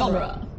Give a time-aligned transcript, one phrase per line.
[0.00, 0.49] genre.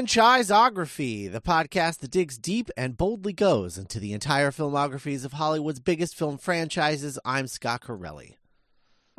[0.00, 5.34] It's Franchiseography, the podcast that digs deep and boldly goes into the entire filmographies of
[5.34, 7.18] Hollywood's biggest film franchises.
[7.22, 8.38] I'm Scott Corelli.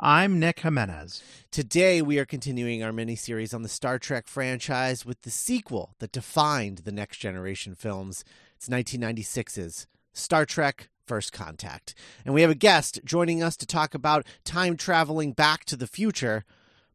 [0.00, 1.22] I'm Nick Jimenez.
[1.52, 6.10] Today, we are continuing our mini-series on the Star Trek franchise with the sequel that
[6.10, 8.24] defined the next generation films.
[8.56, 11.94] It's 1996's Star Trek First Contact.
[12.24, 15.86] And we have a guest joining us to talk about time traveling back to the
[15.86, 16.44] future,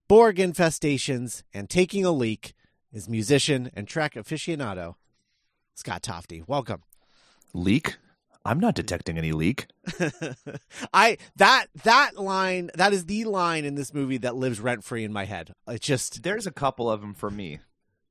[0.09, 2.53] Borg infestations, and taking a leak
[2.97, 4.95] is musician and Trek aficionado
[5.75, 6.43] Scott Tofty.
[6.47, 6.81] Welcome.
[7.53, 7.97] Leak?
[8.43, 9.67] I'm not detecting any leak.
[10.93, 15.03] I that that line that is the line in this movie that lives rent free
[15.03, 15.53] in my head.
[15.67, 17.59] It just There's a couple of them for me.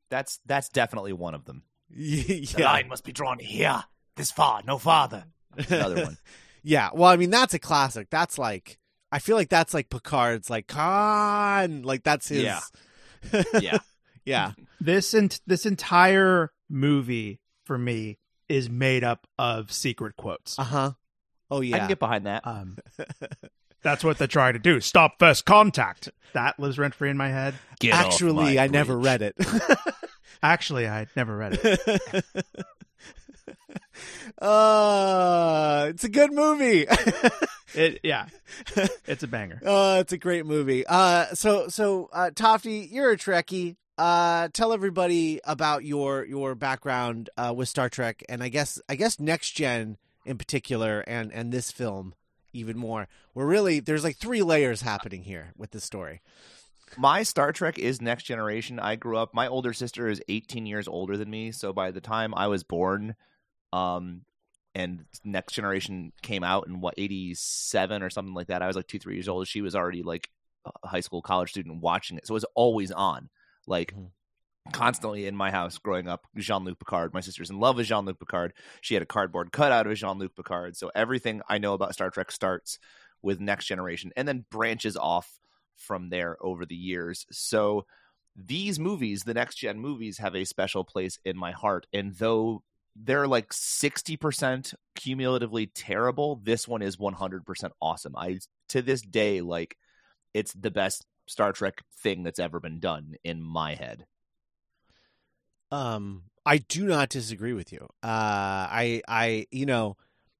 [0.09, 1.65] That's that's definitely one of them.
[1.91, 2.83] yeah.
[2.89, 5.25] must be drawn here, this far, no farther.
[5.69, 6.19] Another one.
[6.63, 6.91] yeah.
[6.93, 8.09] Well, I mean that's a classic.
[8.11, 8.79] That's like
[9.11, 12.61] I feel like that's like Picard's like con, Like that's his Yeah.
[13.61, 13.79] Yeah.
[14.27, 14.53] Yeah.
[14.81, 20.59] This ent- this entire movie for me is made up of secret quotes.
[20.59, 20.93] Uh-huh.
[21.51, 21.77] Oh yeah.
[21.77, 22.47] I can get behind that.
[22.47, 22.77] Um,
[23.83, 24.81] that's what they're trying to do.
[24.81, 26.11] Stop first contact.
[26.33, 27.55] That lives rent free in my head.
[27.79, 29.37] Get Actually, my I never read it.
[30.43, 32.25] Actually, I never read it.
[34.43, 36.87] uh, it's a good movie.
[37.75, 38.27] It yeah,
[39.07, 39.61] it's a banger.
[39.63, 40.87] Oh, it's a great movie.
[40.87, 43.77] Uh, so so uh, Tofty, you're a Trekkie.
[43.99, 48.95] Uh, tell everybody about your your background uh, with Star Trek, and I guess I
[48.95, 49.97] guess Next Gen
[50.27, 52.15] in particular, and and this film
[52.53, 53.09] even more.
[53.35, 56.21] We're really there's like three layers happening here with this story.
[56.97, 58.79] My Star Trek is next generation.
[58.79, 59.35] I grew up.
[59.35, 62.65] My older sister is 18 years older than me, so by the time I was
[62.65, 63.15] born,
[63.73, 64.23] um,
[64.75, 68.63] and Next Generation came out in what 87 or something like that.
[68.63, 69.49] I was like two, three years old.
[69.49, 70.29] She was already like
[70.65, 73.29] a high school, college student watching it, so it was always on,
[73.67, 74.11] like Mhm.
[74.73, 76.27] constantly in my house growing up.
[76.37, 77.15] Jean Luc Picard.
[77.15, 78.53] My sister's in love with Jean Luc Picard.
[78.81, 82.11] She had a cardboard cutout of Jean Luc Picard, so everything I know about Star
[82.11, 82.79] Trek starts
[83.23, 85.39] with Next Generation, and then branches off
[85.77, 87.27] from there over the years.
[87.31, 87.87] So
[88.35, 91.87] these movies, the next gen movies, have a special place in my heart.
[91.93, 92.63] And though
[92.95, 98.17] they're like 60% cumulatively terrible, this one is 100% awesome.
[98.17, 98.39] I,
[98.71, 99.77] to this day, like,
[100.35, 104.07] it's the best Star Trek thing that's ever been done in my head.
[105.71, 107.89] Um, I do not disagree with you.
[108.03, 109.97] Uh, I, I, you know,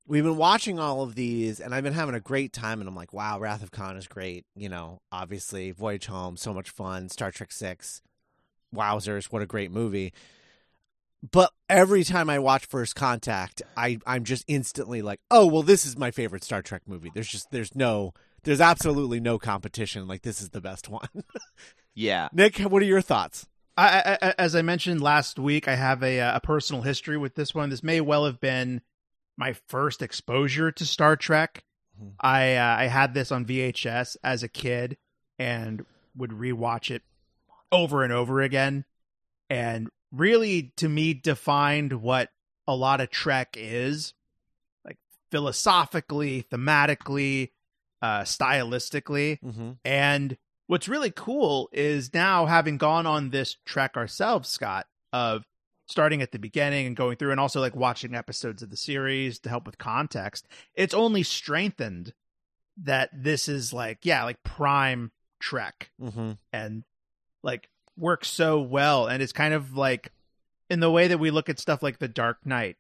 [0.07, 2.81] we've been watching all of these, and I've been having a great time.
[2.81, 4.47] And I'm like, wow, Wrath of Khan is great.
[4.55, 7.09] You know, obviously, Voyage Home, so much fun.
[7.09, 8.03] Star Trek Six,
[8.75, 10.13] wowzers, what a great movie.
[11.29, 15.85] But every time I watch First Contact, I, I'm just instantly like, oh, well, this
[15.85, 17.11] is my favorite Star Trek movie.
[17.13, 18.13] There's just, there's no,
[18.47, 20.09] there's absolutely no competition.
[20.09, 21.09] Like, this is the best one.
[21.99, 22.29] Yeah.
[22.35, 23.47] Nick, what are your thoughts?
[23.75, 27.17] I, I, I- as I mentioned last week, I have a, uh, a personal history
[27.17, 27.71] with this one.
[27.71, 28.83] This may well have been
[29.39, 31.65] my first exposure to Star Trek.
[31.99, 32.13] Mhm.
[32.21, 34.99] I uh, I had this on VHS as a kid
[35.39, 37.01] and would rewatch it
[37.73, 38.85] over and over again,
[39.49, 42.29] and really, to me, defined what
[42.69, 44.13] a lot of Trek is,
[44.85, 44.99] like
[45.31, 47.53] philosophically, thematically,
[48.07, 49.41] uh, stylistically.
[49.41, 49.71] Mm-hmm.
[49.85, 50.37] And
[50.69, 55.43] what's really cool is now having gone on this trek ourselves, Scott, of
[55.89, 59.41] starting at the beginning and going through and also like watching episodes of the series
[59.41, 62.13] to help with context, it's only strengthened
[62.85, 65.11] that this is like, yeah, like prime
[65.41, 66.33] trek Mm-hmm.
[66.53, 66.85] and
[67.43, 69.07] like works so well.
[69.07, 70.13] And it's kind of like
[70.71, 72.77] in the way that we look at stuff like The Dark Knight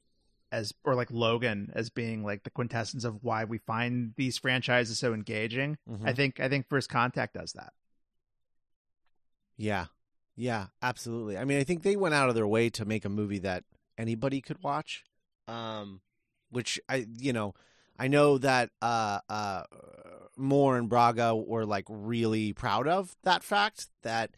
[0.52, 4.98] as or like Logan as being like the quintessence of why we find these franchises
[4.98, 5.78] so engaging.
[5.88, 6.06] Mhm.
[6.06, 7.72] I think I think First Contact does that.
[9.56, 9.86] Yeah.
[10.38, 11.38] Yeah, absolutely.
[11.38, 13.64] I mean, I think they went out of their way to make a movie that
[13.96, 15.04] anybody could watch.
[15.48, 16.02] Um,
[16.50, 17.54] which I, you know,
[17.98, 19.62] I know that uh, uh,
[20.36, 24.32] Moore and Braga were like really proud of that fact that,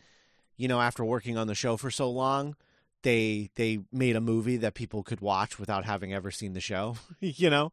[0.56, 2.54] you know, after working on the show for so long,
[3.02, 6.96] they they made a movie that people could watch without having ever seen the show.
[7.20, 7.72] you know,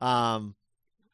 [0.00, 0.54] um,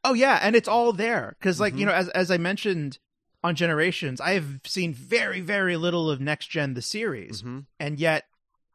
[0.05, 1.79] Oh yeah, and it's all there because, like Mhm.
[1.79, 2.99] you know, as as I mentioned
[3.45, 7.67] on Generations, I have seen very very little of Next Gen the series, mhm.
[7.79, 8.25] and yet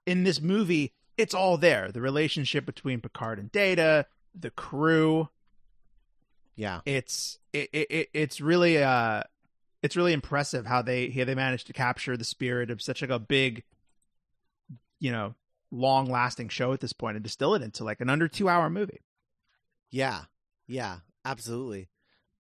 [0.06, 1.92] in this movie, it's all there.
[1.92, 5.28] The relationship between Picard and Data, the crew.
[6.56, 9.24] yeah, It's it, it it- it's really uh
[9.84, 13.12] it's really impressive how they how they managed to capture the spirit of such like
[13.12, 13.64] a big,
[15.00, 15.36] you know,
[15.72, 18.70] long lasting show at this point and distill it into like an under two hour
[18.70, 19.02] movie.
[19.90, 20.24] Yeah.
[20.68, 21.90] Yeah, absolutely.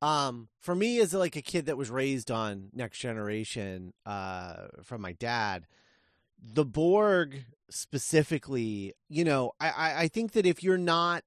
[0.01, 5.01] Um, for me as like a kid that was raised on Next Generation, uh, from
[5.01, 5.65] my dad,
[6.39, 11.23] the Borg specifically, you know, I, I, I think that if you're not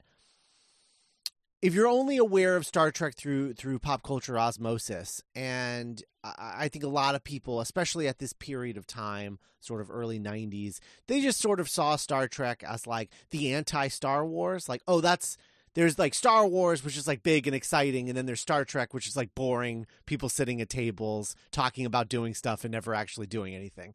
[1.62, 6.69] if you're only aware of Star Trek through through pop culture osmosis, and I, I
[6.69, 10.79] think a lot of people, especially at this period of time, sort of early '90s,
[11.07, 14.69] they just sort of saw Star Trek as like the anti Star Wars.
[14.69, 15.37] Like, oh, that's
[15.75, 18.95] there's like Star Wars, which is like big and exciting, and then there's Star Trek,
[18.95, 23.27] which is like boring, people sitting at tables talking about doing stuff and never actually
[23.27, 23.95] doing anything.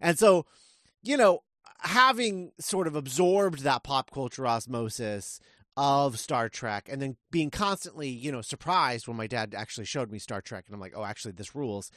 [0.00, 0.44] And so,
[1.02, 1.42] you know,
[1.80, 5.40] having sort of absorbed that pop culture osmosis
[5.76, 10.10] of Star Trek and then being constantly, you know, surprised when my dad actually showed
[10.10, 11.90] me Star Trek and I'm like, "Oh, actually this rules."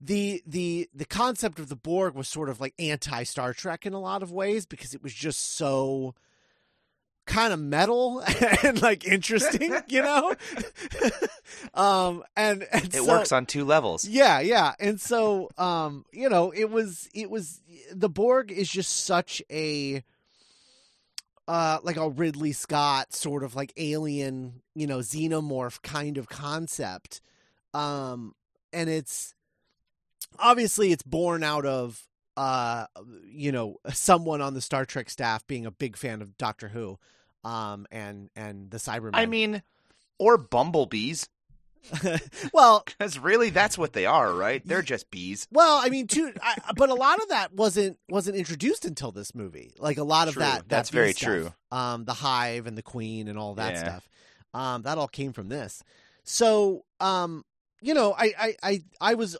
[0.00, 3.92] The the the concept of the Borg was sort of like anti Star Trek in
[3.92, 6.14] a lot of ways because it was just so
[7.26, 8.22] kind of metal
[8.62, 10.34] and like interesting, you know?
[11.74, 14.06] um and, and It so- works on two levels.
[14.06, 14.74] yeah, yeah.
[14.80, 17.60] And so um, you know, it was it was
[17.92, 20.02] the Borg is just such a
[21.48, 27.20] uh like a Ridley Scott sort of like alien, you know, xenomorph kind of concept.
[27.74, 28.34] Um
[28.72, 29.34] and it's
[30.38, 32.06] obviously it's born out of
[32.36, 32.86] uh
[33.24, 36.98] you know, someone on the Star Trek staff being a big fan of Doctor Who
[37.42, 39.10] um and and the Cybermen.
[39.14, 39.62] I mean,
[40.18, 41.28] or bumblebees,
[42.52, 44.62] well, because really that's what they are, right?
[44.64, 45.46] They're just bees.
[45.50, 49.34] Well, I mean, too, I, but a lot of that wasn't wasn't introduced until this
[49.34, 49.72] movie.
[49.78, 51.52] Like a lot of that, that That's very stuff, true.
[51.70, 53.80] Um, the hive and the queen and all that Yeah.
[53.80, 54.08] stuff.
[54.54, 55.82] Um, that all came from this.
[56.24, 57.44] So, um,
[57.80, 59.36] you know, I, I, I, I was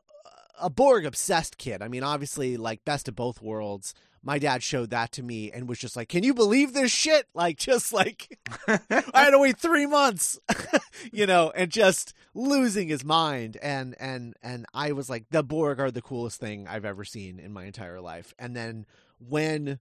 [0.61, 1.83] a Borg obsessed kid.
[1.83, 3.95] I mean, obviously, like best of both worlds.
[4.29, 7.27] My dad showed that to me and was just like, "Can you believe this shit?"
[7.35, 8.39] Like, just like
[8.69, 8.79] I
[9.15, 10.39] had to wait three months,
[11.13, 13.57] you know, and just losing his mind.
[13.63, 17.39] And and and I was like, the Borg are the coolest thing I've ever seen
[17.39, 18.35] in my entire life.
[18.39, 18.85] And then
[19.19, 19.79] when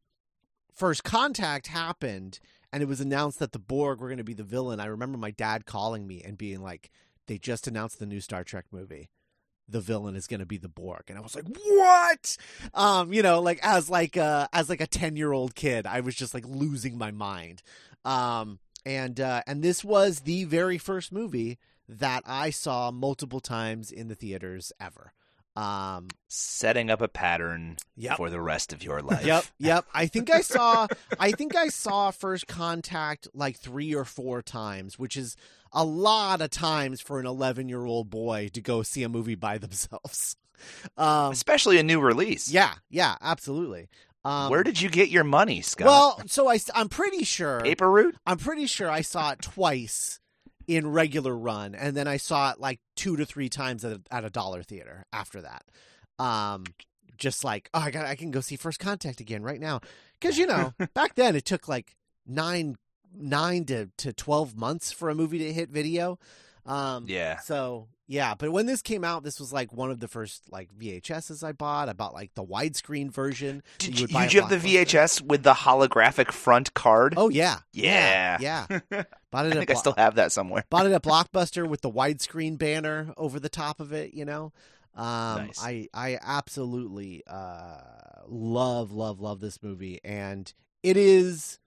[0.73, 2.39] First Contact happened,
[2.71, 5.17] and it was announced that the Borg were going to be the villain, I remember
[5.17, 6.89] my dad calling me and being like,
[7.25, 9.09] "They just announced the new Star Trek movie."
[9.69, 12.37] The villain is going to be the Borg, and I was like, "What?"
[12.73, 15.99] Um, you know, like as like a as like a ten year old kid, I
[15.99, 17.61] was just like losing my mind.
[18.05, 21.59] Um, and uh, and this was the very first movie
[21.89, 25.11] that I saw multiple times in the theaters ever.
[25.57, 28.17] Um, Setting up a pattern Yep.
[28.17, 29.25] for the rest of your life.
[29.25, 29.85] Yep, yep.
[29.93, 30.85] I think I saw
[31.19, 35.35] I think I saw First Contact like 3 or 4 times, which is
[35.77, 40.35] a lot of times for an 11-year-old boy to go see a movie by themselves.
[40.97, 42.49] Um Especially a new release.
[42.49, 43.89] yeah, yeah, absolutely.
[44.25, 45.85] Um Where did you get your money, Scott?
[45.85, 48.15] Well, so I I'm pretty sure Paper route?
[48.25, 50.19] I'm pretty sure I saw it twice
[50.67, 54.01] in regular run, and then I saw it like two to three times at a,
[54.11, 55.63] at a dollar theater after that.
[56.19, 56.65] Um,
[57.17, 59.81] just like oh, I got I can go see First Contact again right now
[60.19, 62.75] because you know back then it took like nine
[63.15, 66.19] nine to to twelve months for a movie to hit video.
[66.65, 67.39] Um, Yeah.
[67.39, 70.69] So yeah, but when this came out, this was like one of the first like
[70.73, 71.89] VHSs I bought.
[71.89, 73.63] I bought like the widescreen version.
[73.79, 77.15] Did you you, did you have the VHS with the holographic front card?
[77.17, 78.37] Oh yeah, Yeah.
[78.39, 78.67] yeah.
[78.89, 79.03] yeah.
[79.31, 80.63] Bought I it at think I still have that somewhere.
[80.69, 84.13] bought it at Blockbuster with the widescreen banner over the top of it.
[84.13, 84.53] You know,
[84.95, 85.61] um, Nice.
[85.61, 87.77] I I absolutely uh,
[88.27, 91.59] love love love this movie, and it is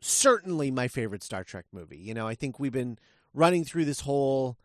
[0.00, 1.98] certainly my favorite Star Trek movie.
[1.98, 2.98] You know, I think we've been
[3.34, 4.56] running through this whole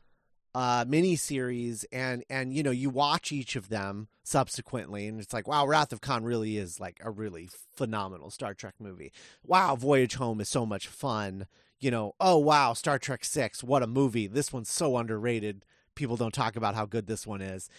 [0.55, 5.33] uh mini series and and you know you watch each of them subsequently and it's
[5.33, 9.11] like wow wrath of khan really is like a really phenomenal star trek movie.
[9.43, 11.47] Wow voyage home is so much fun.
[11.79, 14.27] You know oh wow star trek 6 what a movie.
[14.27, 15.65] This one's so underrated.
[15.95, 17.69] People don't talk about how good this one is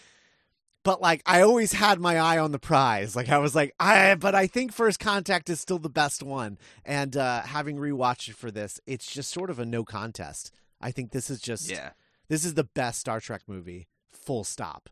[0.85, 3.17] but like I always had my eye on the prize.
[3.17, 6.59] Like I was like, I but I think First Contact is still the best one.
[6.85, 10.53] And uh having rewatched it for this, it's just sort of a no contest.
[10.81, 11.91] I think this is just Yeah,
[12.29, 13.89] this is the best Star Trek movie.
[14.13, 14.89] Full stop.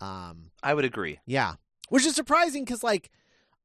[0.00, 1.18] Um I would agree.
[1.26, 1.54] yeah.
[1.88, 3.10] Which is surprising cuz like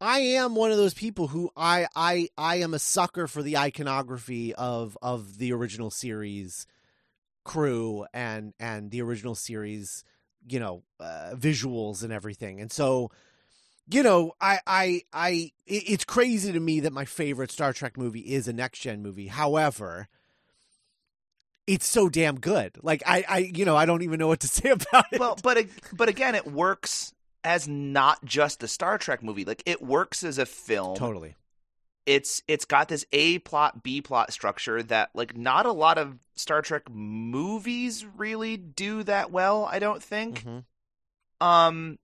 [0.01, 3.57] I am one of those people who I I I am a sucker for the
[3.57, 6.65] iconography of of the original series
[7.43, 10.03] crew and and the original series
[10.47, 13.11] you know uh, visuals and everything and so
[13.89, 18.21] you know i i i it's crazy to me that my favorite star trek movie
[18.21, 20.07] is a next gen movie however
[21.67, 24.47] it's so damn good like i i you know i don't even know what to
[24.59, 29.23] say about it Well, but but again, it works as not just a Star Trek
[29.23, 29.45] movie.
[29.45, 30.95] Like it works as a film.
[30.97, 31.35] totally
[32.09, 36.17] It's it's got this A plot B plot structure that like not a lot of
[36.35, 39.65] Star Trek movies really do that well.
[39.65, 40.43] I don't think.
[40.43, 40.63] Mhm.
[41.39, 41.99] Um,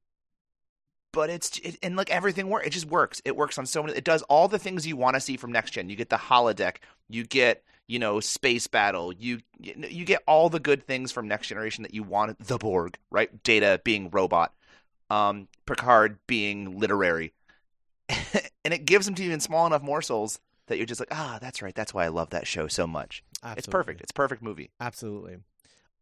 [1.11, 2.67] but it's it, and like everything works.
[2.67, 3.19] It just works.
[3.25, 3.97] It works on so many.
[3.97, 5.89] It does all the things you want to see from next gen.
[5.89, 6.77] You get the holodeck.
[7.09, 9.11] You get you know space battle.
[9.11, 12.37] You you get all the good things from next generation that you want.
[12.37, 13.41] The Borg, right?
[13.41, 14.53] Data being robot.
[15.09, 17.33] Um, Picard being literary,
[18.63, 21.37] and it gives them to you in small enough morsels that you're just like, ah,
[21.41, 21.75] that's right.
[21.75, 23.23] That's why I love that show so much.
[23.57, 24.01] It's perfect.
[24.01, 24.71] It's a perfect movie.
[24.79, 25.37] absolutely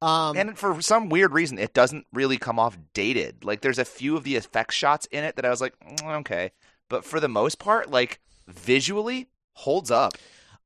[0.01, 3.45] um and for some weird reason, it doesn't really come off dated.
[3.45, 6.19] Like there's a few of the effects shots in it that I was like, "Mm,
[6.19, 6.51] okay,
[6.89, 10.13] but for the most part, like visually holds up.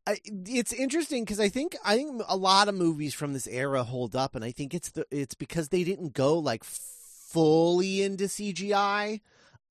[0.08, 3.84] I, it's interesting because I think I think a lot of movies from this era
[3.84, 8.25] hold up, and I think it's the it's because they didn't go like fully into
[8.25, 9.20] CGI,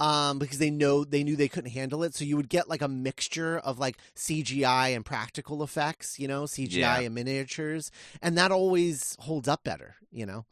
[0.01, 2.15] um, because they know they knew they couldn't handle it.
[2.15, 6.45] So you would get like a mixture of like CGI and practical effects, you know,
[6.45, 6.99] CGI Yeah.
[7.01, 7.91] and miniatures,
[8.23, 10.45] and that always holds up better, you know.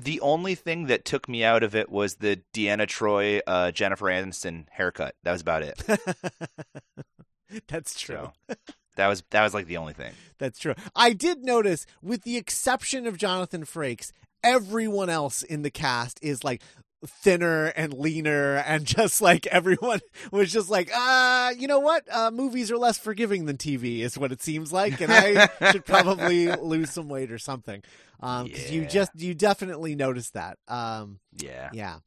[0.00, 4.06] The only thing that took me out of it was the Deanna Troi, uh, Jennifer
[4.06, 5.16] Aniston haircut.
[5.24, 5.82] That was about it.
[7.68, 8.30] That's true.
[8.48, 8.54] So
[8.96, 10.12] that was that was like the only thing.
[10.38, 10.74] That's true.
[10.94, 14.12] I did notice, with the exception of Jonathan Frakes,
[14.44, 16.62] everyone else in the cast is like
[17.06, 20.00] thinner and leaner, and just like everyone
[20.32, 22.04] was just like, uh, you know what?
[22.10, 25.84] Uh, movies are less forgiving than TV, is what it seems like, and I should
[25.84, 27.82] probably lose some weight or something.
[28.20, 30.58] Um, 'cause you just you definitely noticed that.
[30.66, 31.70] Um, Yeah.
[31.72, 31.98] yeah,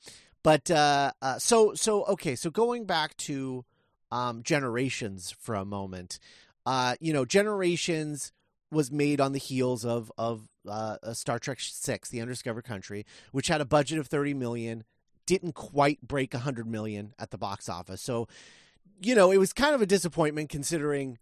[0.43, 2.35] but uh, uh, so so okay.
[2.35, 3.63] So going back to
[4.11, 6.19] um, generations for a moment,
[6.65, 8.33] uh, you know, generations
[8.71, 13.47] was made on the heels of of uh, Star Trek Six: The Undiscovered Country, which
[13.47, 14.83] had a budget of thirty million,
[15.25, 18.01] didn't quite break hundred million at the box office.
[18.01, 18.27] So,
[19.01, 21.17] you know, it was kind of a disappointment considering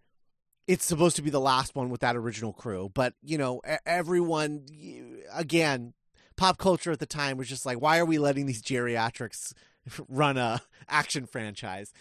[0.67, 2.91] it's supposed to be the last one with that original crew.
[2.93, 4.65] But you know, everyone
[5.33, 5.93] again,
[6.37, 9.53] pop culture at the time was just like, why are we letting these geriatrics
[10.07, 11.91] run a action franchise?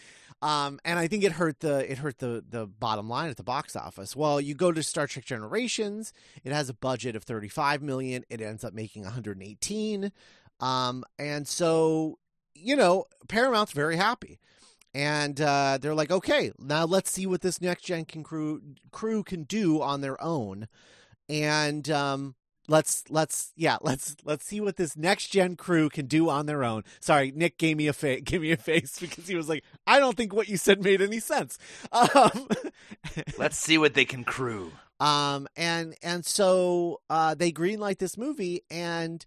[0.41, 3.43] Um, and I think it hurt the it hurt the the bottom line at the
[3.43, 4.15] box office.
[4.15, 6.13] Well, you go to Star Trek Generations,
[6.45, 10.13] it has a budget of 35 million, it ends up making 118.
[10.61, 12.19] Um, and so,
[12.55, 14.39] you know, Paramount's very happy.
[14.95, 19.23] And uh, they're like, okay, now let's see what this next gen can crew crew
[19.23, 20.69] can do on their own.
[21.29, 22.37] And um,
[22.69, 26.63] let's let's yeah let's let's see what this next gen crew can do on their
[26.63, 26.85] own.
[27.01, 29.99] Sorry nick gave me a face gave me a face because he was like i
[29.99, 31.59] don't think what you said made any sense.
[31.93, 32.49] Um
[33.39, 34.73] Let's see what they can crew.
[35.01, 39.25] um and and so uh they greenlight this movie and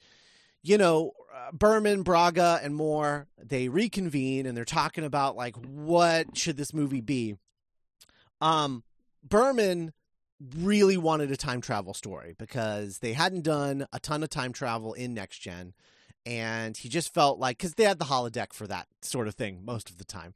[0.61, 6.37] you know uh, berman braga and Moore they reconvene and they're talking about like what
[6.37, 7.35] should this movie be?
[8.41, 8.83] Um
[9.23, 9.93] berman
[10.57, 14.93] really wanted a time travel story because they hadn't done a ton of time travel
[14.93, 15.73] in next gen
[16.25, 19.63] and he just felt like because they had the holodeck for that sort of thing
[19.63, 20.33] most of the time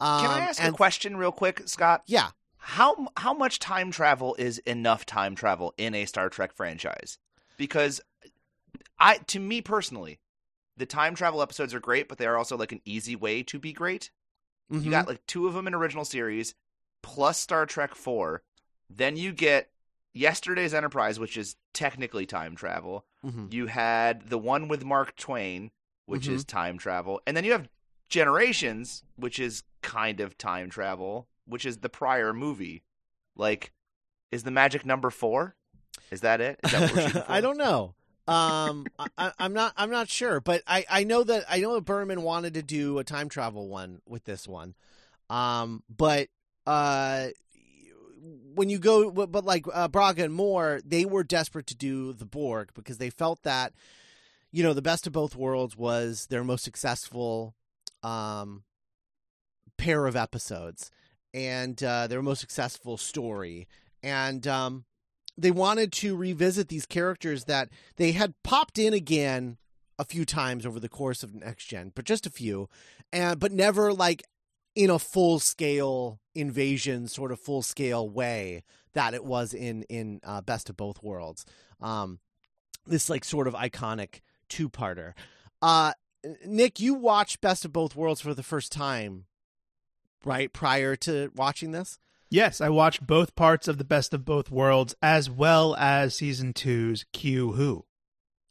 [0.00, 2.02] um, Can I ask and, a question real quick, Scott?
[2.06, 7.18] yeah How how much time travel is enough time travel in a Star Trek franchise?
[7.56, 8.00] Because
[8.98, 10.18] I to me personally,
[10.76, 13.58] the time travel episodes are great, but they are also like an easy way to
[13.58, 14.10] be great.
[14.70, 14.84] Mhm.
[14.84, 16.54] You got like two of them in original series,
[17.02, 18.42] plus Star Trek Four.
[18.88, 19.70] Then you get
[20.14, 23.04] yesterday's Enterprise, which is technically time travel.
[23.24, 23.52] Mhm.
[23.52, 25.70] You had the one with Mark Twain,
[26.06, 26.32] which Mhm.
[26.32, 27.68] is time travel, and then you have
[28.08, 32.84] Generations, which is kind of time travel, which is the prior movie.
[33.34, 33.72] Like,
[34.30, 35.56] is the magic number four?
[36.12, 36.60] Is that it?
[36.64, 37.26] Is that what we're shooting for?
[37.32, 37.94] I don't know.
[38.28, 38.86] Um,
[39.18, 39.72] I, I'm not.
[39.76, 42.98] I'm not sure, but I, I know that I know that Berman wanted to do
[42.98, 44.74] a time travel one with this one.
[45.28, 46.28] Um, but
[46.66, 47.28] uh,
[48.54, 52.24] when you go, but like uh, Braga and Moore, they were desperate to do the
[52.24, 53.72] Borg because they felt that,
[54.52, 57.54] you know, the best of both worlds was their most successful
[58.02, 58.64] um,
[59.76, 60.90] pair of episodes
[61.34, 63.68] and uh, their most successful story.
[64.02, 64.84] And um,
[65.36, 69.58] they wanted to revisit these characters that they had popped in again
[69.98, 72.68] a few times over the course of next gen, but just a few,
[73.12, 74.24] and but never like
[74.76, 80.20] in a full scale invasion sort of full scale way that it was in in
[80.22, 81.44] uh, Best of Both Worlds.
[81.80, 82.20] Um,
[82.86, 85.14] this like sort of iconic two parter.
[85.60, 85.92] Uh,
[86.44, 89.24] Nick, you watched Best of Both Worlds for the first time,
[90.24, 90.52] right?
[90.52, 91.98] Prior to watching this.
[92.28, 96.52] Yes, I watched both parts of the Best of Both Worlds as well as season
[96.52, 97.86] two's Q Who.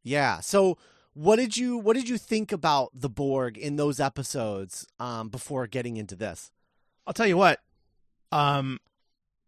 [0.02, 0.40] Yeah.
[0.40, 0.78] So
[1.16, 5.66] what did you what did you think about the Borg in those episodes um, before
[5.66, 6.52] getting into this?
[7.08, 7.60] I'll tell you what.
[8.32, 8.80] Um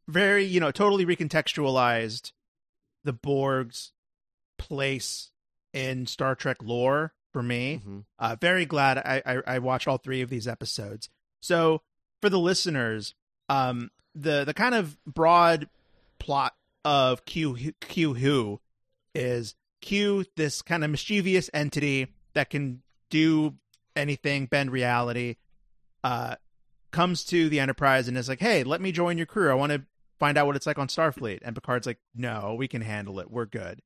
[0.08, 2.32] very, you know, totally recontextualized
[3.04, 3.92] the Borg's
[4.58, 5.32] place
[5.74, 7.82] in Star Trek lore for me.
[7.86, 8.06] Mhm.
[8.18, 11.10] Uh, very glad I, I, I watched all three of these episodes.
[11.42, 11.82] So
[12.22, 13.14] for the listeners,
[13.50, 15.68] um, the the kind of broad
[16.20, 16.56] plot
[16.86, 18.62] of Q Q Who
[19.14, 23.56] is Q, this kind of mischievous entity that can do
[23.96, 25.36] anything, bend reality,
[26.04, 26.36] uh,
[26.92, 29.52] comes to the Enterprise and is like, "Hey, let me join your crew.
[29.52, 29.84] I want to
[30.20, 33.30] find out what it's like on Starfleet." And Picard's like, "No, we can handle it.
[33.30, 33.82] We're good."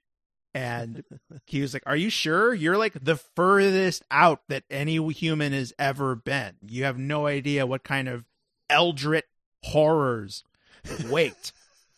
[0.54, 1.04] And
[1.48, 2.54] Q's like, "Are you sure?
[2.54, 6.56] You're like the furthest out that any human has ever been.
[6.66, 8.26] You have no idea what kind of
[8.70, 9.26] eldritch
[9.64, 10.44] horrors
[11.08, 11.52] wait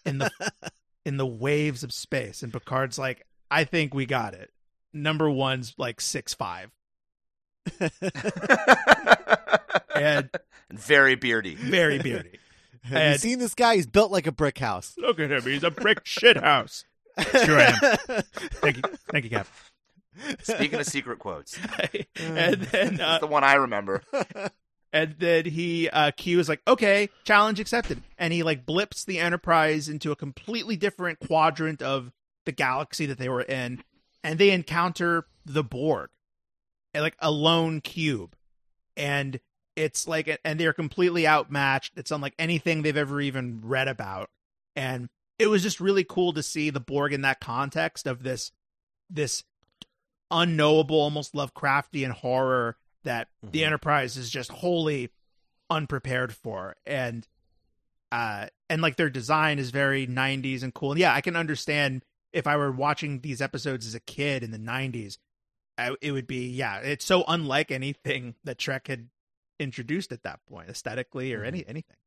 [0.05, 0.31] in the
[1.05, 4.51] in the waves of space." And Picard's like, "I think we got it.
[4.93, 6.69] Number one's like six five,
[9.95, 10.29] and
[10.71, 11.55] very beardy.
[11.55, 12.39] very beardy.
[12.83, 13.75] Have you seen this guy?
[13.75, 14.93] He's built like a brick house.
[14.97, 15.41] Look at him.
[15.43, 16.83] He's a brick shit house.
[17.31, 18.21] Sure I am.
[18.61, 19.47] Thank you, thank you, Cap.
[20.41, 21.57] Speaking of secret quotes,
[22.19, 24.03] and then uh, that's the one I remember.
[24.91, 29.19] and then he uh Q is like, okay, challenge accepted, and he like blips the
[29.19, 32.11] Enterprise into a completely different quadrant of
[32.45, 33.83] the galaxy that they were in,
[34.23, 36.09] and they encounter the Borg,
[36.93, 38.35] like a lone cube,
[38.95, 39.39] and
[39.75, 41.93] it's like, and they're completely outmatched.
[41.97, 44.29] It's unlike anything they've ever even read about,
[44.75, 48.51] and it was just really cool to see the Borg in that context of this,
[49.09, 49.43] this
[50.31, 53.65] unknowable, almost Lovecraftian horror that the Mhm.
[53.65, 55.09] Enterprise is just wholly
[55.69, 57.27] unprepared for, and
[58.11, 60.91] uh, and like their design is very '90s and cool.
[60.91, 64.51] And yeah, I can understand if I were watching these episodes as a kid in
[64.51, 65.17] the '90s,
[65.77, 69.09] I, it would be yeah, it's so unlike anything that Trek had
[69.59, 71.97] introduced at that point, aesthetically or any anything.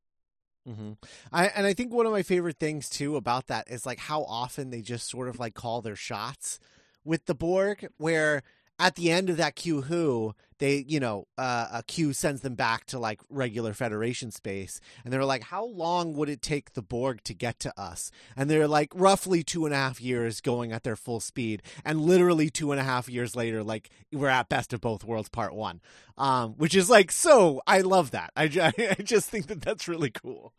[0.66, 0.92] hmm
[1.32, 4.24] I and I think one of my favorite things too about that is like how
[4.24, 6.58] often they just sort of like call their shots
[7.04, 8.42] with the Borg, where
[8.78, 12.54] at the end of that Q Who they you know uh, a Q sends them
[12.54, 16.82] back to like regular Federation space, and they're like, how long would it take the
[16.82, 18.10] Borg to get to us?
[18.36, 22.00] And they're like roughly two and a half years going at their full speed, and
[22.00, 25.54] literally two and a half years later, like we're at Best of Both Worlds Part
[25.54, 25.80] One,
[26.16, 27.60] um, which is like so.
[27.66, 28.30] I love that.
[28.36, 28.44] I,
[28.98, 30.54] I just think that that's really cool.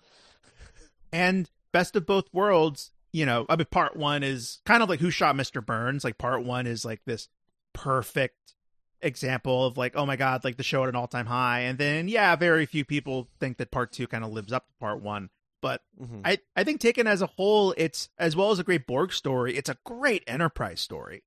[1.12, 5.00] And best of both worlds, you know, I mean, part one is kind of like
[5.00, 5.66] Who Shot Mr.
[5.66, 6.04] Burns.
[6.04, 7.30] Like, part one is like this
[7.78, 8.56] perfect
[9.02, 11.62] example of like, oh my God, like the show at an all time high.
[11.62, 14.74] And then, yeah, very few people think that part two kind of lives up to
[14.80, 15.30] part one.
[15.62, 16.22] But Mhm.
[16.26, 19.56] I, I think taken as a whole, it's as well as a great Borg story,
[19.56, 21.24] it's a great Enterprise story.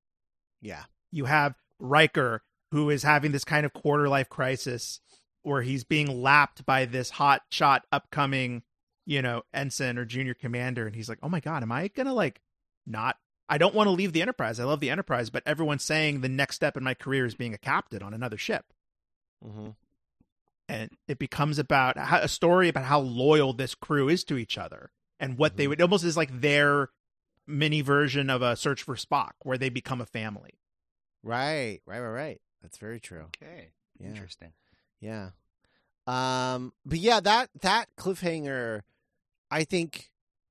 [0.60, 0.84] Yeah.
[1.12, 5.00] You have Riker, who is having this kind of quarter life crisis
[5.42, 8.62] where he's being lapped by this hot shot upcoming,
[9.06, 10.86] you know, ensign or junior commander.
[10.86, 12.40] And he's like, oh my God, am I going to like
[12.86, 13.16] not?
[13.50, 14.58] I don't want to leave the Enterprise.
[14.60, 17.52] I love the Enterprise, but everyone's saying the next step in my career is being
[17.52, 18.66] a captain on another ship.
[19.44, 19.70] Mm-hmm.
[20.68, 24.92] And it becomes about a story about how loyal this crew is to each other
[25.18, 25.68] and what they Mhm.
[25.70, 26.90] would almost is like their
[27.46, 30.60] mini version of a search for Spock, where they become a family.
[31.24, 32.40] Right, right, right, right.
[32.62, 33.26] That's very true.
[33.42, 34.06] Okay, Yeah.
[34.06, 34.52] interesting.
[35.00, 35.30] Yeah.
[36.06, 38.82] Um but yeah, that that cliffhanger
[39.50, 40.10] I think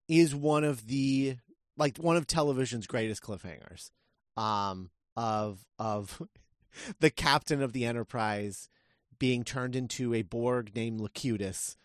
[0.10, 1.38] is one of the
[1.80, 3.90] like one of television's greatest cliffhangers.
[4.38, 6.22] Um of of
[7.00, 8.70] the captain of the Enterprise
[9.18, 11.78] being turned into a Borg named Locutus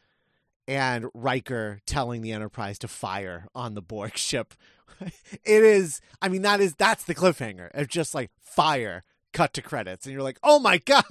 [0.68, 4.54] and Riker telling the Enterprise to fire on the Borg ship.
[5.00, 7.70] it is I mean that is that's the cliffhanger.
[7.74, 9.02] It's just like fire
[9.34, 11.02] cut to credits and you're like, "Oh my god."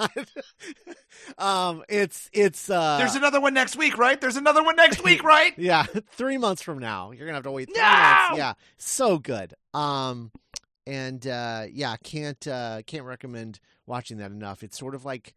[1.38, 4.20] um it's it's uh There's another one next week, right?
[4.20, 5.54] There's another one next week, right?
[5.58, 5.84] yeah,
[6.14, 7.12] 3 months from now.
[7.12, 7.84] You're to have to wait 3 No!
[7.84, 8.38] months.
[8.38, 8.54] Yeah.
[8.78, 9.54] So good.
[9.76, 10.32] Um
[10.86, 14.64] and uh, yeah, can't uh, can't recommend watching that enough.
[14.64, 15.34] It's sort of like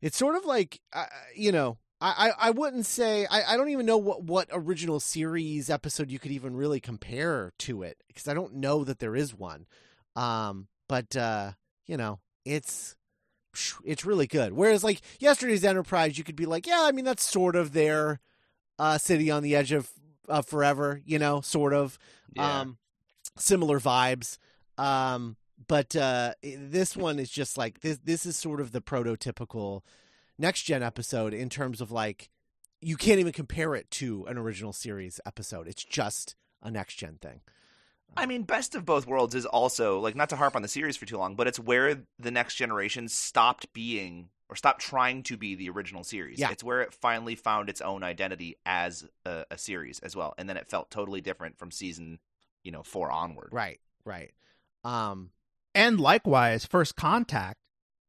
[0.00, 1.78] it's sort of like uh, you know.
[2.02, 6.10] I, I, I wouldn't say I, I don't even know what, what original series episode
[6.10, 9.66] you could even really compare to it because I don't know that there is one.
[10.16, 11.50] Um, but uh,
[11.90, 12.94] you know, it's
[13.84, 14.52] it's really good.
[14.52, 18.20] Whereas like yesterday's Enterprise, you could be like, yeah, I mean that's sort of their
[18.78, 19.90] uh, city on the edge of
[20.28, 21.98] uh, forever, you know, sort of
[22.36, 22.60] Yeah.
[22.60, 22.78] um,
[23.36, 24.38] similar vibes.
[24.78, 27.98] Um, but uh, this one is just like this.
[27.98, 29.82] This is sort of the prototypical
[30.38, 32.30] next gen episode in terms of like
[32.80, 35.66] you can't even compare it to an original series episode.
[35.66, 37.40] It's just a next gen thing.
[38.16, 40.96] I mean, Best of Both Worlds is also like not to harp on the series
[40.96, 45.36] for too long, but it's where the next generation stopped being or stopped trying to
[45.36, 46.38] be the original series.
[46.38, 46.50] Yeah.
[46.50, 50.48] It's where it finally found its own identity as a, a series as well, and
[50.48, 52.18] then it felt totally different from season,
[52.64, 53.50] you know, four onward.
[53.52, 53.80] Right.
[54.04, 54.32] Right.
[54.84, 55.30] Um.
[55.72, 57.60] And likewise, First Contact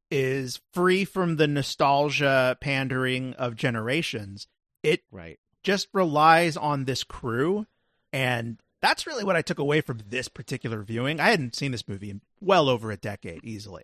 [0.09, 4.47] is free from the nostalgia pandering of generations.
[4.81, 5.39] It Right.
[5.63, 7.67] just relies on this crew
[8.11, 11.19] and that's really what I took away from this particular viewing.
[11.19, 13.83] I hadn't seen this movie in well over a decade easily.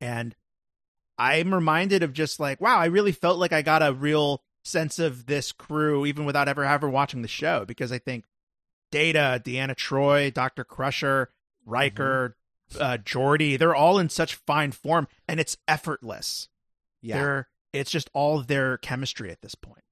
[0.00, 0.34] And
[1.18, 4.98] I'm reminded of just like, wow, I really felt like I got a real sense
[4.98, 8.24] of this crew even without ever ever watching the show because I think
[8.90, 10.64] Data, Deanna Troi, Dr.
[10.64, 11.30] Crusher,
[11.64, 12.36] Riker,
[12.80, 16.48] uh Geordi, they're all in such fine form and it's effortless.
[17.00, 17.18] Yeah.
[17.18, 19.82] They're it's just all their chemistry at this point.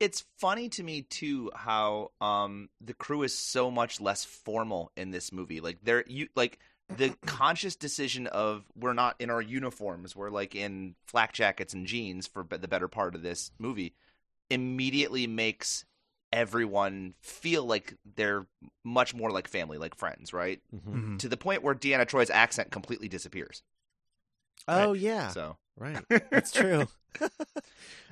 [0.00, 5.10] It's funny to me too how um the crew is so much less formal in
[5.10, 5.60] this movie.
[5.60, 6.58] Like they're you like
[6.96, 11.86] the conscious decision of we're not in our uniforms, we're like in flak jackets and
[11.86, 13.94] jeans for the better part of this movie
[14.50, 15.84] immediately makes
[16.32, 18.46] everyone feel like they're
[18.82, 20.60] much more like family, like friends, right?
[20.74, 20.94] Mhm.
[20.94, 21.18] Mhm.
[21.20, 23.62] To the point where Deanna Troi's accent completely disappears.
[24.68, 25.28] Oh yeah.
[25.28, 26.04] So Right.
[26.30, 26.86] That's true.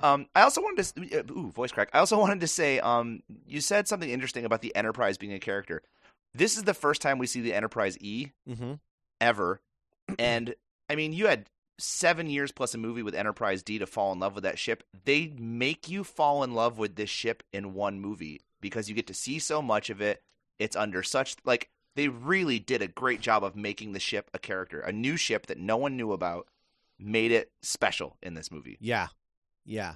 [0.01, 1.89] Um, I also wanted to uh, ooh voice crack.
[1.93, 5.39] I also wanted to say, um, you said something interesting about the Enterprise being a
[5.39, 5.81] character.
[6.33, 8.73] This is the first time we see the Enterprise E hmm
[9.21, 9.61] ever,
[10.19, 10.55] and
[10.89, 11.45] I mean, you had
[11.79, 14.83] seven years plus a movie with Enterprise D to fall in love with that ship.
[15.05, 19.07] They make you fall in love with this ship in one movie because you get
[19.07, 20.21] to see so much of it.
[20.59, 24.39] It's under such like they really did a great job of making the ship a
[24.39, 26.47] character, a new ship that no one knew about.
[26.99, 28.77] Made it special in this movie.
[28.79, 29.07] Yeah.
[29.65, 29.95] Yeah.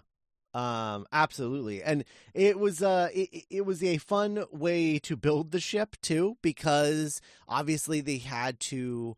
[0.53, 1.83] Um absolutely.
[1.83, 6.37] And it was uh it, it was a fun way to build the ship too
[6.41, 9.15] because obviously they had to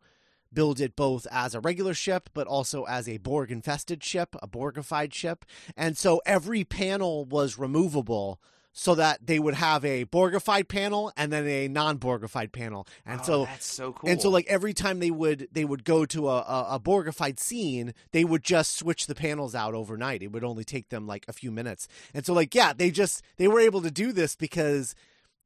[0.52, 4.48] build it both as a regular ship but also as a Borg infested ship, a
[4.48, 5.44] Borgified ship.
[5.76, 8.40] And so every panel was removable
[8.72, 12.86] so that they would have a Borgified panel and then a non-Borgified panel.
[13.04, 14.08] And Oh, so that's so cool.
[14.08, 17.40] and so, like every time they would they would go to a, a, a Borgified
[17.40, 20.22] scene, they would just switch the panels out overnight.
[20.22, 21.88] It would only take them like a few minutes.
[22.14, 24.94] And so, like, yeah, they just they were able to do this because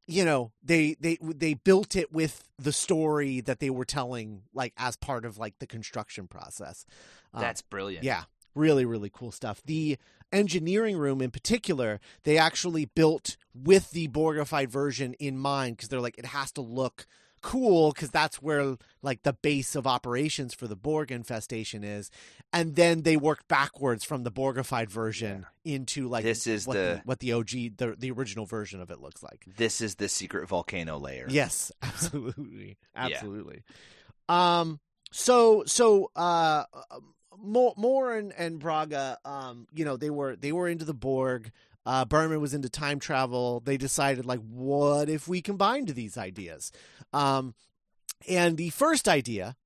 [0.07, 4.75] you know they they they built it with the story that they were telling, like
[4.77, 6.85] as part of like the construction process.
[7.33, 8.05] Um, That's brilliant.
[8.05, 9.63] yeah, really, really cool stuff.
[9.65, 9.99] The
[10.33, 16.01] engineering room in particular, they actually built with the Borgified version in mind because they're
[16.01, 17.07] like, it has to look
[17.41, 22.11] cool because that's where like the base of operations for the Borg infestation is.
[22.55, 27.03] And then they worked backwards from the Borgified version into like This is what the-
[27.05, 29.45] what the OG the the original version of it looks like.
[29.59, 31.27] This is the secret volcano layer.
[31.29, 33.01] Yes, absolutely, Yeah.
[33.03, 33.63] absolutely.
[34.27, 34.81] Um,
[35.13, 36.65] so so uh,
[37.43, 41.51] Moore Moore and and Braga, um, you know, they were they were into the Borg.
[41.87, 43.61] Uh, Berman was into time travel.
[43.61, 46.73] They decided like, what if we combined these ideas?
[47.13, 47.55] Um,
[48.27, 49.57] and the first idea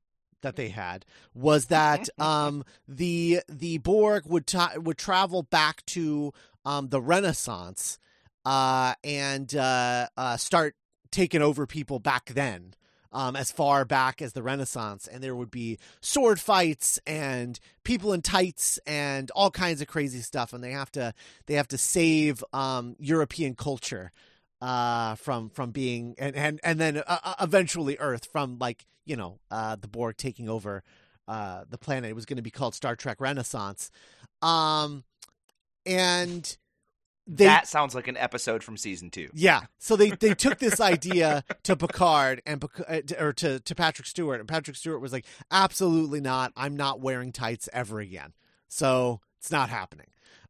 [0.42, 1.04] that they had
[1.34, 6.32] was that um, the the Borg would ta- would travel back to
[6.64, 7.98] um, the Renaissance
[8.44, 10.74] uh, and uh, uh, start
[11.10, 12.74] taking over people back then.
[13.10, 18.12] Um, as far back as the Renaissance, and there would be sword fights and people
[18.12, 21.14] in tights and all kinds of crazy stuff, and they have to
[21.46, 24.12] they have to save um, European culture
[24.60, 29.16] uh, from from being and and and then uh, uh, eventually Earth from like you
[29.16, 30.82] know uh, the Borg taking over
[31.26, 32.10] uh, the planet.
[32.10, 33.90] It was going to be called Star Trek Renaissance,
[34.42, 35.04] um,
[35.86, 36.56] and
[37.30, 39.28] they that sounds like an episode from season two.
[39.34, 39.62] yeah.
[39.78, 44.40] So they they took this idea to Picard and uh, or to to Patrick Stewart,
[44.40, 46.52] and Patrick Stewart was like, "Absolutely not.
[46.56, 48.32] I'm not wearing tights ever again.
[48.68, 50.06] So it's not happening.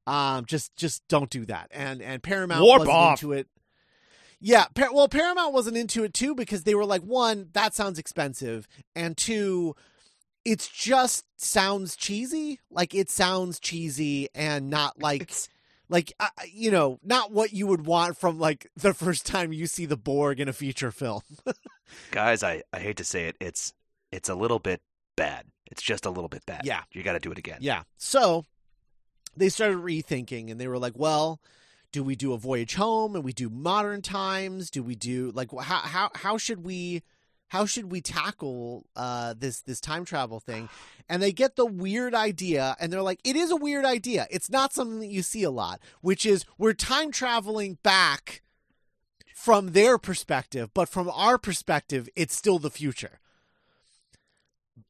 [0.07, 3.23] Um, just just don't do that." And and Paramount Warp wasn't off.
[3.23, 3.49] into it.
[4.41, 7.99] Yeah, Par- well, Paramount wasn't into it too because they were like, one, that sounds
[7.99, 9.75] expensive, and two,
[10.45, 12.61] it's just sounds cheesy.
[12.71, 15.33] Like it sounds cheesy and not like
[15.89, 19.67] like uh, you know, not what you would want from like the first time you
[19.67, 21.23] see the Borg in a feature film.
[22.11, 23.73] Guys, I, I hate to say it, it's
[24.13, 24.81] it's a little bit
[25.17, 25.47] bad.
[25.71, 26.63] It's just a little bit bad.
[26.65, 26.83] Yeah.
[26.93, 27.59] You got to do it again.
[27.61, 27.83] Yeah.
[27.97, 28.45] So
[29.37, 31.41] they started rethinking and they were like, well,
[31.93, 34.71] do we do a voyage home and we do modern times?
[34.71, 37.03] Do we do like how how how should we
[37.49, 40.69] how should we tackle uh this this time travel thing?
[41.09, 44.27] And they get the weird idea and they're like, it is a weird idea.
[44.31, 48.43] It's not something that you see a lot, which is we're time traveling back
[49.35, 53.21] from their perspective, but from our perspective, it's still the future.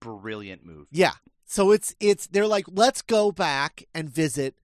[0.00, 0.88] Brilliant move.
[0.90, 1.14] Yeah.
[1.44, 4.54] So it's it's they're like let's go back and visit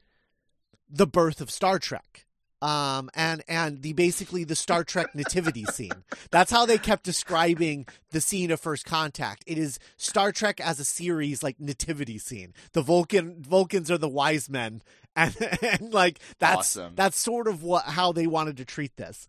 [0.88, 2.23] the birth of Star Trek.
[2.64, 6.04] Um and and the basically the Star Trek nativity scene.
[6.30, 9.44] That's how they kept describing the scene of first contact.
[9.46, 12.54] It is Star Trek as a series like nativity scene.
[12.72, 14.82] The Vulcan Vulcans are the wise men
[15.16, 16.94] and, and like that's Awesome.
[16.94, 19.26] that's sort of what how they wanted to treat this.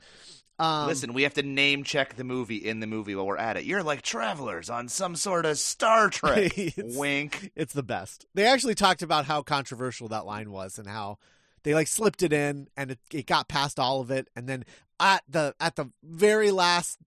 [0.58, 3.58] Um Listen, we have to name check the movie in the movie while we're at
[3.58, 3.65] it.
[3.65, 6.58] You're like travelers on some sort of Star Trek.
[6.58, 7.52] It's- Wink.
[7.56, 8.26] It's the best.
[8.34, 11.17] They actually talked about how controversial that line was and how
[11.65, 14.63] they like slipped it in and it, it got past all of it and then
[14.99, 16.99] at the at the very last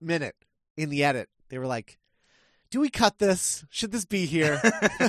[0.00, 0.36] minute
[0.76, 1.98] in the edit they were like
[2.70, 4.60] do we cut this should this be here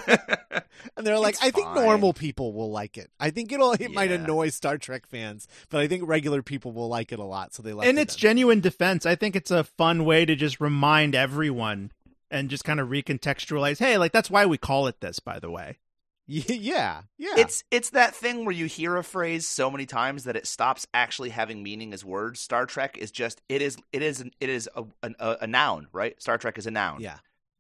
[0.98, 3.92] and they're like It's i think normal people will like it i think it'll it
[3.92, 7.54] might annoy star trek fans but i think regular people will like it a lot
[7.54, 8.20] so they left and it its in.
[8.20, 11.92] genuine defense, I think it's a fun way to just remind everyone
[12.32, 13.78] and just kind of recontextualize.
[13.78, 15.78] Hey, like that's why we call it this, by the way.
[16.28, 20.36] yeah yeah It's it's that thing where you hear a phrase so many times that
[20.36, 22.40] it stops actually having meaning as words.
[22.40, 25.88] Star Trek is just it is it is an, it is a, a a noun,
[25.92, 26.20] right?
[26.22, 27.02] Star Trek is a noun.
[27.02, 27.18] yeah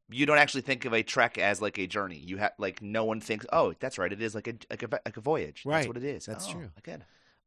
[0.09, 2.17] You don't actually think of a trek as like a journey.
[2.17, 4.11] You have like no one thinks, oh, that's right.
[4.13, 5.63] It is like a like a like a voyage.
[5.65, 5.77] Right.
[5.77, 6.25] That's what it is.
[6.25, 6.69] That's Oh, true.
[6.85, 7.01] It.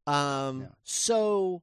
[0.07, 0.67] Um, Yeah.
[0.85, 1.63] so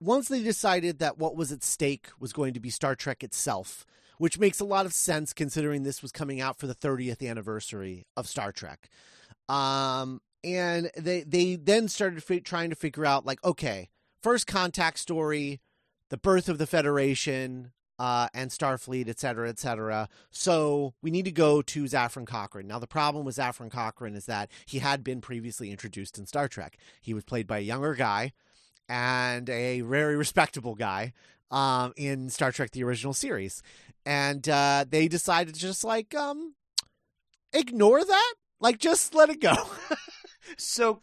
[0.00, 3.86] once they decided that what was at stake was going to be Star Trek itself,
[4.22, 8.06] which makes a lot of sense considering this was coming out for the 30th anniversary
[8.16, 8.88] of Star Trek.
[9.48, 13.88] Um, and they they then started fi- trying to figure out like, okay,
[14.22, 15.60] first contact story,
[16.08, 20.08] the birth of the Federation, uh, and Starfleet, et cetera, et cetera.
[20.30, 22.68] So we need to go to Zefram Cochrane.
[22.68, 26.46] Now, the problem with Zefram Cochrane is that he had been previously introduced in Star
[26.46, 26.78] Trek.
[27.00, 28.34] He was played by a younger guy
[28.88, 31.12] and a very respectable guy
[31.52, 33.62] um, in Star Trek: The Original Series,
[34.04, 36.54] and uh, they decided to just like um,
[37.52, 39.54] ignore that, like just let it go.
[40.56, 41.02] So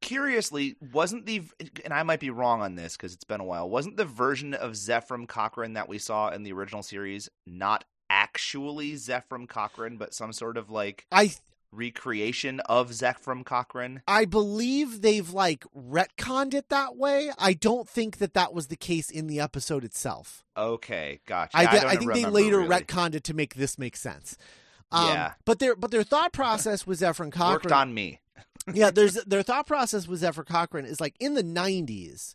[0.00, 1.42] curiously, wasn't the
[1.84, 3.68] and I might be wrong on this because it's been a while.
[3.68, 8.92] Wasn't the version of Zefram Cochrane that we saw in the original series not actually
[8.94, 11.32] Zefram Cochrane, but some sort of like I
[11.72, 14.02] recreation of Zefram Cochrane?
[14.06, 17.30] I believe they've like retconned it that way.
[17.38, 20.44] I don't think that that was the case in the episode itself.
[20.56, 21.56] Okay, gotcha.
[21.56, 22.68] I, I, I think they later really.
[22.82, 24.36] retconned it to make this make sense.
[24.92, 25.32] Um, Yeah.
[25.44, 28.20] but their but their thought process was Zephyr Cochrane worked on me.
[28.74, 32.34] yeah, there's their thought process was Zephyr Cochrane is like in the '90s,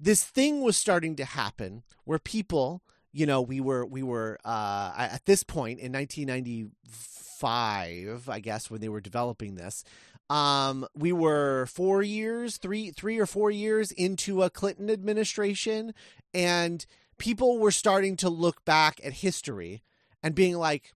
[0.00, 2.82] this thing was starting to happen where people,
[3.18, 8.80] you know, we were we were uh, at this point in 1995, I guess, when
[8.80, 9.82] they were developing this.
[10.30, 15.94] Um, we were four years, three three or four years into a Clinton administration,
[16.32, 16.86] and
[17.18, 19.82] people were starting to look back at history
[20.22, 20.92] and being like,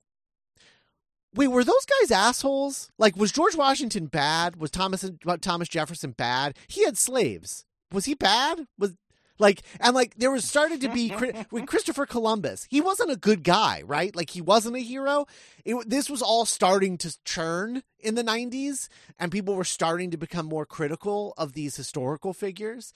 [1.35, 2.93] Wait, were those guys assholes?
[2.99, 4.55] Like, was George Washington bad?
[4.57, 6.57] Was Thomas Thomas Jefferson bad?
[6.69, 7.65] He had slaves.
[7.91, 8.69] Was he bad?
[8.79, 8.95] Was
[9.43, 11.15] like and like there was started to be
[11.51, 12.67] with Christopher Columbus.
[12.71, 14.17] He wasn't a good guy, right?
[14.17, 15.27] Like he wasn't a hero.
[15.65, 20.17] It, this was all starting to churn in the '90s, and people were starting to
[20.17, 22.95] become more critical of these historical figures.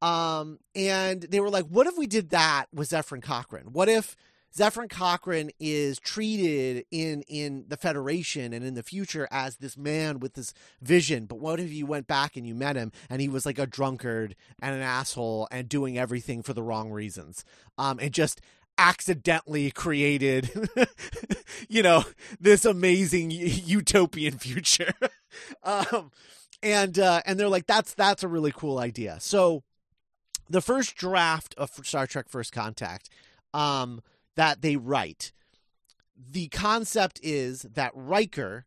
[0.00, 3.72] Um, and they were like, "What if we did that with Zephyr Cochrane?
[3.72, 4.16] What if?"
[4.54, 10.18] Zephyr Cochrane is treated in in the Federation and in the future as this man
[10.18, 11.26] with this vision.
[11.26, 13.66] But what if you went back and you met him and he was like a
[13.66, 17.44] drunkard and an asshole and doing everything for the wrong reasons?
[17.78, 18.40] Um, and just
[18.76, 20.50] accidentally created,
[21.68, 22.04] you know,
[22.40, 24.92] this amazing utopian future.
[25.62, 26.10] um,
[26.62, 29.18] and uh, and they're like, that's that's a really cool idea.
[29.20, 29.62] So
[30.48, 33.08] the first draft of Star Trek First Contact.
[33.52, 34.00] Um,
[34.36, 35.32] that they write.
[36.16, 38.66] The concept is that Riker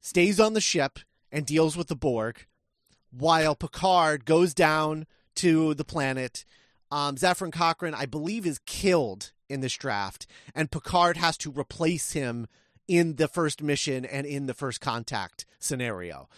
[0.00, 0.98] stays on the ship
[1.30, 2.46] and deals with the Borg,
[3.10, 6.44] while Picard goes down to the planet
[6.90, 12.12] Um, Zephyr Cochrane, I believe, is killed in this draft, and Picard has to replace
[12.12, 12.46] him
[12.86, 16.28] in the first mission and in the first contact scenario.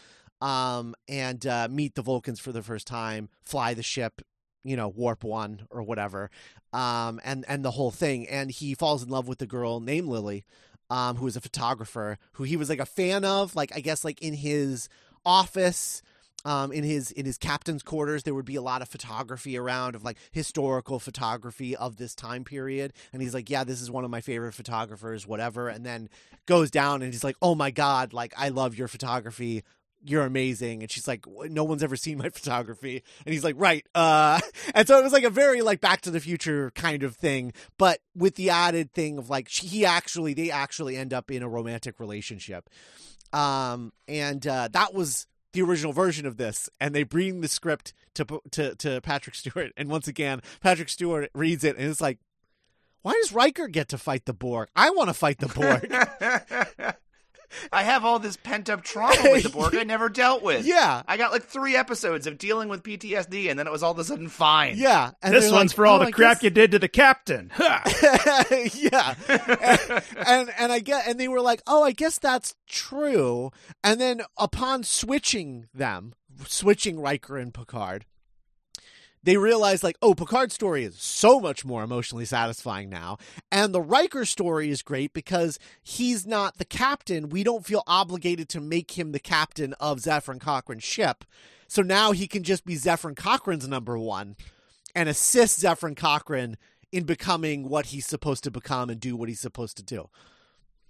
[0.40, 4.22] Um, and uh, meet the Vulcans for the first time, fly the ship,
[4.64, 6.31] you know, warp one or whatever,
[6.73, 8.29] um, and and the whole thing.
[8.29, 10.44] And he falls in love with the girl named Lily,
[10.88, 14.05] um, who is a photographer who he was like a fan of, like I guess
[14.05, 14.88] like in his
[15.25, 16.03] office
[16.44, 19.94] um, in his in his captain's quarters there would be a lot of photography around
[19.94, 24.05] of like historical photography of this time period and he's like yeah this is one
[24.05, 26.09] of my favorite photographers whatever and then
[26.46, 29.62] goes down and he's like oh my god like i love your photography
[30.04, 33.86] you're amazing and she's like no one's ever seen my photography and he's like right
[33.94, 34.40] uh
[34.74, 37.52] and so it was like a very like back to the future kind of thing
[37.78, 41.42] but with the added thing of like she, he actually they actually end up in
[41.42, 42.68] a romantic relationship
[43.32, 47.92] um and uh that was the original version of this and they bring the script
[48.14, 52.18] to to to Patrick Stewart and once again Patrick Stewart reads it and it's like
[53.02, 54.68] why does Riker get to fight the Borg?
[54.76, 56.96] I want to fight the Borg.
[57.72, 60.64] I have all this pent up trauma with the Borg I never dealt with.
[60.66, 61.02] yeah.
[61.06, 63.98] I got like three episodes of dealing with PTSD, and then it was all of
[63.98, 64.74] a sudden fine.
[64.76, 65.10] Yeah.
[65.22, 66.88] And this one's like, for all "Oh, the I crap guess- you did to the
[66.88, 67.50] captain.
[67.60, 67.82] Ha!
[68.74, 69.14] yeah.
[69.28, 73.50] and, and and I get and they were like, "Oh, I guess that's true."
[73.84, 76.14] And then upon switching them,
[76.46, 78.06] switching Riker and Picard,
[79.22, 83.18] they realize like, "Oh, Picard's story is so much more emotionally satisfying now."
[83.50, 87.28] And the Riker story is great because he's not the captain.
[87.28, 91.24] We don't feel obligated to make him the captain of Zefram Cochrane's ship.
[91.68, 94.37] So now he can just be Zefram Cochrane's number 1
[94.94, 96.56] and assist Zefram Cochrane
[96.90, 100.09] in becoming what he's supposed to become and do what he's supposed to do.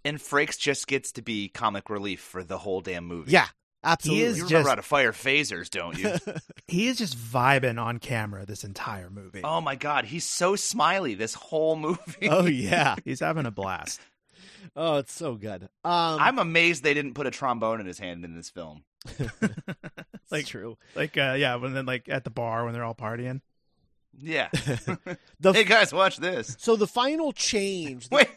[0.04, 3.32] And Frakes just gets to be comic relief for the whole damn movie.
[3.32, 3.48] Yeah,
[3.84, 4.24] absolutely.
[4.24, 6.14] is You just- remember how to fire phasers, don't you?
[6.66, 9.40] he is just vibing on camera this entire movie.
[9.44, 12.28] oh my god, he's so smiley this whole movie.
[12.28, 12.96] oh yeah.
[13.04, 14.00] He's having a blast.
[14.76, 15.62] Oh, it's so good.
[15.84, 18.84] Um, I'm amazed they didn't put a trombone in his hand in this film.
[19.18, 19.30] like
[20.30, 20.76] like- true.
[20.94, 23.40] Like, uh, yeah, when then like at the bar when they're all partying.
[24.18, 24.48] Yeah.
[25.40, 26.56] The hey guys, watch this.
[26.58, 28.08] so the final change.
[28.10, 28.28] Wait.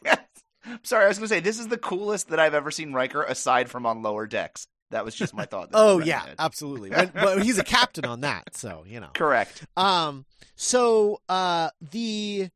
[0.83, 3.23] Sorry, I was going to say this is the coolest that I've ever seen Riker
[3.23, 4.67] aside from on lower decks.
[4.93, 5.69] That was just my thought.
[5.73, 6.91] oh yeah, absolutely.
[6.91, 9.09] When, but he's a captain on that, so you know.
[9.13, 9.65] Correct.
[9.75, 10.25] Um.
[10.55, 12.49] So, uh, the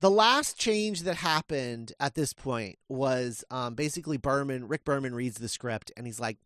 [0.00, 4.68] the last change that happened at this point was um basically Berman.
[4.68, 6.38] Rick Berman reads the script and he's like,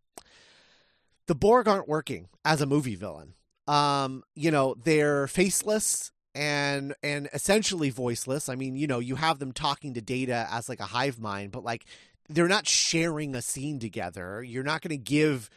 [1.27, 3.35] the Borg aren't working as a movie villain.
[3.66, 8.49] Um, you know, they're faceless and and essentially voiceless.
[8.49, 11.51] I mean, you know, you have them talking to Data as like a hive mind,
[11.51, 11.85] but like
[12.29, 14.43] they're not sharing a scene together.
[14.43, 15.51] You're not going to give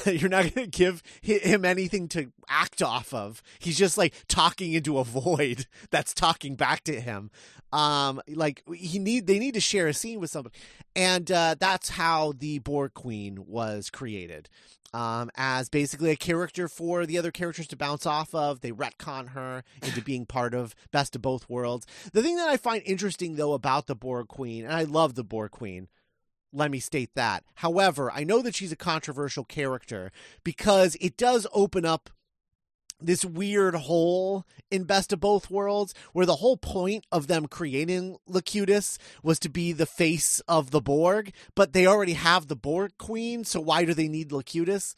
[0.06, 3.42] you're not going to give him anything to act off of.
[3.58, 7.30] He's just like talking into a void that's talking back to him.
[7.72, 10.54] Um, like he need they need to share a scene with somebody,
[10.94, 14.48] and uh, that's how the Borg Queen was created.
[14.94, 18.60] Um, as basically a character for the other characters to bounce off of.
[18.60, 21.84] They retcon her into being part of Best of Both Worlds.
[22.12, 25.24] The thing that I find interesting, though, about the Borg Queen, and I love the
[25.24, 25.88] Borg Queen,
[26.52, 27.42] let me state that.
[27.56, 30.12] However, I know that she's a controversial character
[30.44, 32.10] because it does open up
[33.06, 38.16] this weird hole in Best of Both Worlds where the whole point of them creating
[38.26, 42.92] Locutus was to be the face of the Borg, but they already have the Borg
[42.98, 44.94] Queen, so why do they need Locutus?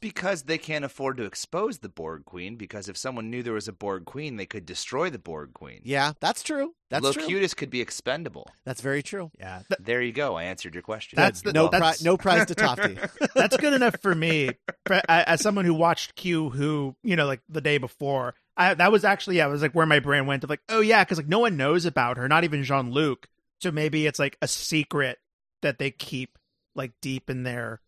[0.00, 3.68] Because they can't afford to expose the Borg Queen, because if someone knew there was
[3.68, 5.80] a Borg Queen, they could destroy the Borg Queen.
[5.84, 6.74] Yeah, that's true.
[6.88, 7.22] That's true.
[7.22, 8.48] Locutus could be expendable.
[8.64, 9.30] That's very true.
[9.38, 10.36] Yeah, th- There you go.
[10.36, 11.16] I answered your question.
[11.16, 12.96] That's the- no that's- pri- no prize to Tofty.
[13.34, 14.50] that's good enough for me.
[14.86, 18.72] For- I- As someone who watched Q, who you know, like the day before, I,
[18.74, 21.04] that was actually yeah, it was like where my brain went of like, oh yeah,
[21.04, 23.28] because like no one knows about her, not even Jean Luc.
[23.60, 25.18] So maybe it's like a secret
[25.60, 26.38] that they keep
[26.74, 27.80] like deep in their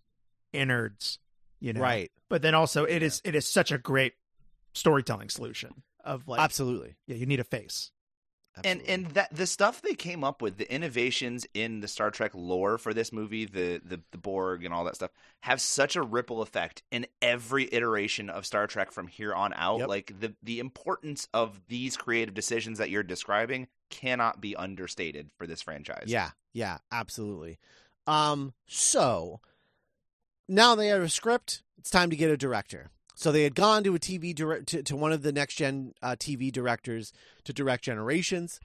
[0.53, 1.19] innards,
[1.63, 1.81] you know.
[1.81, 2.11] Right.
[2.29, 4.15] But then also, it is it is such a great
[4.75, 6.97] storytelling solution of like, Absolutely.
[7.07, 7.91] yeah, you need a face.
[8.65, 12.33] and and that the stuff they came up with, the innovations in the Star Trek
[12.35, 15.11] lore for this movie, the the, the Borg and all that stuff,
[15.41, 19.79] have such a ripple effect in every iteration of Star Trek from here on out.
[19.79, 19.89] Yep.
[19.89, 25.47] Like the the importance of these creative decisions that you're describing cannot be understated for
[25.47, 26.07] this franchise.
[26.09, 27.59] Yeah, yeah, absolutely.
[28.07, 29.41] Um, so
[30.53, 31.63] now they have a script.
[31.79, 32.91] It's time to get a director.
[33.15, 35.95] So they had gone to a TV direct to, to one of the next gen
[36.03, 37.13] uh, TV directors
[37.45, 38.61] to direct Generations.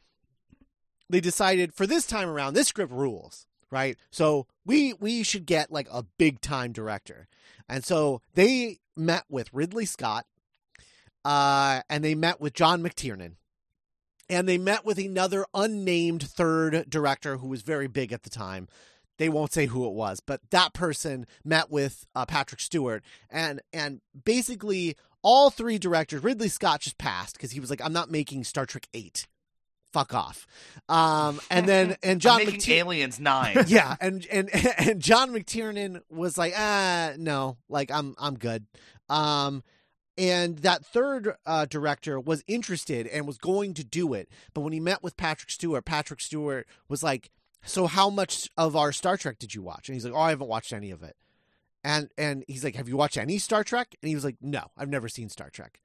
[1.10, 3.98] They decided for this time around, this script rules, right?
[4.10, 7.28] So we we should get like a big time director,
[7.70, 10.26] and so they met with Ridley Scott,
[11.24, 13.34] uh, and they met with John McTiernan.
[14.30, 18.68] And they met with another unnamed third director who was very big at the time.
[19.18, 23.62] They won't say who it was, but that person met with uh, Patrick Stewart, and
[23.74, 26.24] and basically all three directors.
[26.24, 29.28] Ridley Scott just passed because he was like, "I'm not making Star Trek eight
[29.98, 30.46] fuck off.
[30.90, 33.66] Um, and then and John making Aliens Nine.
[33.68, 38.66] yeah, and and and John McTiernan was like, ah, no, like I'm I'm good.
[39.10, 39.64] Um,
[40.18, 44.74] and that third uh, director was interested and was going to do it, but when
[44.74, 47.30] he met with Patrick Stewart, Patrick Stewart was like,
[47.66, 50.30] "So how much of our Star Trek did you watch?" And he's like, "Oh, I
[50.30, 51.16] haven't watched any of it."
[51.84, 54.72] And and he's like, "Have you watched any Star Trek?" And he was like, "No,
[54.78, 55.80] I've never seen Star Trek."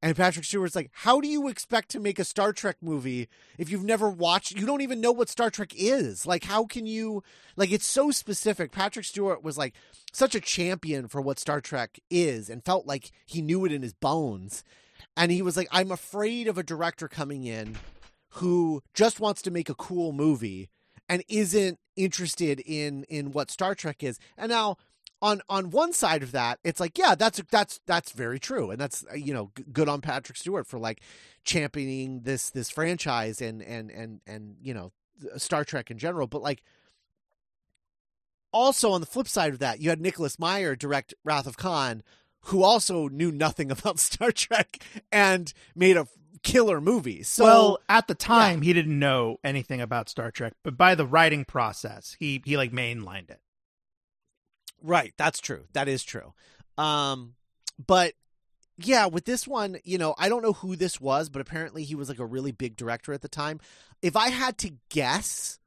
[0.00, 3.28] And Patrick Stewart's like, "How do you expect to make a Star Trek movie
[3.58, 4.52] if you've never watched?
[4.52, 6.24] You don't even know what Star Trek is.
[6.24, 7.24] Like, how can you?
[7.56, 9.74] Like, it's so specific." Patrick Stewart was like
[10.12, 13.82] such a champion for what Star Trek is, and felt like he knew it in
[13.82, 14.62] his bones.
[15.16, 17.76] And he was like, "I'm afraid of a director coming in
[18.34, 20.70] who just wants to make a cool movie
[21.08, 24.76] and isn't interested in in what Star Trek is." And now
[25.20, 28.80] on on one side of that, it's like, yeah, that's that's that's very true, and
[28.80, 31.00] that's you know good on Patrick Stewart for like
[31.44, 34.92] championing this this franchise and and and and you know
[35.36, 36.26] Star Trek in general.
[36.26, 36.62] But like,
[38.52, 42.02] also on the flip side of that, you had Nicholas Meyer direct Wrath of Khan,
[42.42, 44.78] who also knew nothing about Star Trek
[45.10, 46.06] and made a
[46.42, 47.22] killer movie.
[47.22, 51.06] So well, at the time, he didn't know anything about Star Trek, but by the
[51.06, 53.40] writing process, he he like mainlined it.
[54.82, 55.64] Right, that's true.
[55.72, 56.32] That is true.
[56.76, 57.34] Um,
[57.84, 58.14] but
[58.78, 61.94] yeah, with this one, you know, I don't know who this was, but apparently he
[61.94, 63.60] was like a really big director at the time.
[64.02, 65.58] If I had to guess,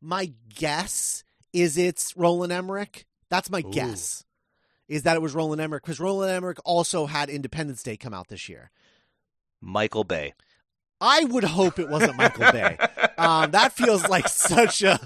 [0.00, 1.22] my guess
[1.52, 3.06] is it's Roland Emmerich.
[3.30, 3.70] That's my Ooh.
[3.70, 4.24] guess.
[4.88, 8.28] Is that it was Roland Emmerich because Roland Emmerich also had Independence Day come out
[8.28, 8.70] this year.
[9.60, 10.34] Michael Bay.
[11.00, 12.78] I would hope it wasn't Michael Bay.
[13.18, 14.98] Um, that feels like such a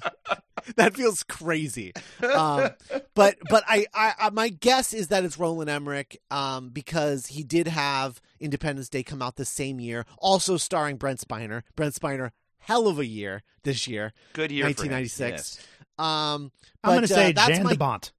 [0.77, 1.93] that feels crazy.
[2.23, 2.71] Um,
[3.15, 7.43] but but I, I, I my guess is that it's Roland Emmerich um, because he
[7.43, 11.63] did have Independence Day come out the same year, also starring Brent Spiner.
[11.77, 14.65] Brent Spiner, hell of a year this year, Good year.
[14.65, 15.59] 1996.
[15.99, 18.13] Um, I'm going to say uh, that's Jan my de Bont.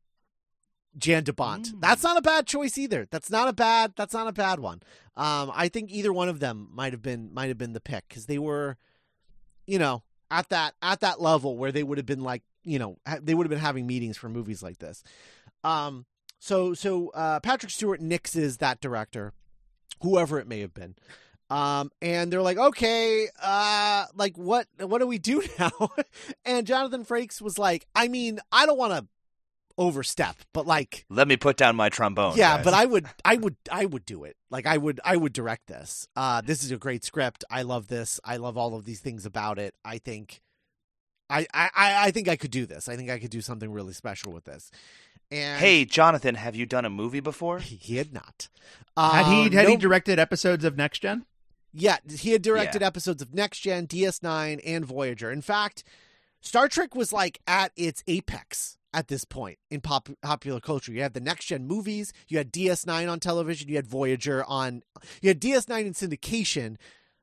[0.97, 1.67] Jan de Bont.
[1.67, 1.81] Mm.
[1.81, 3.07] That's not a bad choice either.
[3.09, 3.93] That's not a bad.
[3.95, 4.81] That's not a bad one.
[5.15, 8.07] Um, I think either one of them might have been might have been the pick
[8.07, 8.77] because they were,
[9.65, 12.97] you know, at that at that level where they would have been like, you know,
[13.21, 15.03] they would have been having meetings for movies like this.
[15.63, 16.05] Um,
[16.39, 19.33] so so uh, Patrick Stewart nixes that director,
[20.01, 20.95] whoever it may have been.
[21.51, 25.71] Um, and they're like, okay, uh, like what, what do we do now?
[26.45, 29.05] and Jonathan Frakes was like, I mean, I don't want to
[29.77, 32.35] overstep, but like, Let me put down my trombone.
[32.37, 32.65] yeah, guys.
[32.65, 34.35] but I would, I would, I would do it.
[34.49, 36.07] Like, I would, I would direct this.
[36.15, 37.43] Uh, this is a great script.
[37.49, 38.19] I love this.
[38.23, 39.73] I love all of these things about it.
[39.85, 40.41] I think,
[41.29, 42.89] I, I, I I think I could do this.
[42.89, 44.69] I think I could do something really special with this.
[45.31, 47.59] And Hey, Jonathan, have you done a movie before?
[47.59, 48.49] he, he had not.
[48.97, 51.25] Had he Um, had he directed episodes of Next Gen?
[51.73, 55.31] Yeah, he had directed episodes of Next Gen, DS9, and Voyager.
[55.31, 55.85] In fact,
[56.41, 60.91] Star Trek was like at its apex at this point in pop- popular culture.
[60.91, 64.83] You had the Next Gen movies, you had DS9 on television, you had Voyager on,
[65.21, 66.75] you had DS9 in syndication,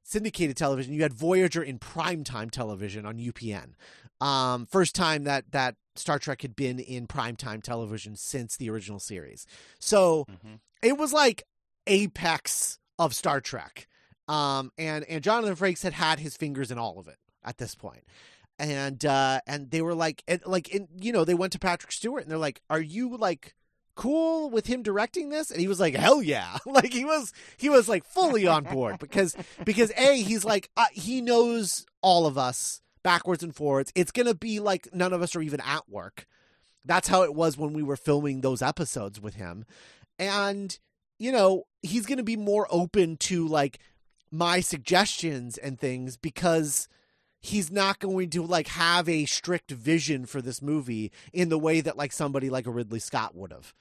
[0.02, 0.94] syndicated television.
[0.94, 3.72] You had Voyager in primetime television on UPN.
[4.20, 8.98] Um, first time that that Star Trek had been in primetime television since the original
[9.00, 9.46] series.
[9.78, 10.60] So Mhm.
[10.80, 11.42] it was like
[11.86, 13.88] apex of Star Trek.
[14.28, 17.74] Um, and and Jonathan Frakes had had his fingers in all of it at this
[17.74, 18.04] point,
[18.58, 22.22] and uh, and they were like, and like, you know, they went to Patrick Stewart
[22.22, 23.54] and they're like, "Are you like
[23.94, 27.68] cool with him directing this?" And he was like, "Hell yeah!" like he was he
[27.68, 32.36] was like fully on board because because a he's like uh, he knows all of
[32.36, 33.92] us backwards and forwards.
[33.94, 36.26] It's gonna be like none of us are even at work.
[36.84, 39.64] That's how it was when we were filming those episodes with him,
[40.18, 40.76] and
[41.18, 43.78] you know he's gonna be more open to like
[44.30, 46.88] my suggestions and things because
[47.40, 51.80] he's not going to like have a strict vision for this movie in the way
[51.80, 53.74] that like somebody like a Ridley Scott would have.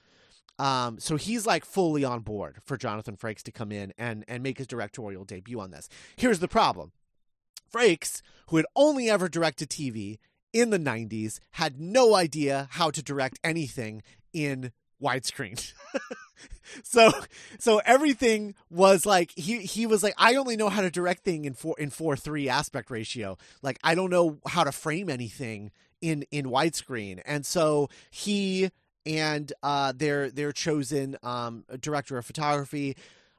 [0.58, 4.42] Um, so he's like fully on board for Jonathan Frakes to come in and and
[4.42, 5.88] make his directorial debut on this.
[6.16, 6.92] Here's the problem.
[7.72, 10.18] Frakes, who had only ever directed TV
[10.52, 14.02] in the 90s, had no idea how to direct anything
[14.32, 14.72] in
[15.02, 15.72] widescreen.
[16.82, 17.10] so
[17.58, 21.44] so everything was like he he was like I only know how to direct thing
[21.44, 23.36] in 4 in four three aspect ratio.
[23.62, 25.70] Like I don't know how to frame anything
[26.00, 27.20] in in widescreen.
[27.24, 28.70] And so he
[29.06, 32.96] and uh their their chosen um director of photography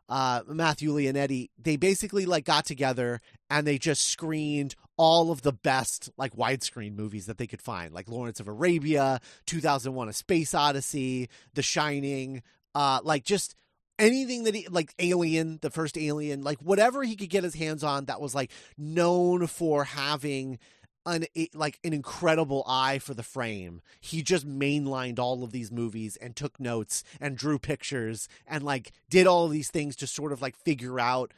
[0.09, 5.53] uh, Matthew Leonetti, they basically like got together and they just screened all of the
[5.53, 10.53] best like widescreen movies that they could find, like Lawrence of Arabia, 2001: A Space
[10.53, 12.43] Odyssey, The Shining,
[12.75, 13.55] uh, like just
[13.97, 17.81] anything that he like Alien, the first Alien, like whatever he could get his hands
[17.81, 20.59] on that was like known for having
[21.05, 23.81] an like an incredible eye for the frame.
[24.01, 28.91] He just mainlined all of these movies and took notes and drew pictures and like
[29.09, 31.33] did all of these things to sort of like figure out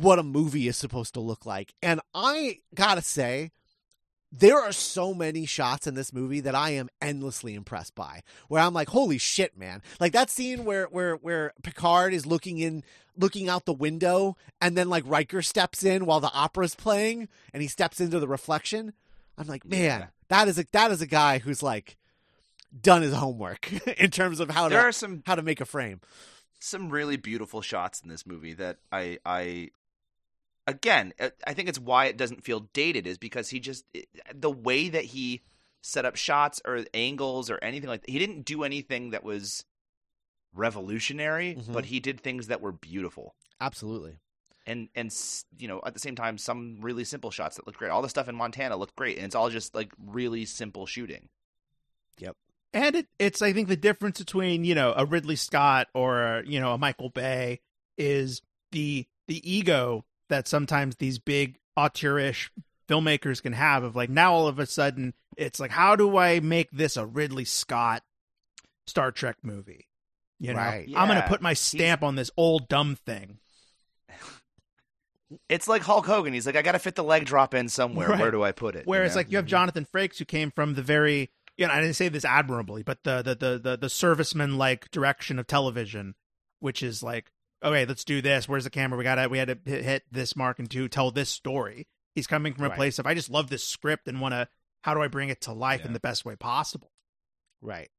[0.00, 1.74] what a movie is supposed to look like.
[1.82, 3.50] And I got to say
[4.30, 8.22] there are so many shots in this movie that I am endlessly impressed by.
[8.48, 9.82] Where I'm like, holy shit, man!
[10.00, 12.84] Like that scene where where where Picard is looking in,
[13.16, 17.62] looking out the window, and then like Riker steps in while the opera's playing, and
[17.62, 18.92] he steps into the reflection.
[19.38, 21.96] I'm like, man, that is a that is a guy who's like
[22.82, 25.64] done his homework in terms of how There to are some how to make a
[25.64, 26.00] frame.
[26.60, 29.70] some really beautiful shots in this movie that I I
[30.68, 33.84] again uh, I think it's why it doesn't feel dated is because he just
[34.32, 35.40] the way that he
[35.80, 38.10] set up shots or angles or anything like that.
[38.10, 39.64] He didn't do anything that was
[40.54, 41.72] revolutionary, Mhm.
[41.72, 43.34] but he did things that were beautiful.
[43.60, 44.18] Absolutely.
[44.66, 45.14] And and
[45.56, 47.90] you know, at the same time some really simple shots that looked great.
[47.90, 51.28] All the stuff in Montana looked great and it's all just like really simple shooting.
[52.18, 52.36] Yep.
[52.74, 56.60] And it, it's I think the difference between you know a Ridley Scott or you
[56.60, 57.60] know a Michael Bay
[57.96, 58.42] is
[58.72, 62.50] the the ego that sometimes these big auteurish
[62.88, 66.40] filmmakers can have of like now all of a sudden it's like how do I
[66.40, 68.02] make this a Ridley Scott
[68.86, 69.88] Star Trek movie?
[70.40, 70.88] You know, Right.
[70.96, 73.38] I'm gonna put my stamp on this old dumb thing.
[75.48, 76.32] It's like Hulk Hogan.
[76.32, 78.08] He's like, I got to fit the leg drop in somewhere.
[78.08, 78.18] Right.
[78.18, 78.86] Where do I put it?
[78.86, 79.18] Whereas You know?
[79.18, 79.48] like you have mhm.
[79.48, 83.04] Jonathan Frakes who came from the very you know I didn't say this admirably, but
[83.04, 86.14] the the the the, the serviceman like direction of television,
[86.60, 87.30] which is like
[87.62, 88.48] okay, let's do this.
[88.48, 88.96] Where's the camera?
[88.98, 91.86] We gotta we had to hit, hit this mark and two tell this story.
[92.14, 92.76] He's coming from a Right.
[92.76, 94.48] place of I just love this script and want to
[94.82, 96.90] how do I bring it to life in the best way possible?
[97.60, 97.90] Right.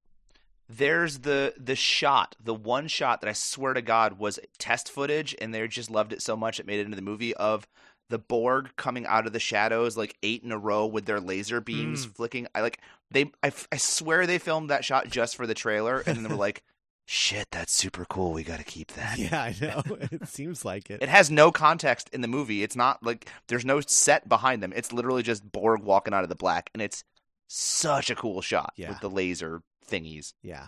[0.69, 5.35] there's the the shot, the one shot that I swear to God was test footage,
[5.41, 7.67] and they just loved it so much it made it into the movie of
[8.09, 11.59] the Borg coming out of the shadows like eight in a row with their laser
[11.61, 12.15] beams Mm.
[12.15, 12.47] flicking.
[12.55, 12.79] I like
[13.11, 13.25] they.
[13.43, 16.29] I, f- I swear they filmed that shot just for the trailer, and then they
[16.29, 16.63] were like,
[17.11, 18.33] "Shit, that's super cool.
[18.33, 19.81] We got to keep that." Yeah, I know.
[20.11, 21.01] it seems like it.
[21.01, 22.61] It has no context in the movie.
[22.61, 24.71] It's not like there's no set behind them.
[24.75, 27.03] It's literally just Borg walking out of the black, and it's
[27.47, 28.89] such a cool shot Yeah.
[28.89, 30.33] with the laser thingies.
[30.43, 30.67] Yeah.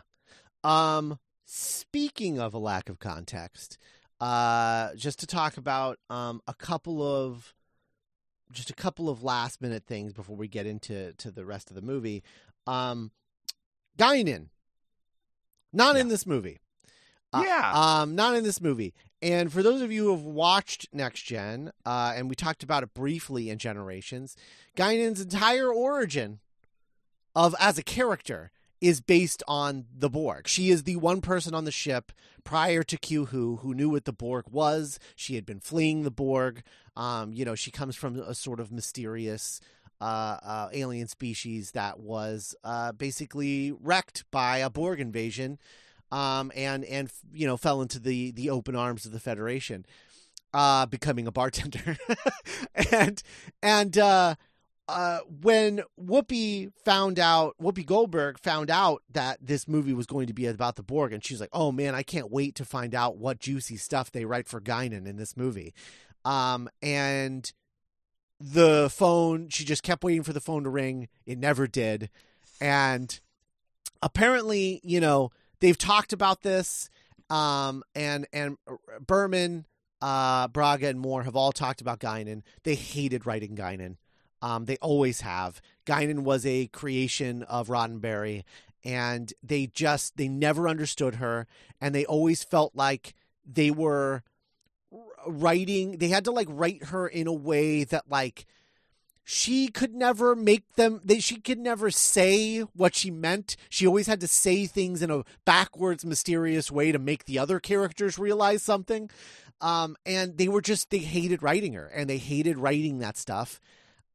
[0.64, 3.78] Um speaking of a lack of context,
[4.20, 7.54] uh just to talk about um a couple of
[8.52, 11.76] just a couple of last minute things before we get into to the rest of
[11.76, 12.24] the movie.
[12.66, 13.12] Um
[14.00, 14.48] Guinan
[15.74, 16.60] not in this movie.
[17.34, 17.72] Uh, Yeah.
[17.74, 18.94] Um, not in this movie.
[19.22, 22.84] And for those of you who have watched Next Gen, uh, and we talked about
[22.84, 24.36] it briefly in Generations,
[24.76, 26.40] Guinan's entire origin
[27.36, 28.52] of as a character
[28.82, 30.48] is based on the Borg.
[30.48, 32.12] She is the one person on the ship
[32.44, 34.98] prior to Q Who who knew what the Borg was.
[35.16, 36.64] She had been fleeing the Borg.
[36.98, 39.62] Um, you know, she comes from a sort of mysterious
[40.02, 45.60] uh, uh, alien species that was uh, basically wrecked by a Borg invasion,
[46.12, 49.86] um, and and you know fell into the the open arms of the Federation,
[50.54, 51.98] uh, becoming a bartender,
[52.92, 53.22] and
[53.62, 54.36] and uh,
[54.88, 60.34] uh, when Whoopi found out, Whoopi Goldberg found out that this movie was going to
[60.34, 63.18] be about the Borg, and she's like, "Oh man, I can't wait to find out
[63.18, 65.76] what juicy stuff they write for Guinan in this movie."
[66.26, 67.52] Um, and
[68.42, 71.08] the phone, she just kept waiting for the phone to ring.
[71.26, 72.10] It never did,
[72.60, 73.20] and
[74.02, 76.90] apparently, you know, they've talked about this.
[77.30, 78.58] Um, and and
[79.06, 79.66] Berman,
[80.02, 82.42] uh, Braga, and Moore have all talked about Guinan.
[82.64, 83.96] They hated writing Guinan.
[84.42, 85.62] Um, they always have.
[85.86, 88.44] Guinan was a creation of Roddenberry,
[88.84, 91.48] and they just they never understood her,
[91.80, 93.14] and they always felt like
[93.46, 94.24] they were
[95.28, 95.98] writing.
[95.98, 98.46] They had to like write her in a way that like
[99.24, 104.08] she could never make them they she could never say what she meant she always
[104.08, 108.64] had to say things in a backwards mysterious way to make the other characters realize
[108.64, 109.10] something
[109.62, 113.60] um and they were just they hated writing her and they hated writing that stuff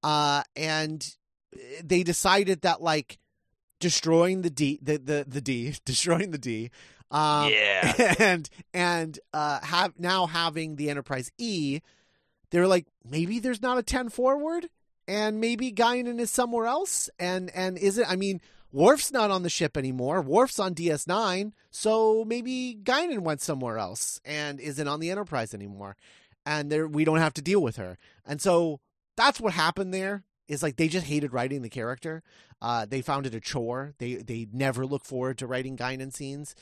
[0.03, 1.17] uh and
[1.83, 3.19] they decided that like
[3.79, 6.71] destroying the d the the, the d destroying the d
[7.11, 8.15] um yeah.
[8.19, 11.81] and and uh have now having the enterprise e
[12.51, 14.69] they're like maybe there's not a 10 forward
[15.09, 18.41] and maybe Guinan is somewhere else and and is it I mean
[18.73, 20.21] Worf's not on the ship anymore.
[20.21, 25.97] Worf's on DS9, so maybe Guinan went somewhere else and isn't on the Enterprise anymore,
[26.45, 27.97] and there we don't have to deal with her.
[28.27, 28.81] And so
[29.17, 30.25] that's what happened there.
[30.47, 32.23] Is like they just hated writing the character.
[32.61, 33.95] Uh, they found it a chore.
[33.99, 36.55] They they never look forward to writing Guinan scenes,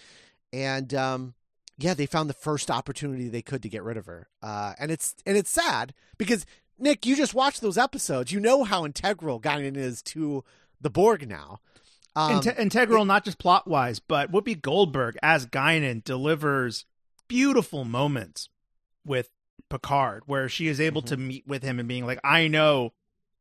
[0.54, 1.34] and um,
[1.76, 4.28] yeah, they found the first opportunity they could to get rid of her.
[4.40, 6.46] Uh, and it's and it's sad because
[6.78, 8.32] Nick, you just watched those episodes.
[8.32, 10.44] You know how integral Guinan is to
[10.80, 11.60] the Borg now.
[12.16, 16.84] Um, Inte- integral, not just plot wise, but Whoopi Goldberg as Guinan delivers
[17.26, 18.48] beautiful moments
[19.04, 19.30] with
[19.68, 21.08] Picard, where she is able mm-hmm.
[21.08, 22.92] to meet with him and being like, "I know,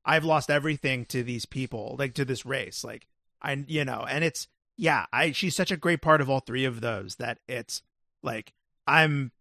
[0.03, 3.05] I've lost everything to these people, like to this race, like
[3.39, 4.47] I, you know." And it's
[4.77, 7.81] yeah, I she's such a great part of all three of those that it's
[8.21, 8.53] like
[8.87, 9.31] I'm.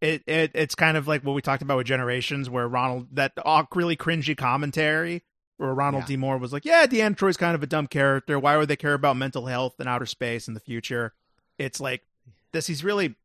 [0.00, 3.32] It, it it's kind of like what we talked about with generations where ronald that
[3.74, 5.24] really cringy commentary
[5.58, 6.08] where Ronald yeah.
[6.08, 6.16] D.
[6.16, 8.38] Moore was like, "Yeah, Deanna Troi's kind of a dumb character.
[8.38, 11.12] Why would they care about mental health and outer space in the future?"
[11.58, 12.02] It's like
[12.52, 12.66] this.
[12.66, 13.16] He's really,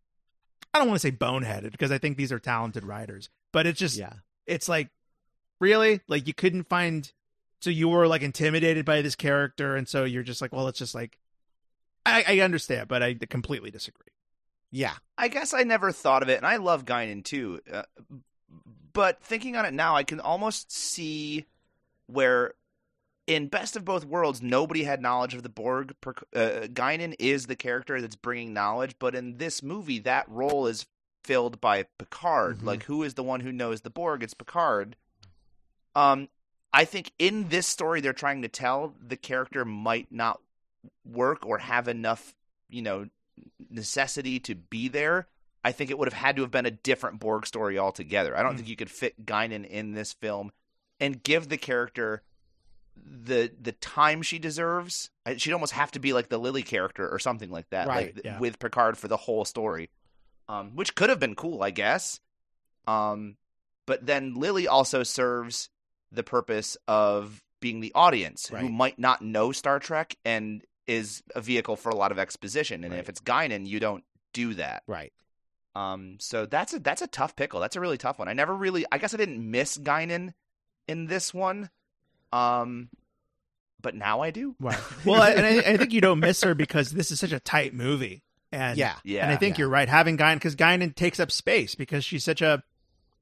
[0.74, 3.80] I don't want to say boneheaded because I think these are talented writers, but it's
[3.80, 4.14] just, yeah,
[4.48, 4.90] it's like,
[5.62, 7.10] really, like you couldn't find.
[7.62, 10.80] So you were like intimidated by this character, and so you're just like, well, it's
[10.80, 11.20] just like,
[12.06, 14.12] I, I understand, but I completely disagree.
[14.72, 17.62] Yeah, I guess I never thought of it, and I love Guinan too.
[17.72, 17.84] Uh,
[18.92, 21.46] but thinking on it now, I can almost see
[22.08, 22.56] where
[23.28, 25.96] in Best of Both Worlds, nobody had knowledge of the Borg.
[26.06, 30.86] Uh, Guinan is the character that's bringing knowledge, but in this movie, that role is
[31.24, 32.58] filled by Picard.
[32.58, 32.68] Mm-hmm.
[32.68, 34.24] Like, who is the one who knows the Borg?
[34.24, 34.96] It's Picard.
[35.96, 36.28] Um,
[36.74, 40.42] I think in this story they're trying to tell, the character might not
[41.06, 42.34] work or have enough,
[42.70, 43.08] you know,
[43.70, 45.28] necessity to be there.
[45.64, 48.36] I think it would have had to have been a different Borg story altogether.
[48.36, 48.58] I don't mm-hmm.
[48.58, 50.52] think you could fit Guinan in this film
[51.00, 52.22] and give the character
[52.96, 55.10] the the time she deserves.
[55.38, 58.16] She'd almost have to be like the Lily character or something like that, right?
[58.16, 58.40] Like, yeah.
[58.40, 59.90] With Picard for the whole story,
[60.48, 62.20] um, which could have been cool, I guess.
[62.86, 63.38] Um,
[63.86, 65.70] but then Lily also serves
[66.12, 68.62] the purpose of being the audience right.
[68.62, 72.84] who might not know Star Trek and is a vehicle for a lot of exposition.
[72.84, 73.00] And right.
[73.00, 74.04] if it's Guinan, you don't
[74.34, 75.14] do that, right?
[75.76, 77.60] Um, so that's a that's a tough pickle.
[77.60, 78.28] That's a really tough one.
[78.28, 80.34] I never really, I guess I didn't miss Guinan
[80.88, 81.70] in this one.
[82.32, 82.90] Um,
[83.82, 84.56] but now I do.
[84.60, 84.80] Right.
[85.06, 87.40] Well, I, and I, I, think you don't miss her because this is such a
[87.40, 88.24] tight movie.
[88.52, 89.24] And yeah, yeah.
[89.24, 89.64] And I think yeah.
[89.64, 92.64] you're right having Guinan because Guinan takes up space because she's such a,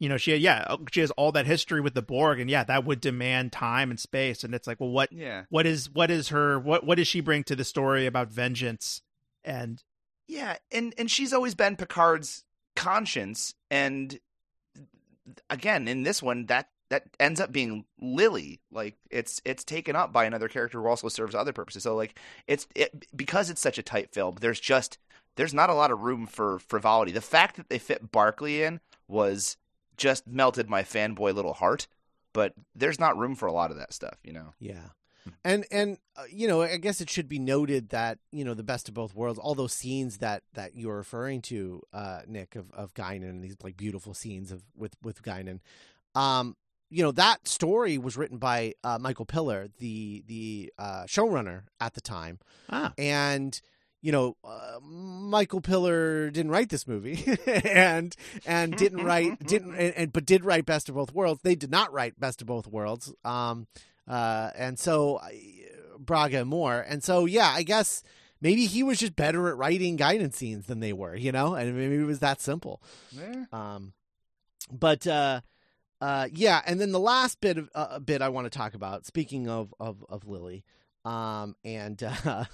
[0.02, 2.49] you know, she had, yeah oh, she has all that history with the Borg and
[2.49, 5.89] yeah that would demand time and space and it's like well what yeah what is
[5.91, 9.04] what is her what what does she bring to the story about vengeance
[9.45, 9.84] and
[10.28, 12.43] yeah and and she's always been Picard's
[12.76, 14.20] conscience and
[15.49, 18.60] again in this one that that ends up being Lily.
[18.70, 21.84] Like it's it's taken up by another character who also serves other purposes.
[21.84, 24.36] So like it's it, because it's such a tight film.
[24.41, 24.97] There's just
[25.38, 27.14] there's not a lot of room for frivolity.
[27.14, 29.56] The fact that they fit Barclay in was
[30.02, 31.88] just melted my fanboy little heart.
[32.34, 34.54] But there's not room for a lot of that stuff, you know.
[34.60, 34.89] Yeah.
[35.43, 38.64] And and uh, you know, I guess it should be noted that you know the
[38.64, 42.72] best of both worlds, all those scenes that that you're referring to, uh, Nick of
[42.72, 45.60] of Guinan, and these like beautiful scenes of with with Guinan,
[46.16, 46.56] um,
[46.89, 51.93] you know that story was written by uh, Michael Piller, the the uh, showrunner at
[51.93, 52.39] the time,
[52.72, 52.91] ah.
[52.97, 53.62] and
[54.02, 59.93] you know uh, Michael Piller didn't write this movie, and and didn't write didn't and,
[59.95, 61.41] and, but did write Best of Both Worlds.
[61.43, 63.68] They did not write Best of Both Worlds, um,
[64.08, 65.20] uh, and so
[65.99, 68.04] Braga and Moore, and so yeah, I guess
[68.41, 71.76] maybe he was just better at writing Guinan scenes than they were, you know, and
[71.76, 72.82] maybe it was that simple.
[73.12, 73.45] Yeah.
[73.52, 73.93] Um,
[74.72, 75.41] but uh
[76.02, 79.06] uh, yeah, and then the last bit of uh, bit I want to talk about.
[79.06, 80.64] Speaking of of, of Lily,
[81.06, 82.45] um, and uh,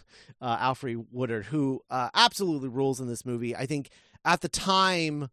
[0.41, 3.55] uh, Alfre Woodard, who uh, absolutely rules in this movie.
[3.55, 3.89] I think
[4.25, 5.29] at the time,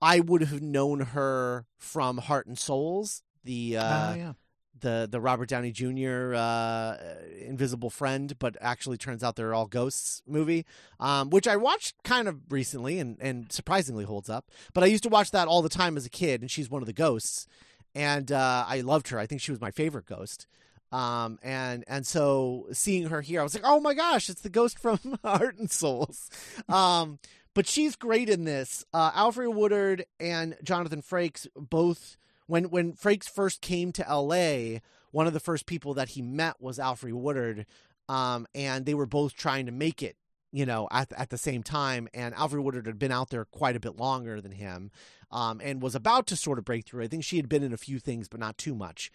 [0.00, 4.32] I would have known her from Heart and Souls, the uh, oh, yeah
[4.80, 6.34] the the Robert Downey Jr.
[6.34, 6.96] Uh,
[7.40, 10.64] Invisible Friend, but actually turns out they're all ghosts movie,
[11.00, 14.50] um, which I watched kind of recently and and surprisingly holds up.
[14.74, 16.82] But I used to watch that all the time as a kid, and she's one
[16.82, 17.46] of the ghosts,
[17.94, 19.18] and uh, I loved her.
[19.18, 20.46] I think she was my favorite ghost.
[20.90, 24.48] Um, and and so seeing her here, I was like, oh my gosh, it's the
[24.48, 26.30] ghost from Heart and Souls.
[26.68, 27.18] Um,
[27.54, 28.84] but she's great in this.
[28.94, 32.16] Uh, Alfre Woodard and Jonathan Frakes both
[32.46, 34.80] when when Frakes first came to L.A.,
[35.10, 37.66] one of the first people that he met was Alfre Woodard,
[38.08, 40.16] um, and they were both trying to make it,
[40.50, 42.08] you know, at at the same time.
[42.14, 44.90] And Alfre Woodard had been out there quite a bit longer than him,
[45.30, 47.04] um, and was about to sort of break through.
[47.04, 49.12] I think she had been in a few things, but not too much.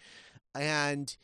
[0.54, 1.16] And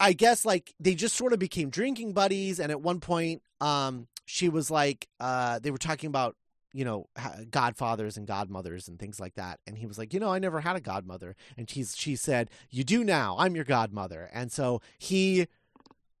[0.00, 4.06] I guess like they just sort of became drinking buddies, and at one point, um,
[4.26, 6.36] she was like, uh, they were talking about
[6.72, 7.06] you know
[7.50, 10.60] godfathers and godmothers and things like that, and he was like, you know, I never
[10.60, 14.80] had a godmother, and she's she said, you do now, I'm your godmother, and so
[14.98, 15.46] he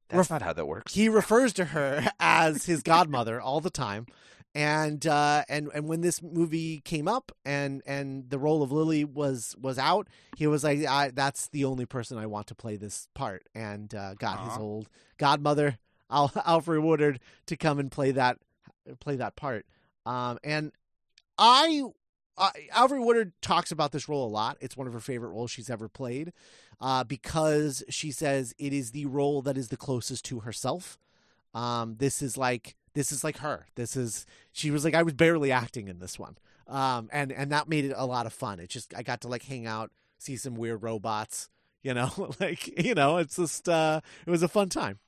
[0.08, 0.94] That's Ref- not how that works.
[0.94, 4.06] he refers to her as his godmother all the time
[4.58, 9.04] and uh and and when this movie came up and and the role of lily
[9.04, 12.74] was was out he was like I, that's the only person i want to play
[12.74, 15.78] this part and uh got his old godmother
[16.10, 18.38] Al- alfred woodard to come and play that
[18.98, 19.64] play that part
[20.04, 20.72] um and
[21.38, 21.84] i
[22.36, 24.58] uh, Alfred Woodard talks about this role a lot.
[24.60, 26.32] It's one of her favorite roles she's ever played
[26.80, 31.00] uh, because she says it is the role that is the closest to herself.
[31.52, 33.66] Um, this is like this is like her.
[33.74, 36.36] This is she was like I was barely acting in this one,
[36.66, 38.60] um, and and that made it a lot of fun.
[38.60, 41.48] It just I got to like hang out, see some weird robots,
[41.82, 42.10] you know,
[42.40, 44.98] like you know, it's just uh, it was a fun time.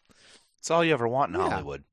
[0.59, 1.49] It's all you ever want in Yeah.
[1.51, 1.85] Hollywood.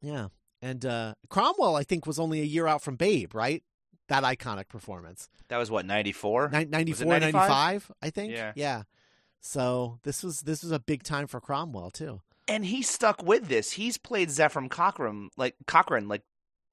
[0.00, 0.28] Yeah,
[0.62, 3.62] and uh, Cromwell I think was only a year out from Babe, right?
[4.08, 5.28] That iconic performance.
[5.48, 6.50] That was what ninety four.
[6.50, 7.32] Nin- 94, 95?
[7.34, 8.32] 95, I think.
[8.32, 8.52] Yeah.
[8.54, 8.82] Yeah.
[9.40, 12.20] So this was this was a big time for Cromwell too.
[12.46, 13.72] And he stuck with this.
[13.72, 16.22] He's played Zefram Cochrane like Cochrane like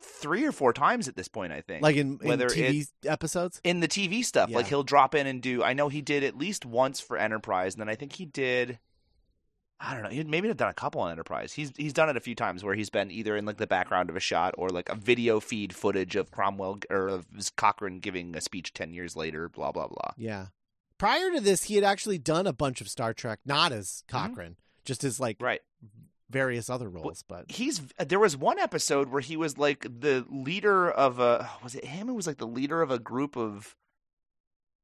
[0.02, 1.54] three or four times at this point.
[1.54, 3.62] I think Like in, in Whether TV episodes.
[3.64, 4.50] in the TV stuff.
[4.50, 5.64] Like he'll drop in and do.
[5.64, 8.80] I know he did at least once for Enterprise, and then I think he did.
[9.84, 10.10] I don't know.
[10.10, 11.54] He maybe have done a couple on Enterprise.
[11.54, 14.10] He's he's done it a few times where he's been either in like the background
[14.10, 18.36] of a shot or like a video feed footage of Cromwell or of Cochrane giving
[18.36, 19.50] a speech ten years later.
[19.50, 20.12] Blah blah blah.
[20.18, 20.48] Yeah.
[20.98, 24.18] Prior to this, he had actually done a bunch of Star Trek, not as mm-hmm.
[24.18, 24.56] Cochrane,
[24.86, 25.62] just as like Right.
[26.30, 27.24] various other roles.
[27.28, 31.76] But he's there was one episode where he was like the leader of a was
[31.76, 33.76] it him who was like the leader of a group of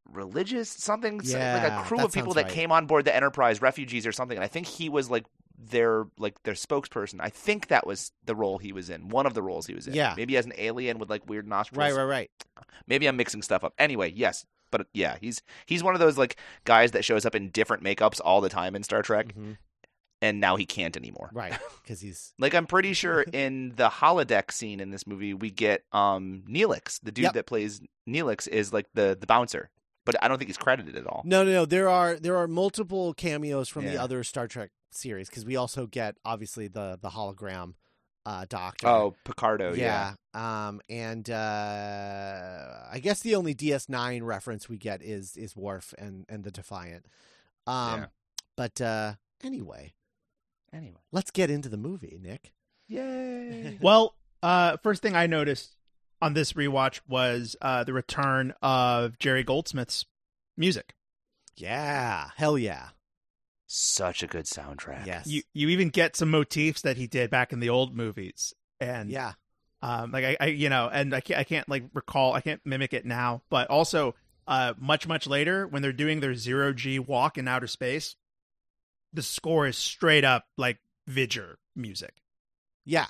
[0.09, 2.53] religious something so- like a crew of people that right.
[2.53, 5.25] came on board the enterprise refugees or something and i think he was like
[5.57, 9.33] their like their spokesperson i think that was the role he was in one of
[9.33, 10.13] the roles he was in Yeah.
[10.15, 12.31] maybe as an alien with like weird nostrils right, right, right.
[12.87, 16.37] maybe i'm mixing stuff up anyway yes but yeah he's he's one of those like
[16.63, 19.57] guys that shows up in different makeups all the time in star trek Mhm.
[20.21, 21.53] And now he can't anymore Right,
[21.83, 25.83] because he's like I'm pretty sure in the holodeck scene in this movie, we get
[25.91, 27.33] um Neelix, the dude Yep.
[27.33, 29.69] that plays Neelix, is like the the bouncer,
[30.05, 31.21] but I don't think he's credited at all.
[31.25, 31.65] no, no, no.
[31.65, 35.85] There are there are multiple cameos from the other Star Trek series because we also
[35.85, 37.73] get obviously the the hologram
[38.25, 38.87] uh, doctor.
[38.87, 40.13] Oh, Picardo, yeah.
[40.35, 40.67] yeah.
[40.67, 46.25] Um, and uh, I guess the only DS9 reference we get is is Worf and
[46.29, 47.05] and the Defiant.
[47.65, 48.05] Um, Yeah.
[48.55, 49.13] but uh,
[49.43, 49.93] anyway,
[50.73, 52.53] Anyway, let's get into the movie, Nick.
[52.87, 53.77] yay!
[53.81, 55.75] Well, uh, first thing I noticed
[56.21, 60.05] on this rewatch was uh, the return of Jerry Goldsmith's
[60.57, 60.93] music.
[61.55, 62.89] Yeah, hell yeah,
[63.65, 65.05] Such a good soundtrack.
[65.07, 68.53] yes, You you even get some motifs that he did back in the old movies,
[68.79, 69.33] and yeah,
[69.81, 72.61] um, like I, I you know, and I can't I can't like recall I can't
[72.65, 74.13] mimic it now, but also
[74.47, 78.15] uh, much much later when they're doing their zero G walk in outer space,
[79.17, 80.77] the score is straight up like
[81.09, 82.13] V'Ger music.
[82.85, 83.07] yeah.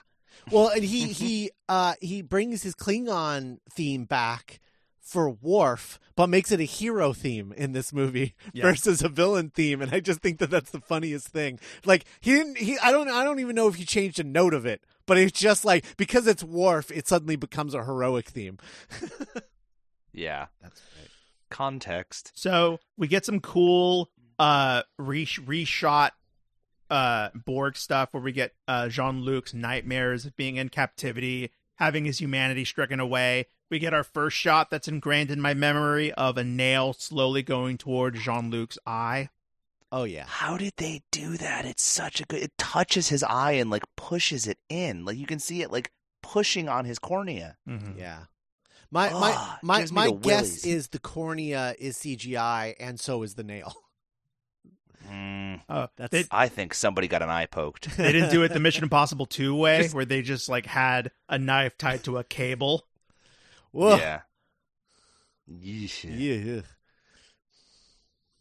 [0.51, 4.59] Well, and he he uh he brings his Klingon theme back
[5.01, 8.63] for Worf, but makes it a hero theme in this movie Yeah.
[8.63, 11.59] versus a villain theme, and I just think that that's the funniest thing.
[11.85, 14.53] Like he didn't he I don't I don't even know if he changed a note
[14.53, 18.57] of it, but it's just like because it's Worf, it suddenly becomes a heroic theme.
[20.13, 20.47] yeah.
[20.61, 21.09] That's great.
[21.49, 22.31] Context.
[22.35, 24.09] So we get some cool
[24.39, 26.11] uh re- reshot
[26.89, 32.05] uh Borg stuff where we get uh Jean Luc's nightmares of being in captivity, having
[32.05, 33.47] his humanity stricken away.
[33.69, 37.77] We get our first shot that's ingrained in my memory of a nail slowly going
[37.77, 39.29] toward Jean Luc's eye.
[39.91, 40.25] Oh yeah.
[40.27, 41.65] How did they do that?
[41.65, 42.41] It's such a good.
[42.41, 45.03] It touches his eye and like pushes it in.
[45.05, 47.57] Like you can see it like pushing on his cornea.
[47.67, 47.97] Mm-hmm.
[47.99, 48.19] Yeah.
[48.91, 50.23] My Ugh, my my my guess
[50.63, 50.65] willies.
[50.65, 53.73] is the cornea is CGI and so is the nail.
[55.09, 57.95] Mm, Uh, That's they, I think somebody got an eye poked.
[57.97, 61.11] they didn't do it the Mission Impossible 2 way Just- where they just like had
[61.29, 62.85] a knife tied to a cable.
[63.71, 63.95] Whoa.
[63.97, 64.21] Yeah.
[65.49, 66.03] Yeesh.
[66.03, 66.61] Yeah.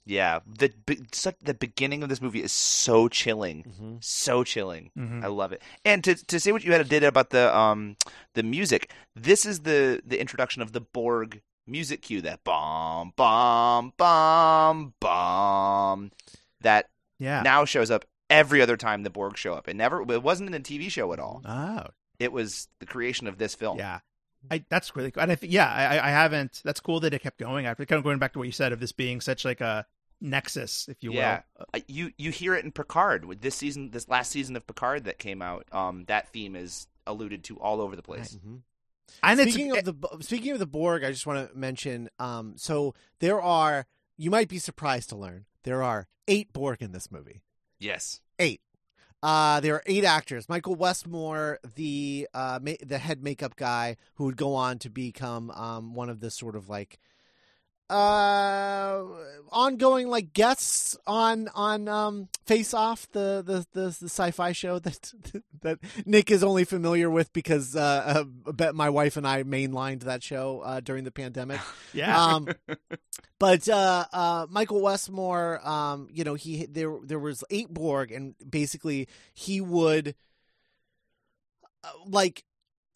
[0.09, 4.05] Yeah, the be- such, the beginning of this movie is so chilling, Mhm.
[4.05, 4.93] so chilling.
[4.97, 5.25] Mhm.
[5.25, 5.61] I love it.
[5.85, 7.97] And to to say what you had did about the um
[8.35, 13.95] the music, this is the the introduction of the Borg music cue that bomb bomb
[13.97, 16.13] bomb bomb
[16.61, 16.89] that
[17.19, 17.43] Yeah.
[17.43, 19.69] now shows up every other time the Borg show up.
[19.69, 21.43] It never it wasn't in a TV show at all.
[21.45, 21.85] oh.
[22.19, 23.79] It was the creation of this film.
[23.79, 24.01] Yeah.
[24.51, 25.23] I, that's really cool.
[25.23, 26.63] And I, th- yeah, I, I haven't.
[26.65, 27.85] That's cool that it kept going after.
[27.85, 29.85] Kind of going back to what you said of this being such like a
[30.21, 31.17] nexus, if you will.
[31.19, 31.43] yeah,
[31.89, 35.19] you you hear it in Picard with this season, this last season of Picard that
[35.19, 35.67] came out.
[35.73, 38.39] Um, that theme is alluded to all over the place.
[38.47, 38.61] Mhm.
[39.23, 42.09] And it's speaking of the Bo- speaking of the Borg, I just want to mention.
[42.19, 43.87] Um, so there are.
[44.17, 47.43] You might be surprised to learn there are eight Borg in this movie.
[47.79, 48.63] Yes, Eight.
[49.23, 50.49] Uh, there are eight actors.
[50.49, 55.51] Michael Westmore, the uh, ma- the head makeup guy, who would go on to become
[55.51, 56.99] um, one of the sort of like
[57.89, 59.05] uh
[59.53, 65.13] ongoing like guests on on um face off the the the, the sci-fi show that
[65.63, 70.03] that nick is only familiar with because uh, uh bet my wife and i mainlined
[70.03, 71.61] that show uh during the pandemic
[71.93, 72.21] yeah.
[72.21, 72.49] um
[73.39, 78.35] but uh uh michael westmore um you know he there there was eight borg and
[78.51, 80.17] basically he would
[81.85, 82.43] uh, like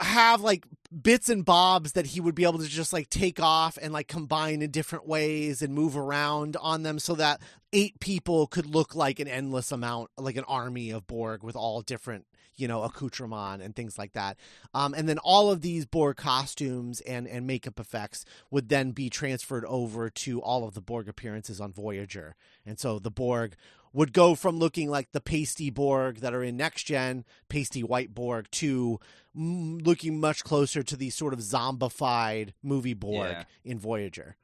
[0.00, 0.64] have like
[1.02, 4.08] bits and bobs that he would be able to just like take off and like
[4.08, 7.40] combine in different ways and move around on them so that
[7.72, 11.80] eight people could look like an endless amount like an army of borg with all
[11.82, 12.26] different
[12.60, 14.36] you know accoutrement and things like that.
[14.74, 19.08] Um, and then all of these borg costumes and and makeup effects would then be
[19.08, 22.36] transferred over to all of the borg appearances on voyager.
[22.66, 23.54] And so the borg
[23.92, 28.14] would go from looking like the pasty Borg that are in Next Gen, pasty white
[28.14, 29.00] Borg, to
[29.36, 33.44] mm, looking much closer to the sort of zombified movie Borg Yeah.
[33.64, 34.36] in Voyager.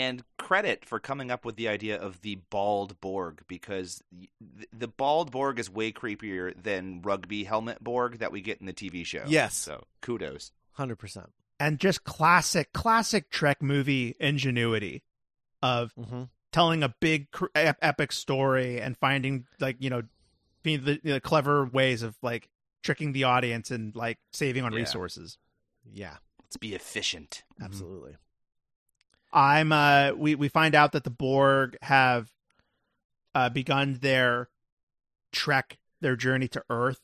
[0.00, 4.30] and credit for coming up with the idea of the bald Borg because th-
[4.72, 8.72] the bald Borg is way creepier than rugby helmet Borg that we get in the
[8.72, 9.24] TV show.
[9.26, 9.56] Yes.
[9.56, 10.52] so kudos.
[10.78, 11.26] 100%.
[11.58, 15.02] and just classic, classic Trek movie ingenuity
[15.60, 16.22] of Mm-hmm.
[16.52, 20.02] Telling a big epic story and finding like you know
[20.64, 22.48] the, the clever ways of like
[22.82, 24.80] tricking the audience and like saving on Yeah.
[24.80, 25.38] resources.
[25.90, 27.44] Yeah, Let's be efficient.
[27.62, 28.16] absolutely.
[29.32, 32.30] I'm uh we we find out that the Borg have
[33.34, 34.48] uh begun their
[35.32, 37.00] trek their journey to Earth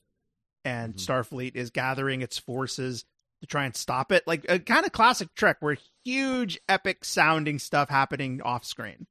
[0.65, 1.05] and Mhm.
[1.07, 3.05] Starfleet is gathering its forces
[3.43, 7.59] to try and stop it like a kind of classic Trek where huge epic sounding
[7.59, 9.07] stuff happening off screen.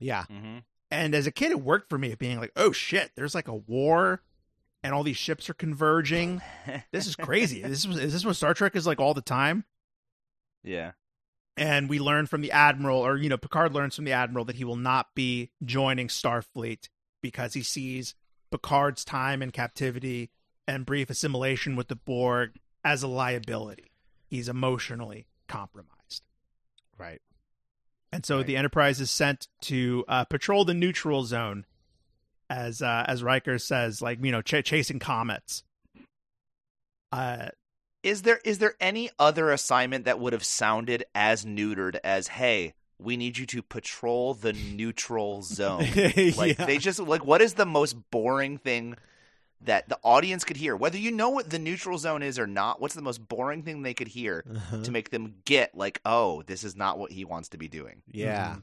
[0.00, 0.24] Yeah.
[0.32, 0.58] Mm-hmm.
[0.90, 3.54] And as a kid it worked for me being like, "Oh shit, there's like a
[3.54, 4.22] war
[4.82, 6.42] and all these ships are converging.
[6.90, 7.62] This is crazy.
[7.62, 9.64] this is is this what Star Trek is like all the time?"
[10.64, 10.92] yeah.
[11.56, 14.56] and we learn from the admiral or you know picard learns from the admiral that
[14.56, 16.88] he will not be joining starfleet
[17.22, 18.14] because he sees
[18.50, 20.30] picard's time in captivity
[20.66, 23.90] and brief assimilation with the borg as a liability
[24.28, 26.22] he's emotionally compromised
[26.98, 27.22] Right.
[28.12, 28.46] And so Right.
[28.46, 31.64] the enterprise is sent to uh, patrol the neutral zone
[32.48, 35.62] as uh, as Riker says like you know ch- chasing comets
[37.12, 37.48] uh
[38.02, 42.74] Is there is there any other assignment that would have sounded as neutered as hey,
[42.98, 45.80] we need you to patrol the neutral zone?
[46.36, 46.66] Like Yeah.
[46.66, 48.96] they just like what is the most boring thing
[49.62, 50.74] that the audience could hear?
[50.76, 53.82] Whether you know what the neutral zone is or not, what's the most boring thing
[53.82, 54.82] they could hear Uh-huh.
[54.82, 58.02] to make them get like, "Oh, this is not what he wants to be doing."
[58.06, 58.54] Yeah.
[58.56, 58.62] Mhm.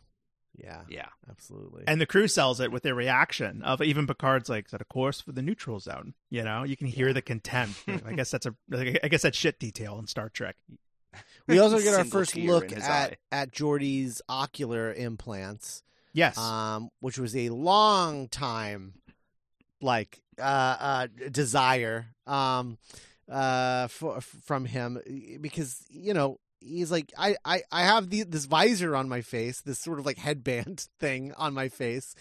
[0.60, 0.82] Yeah.
[0.90, 1.10] Yeah.
[1.30, 1.84] Absolutely.
[1.88, 5.22] and the crew sells it with their reaction of even Picard's like, "Set a course
[5.22, 7.84] for the neutral zone." You know, you can hear the contempt.
[8.06, 8.56] I guess that's a,
[9.04, 10.56] I guess that's shit detail in Star Trek.
[11.48, 13.18] we also get our first look at eye.
[13.32, 15.84] at Geordi's ocular implants.
[16.14, 18.96] Yes, um, which was a long time
[19.82, 22.78] like uh, uh, desire um,
[23.30, 25.00] uh, for, from him
[25.42, 29.62] because you know he's like I I, I have the, this visor on my face,
[29.62, 32.16] this sort of like headband thing on my face,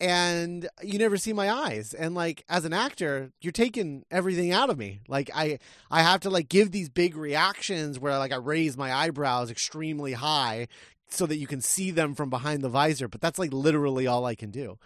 [0.00, 1.94] and you never see my eyes.
[1.94, 5.00] And like as an actor, you're taking everything out of me.
[5.08, 5.58] Like I
[5.90, 10.12] I have to like give these big reactions where like I raise my eyebrows extremely
[10.12, 10.68] high
[11.10, 14.26] so that you can see them from behind the visor, but that's like literally all
[14.26, 14.78] I can do.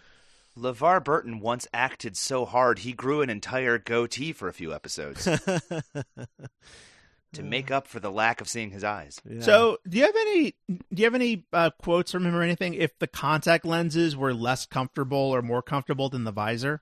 [0.57, 5.23] LeVar Burton once acted so hard he grew an entire goatee for a few episodes
[7.33, 9.19] to make up for the lack of seeing his eyes.
[9.27, 9.41] Yeah.
[9.41, 12.75] So, do you have any do you have any uh, quotes from him or anything?
[12.75, 16.81] If the contact lenses were less comfortable or more comfortable than the visor?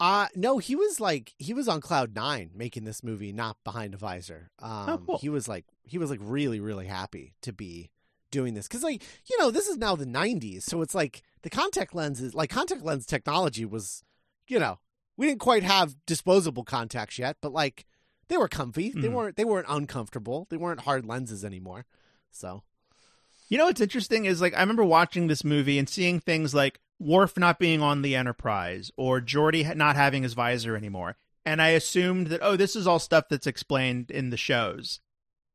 [0.00, 3.94] uh no, he was like he was on cloud 9 making this movie not behind
[3.94, 4.50] a visor.
[4.60, 5.18] Um cool.
[5.18, 7.90] he was like he was like really really happy to be
[8.30, 11.50] doing this cuz like you know, this is now the 90s, so it's like the
[11.50, 14.02] contact lenses like contact lens technology was
[14.46, 14.78] you know,
[15.16, 17.84] we didn't quite have disposable contacts yet, but like
[18.28, 18.90] they were comfy.
[18.90, 19.12] They Mhm.
[19.12, 20.46] weren't they weren't uncomfortable.
[20.50, 21.86] They weren't hard lenses anymore.
[22.30, 22.62] So,
[23.50, 26.80] You know what's interesting is like I remember watching this movie and seeing things like
[27.00, 31.16] Worf not being on the Enterprise or Geordi not having his visor anymore,
[31.46, 35.00] and I assumed that oh, this is all stuff that's explained in the shows,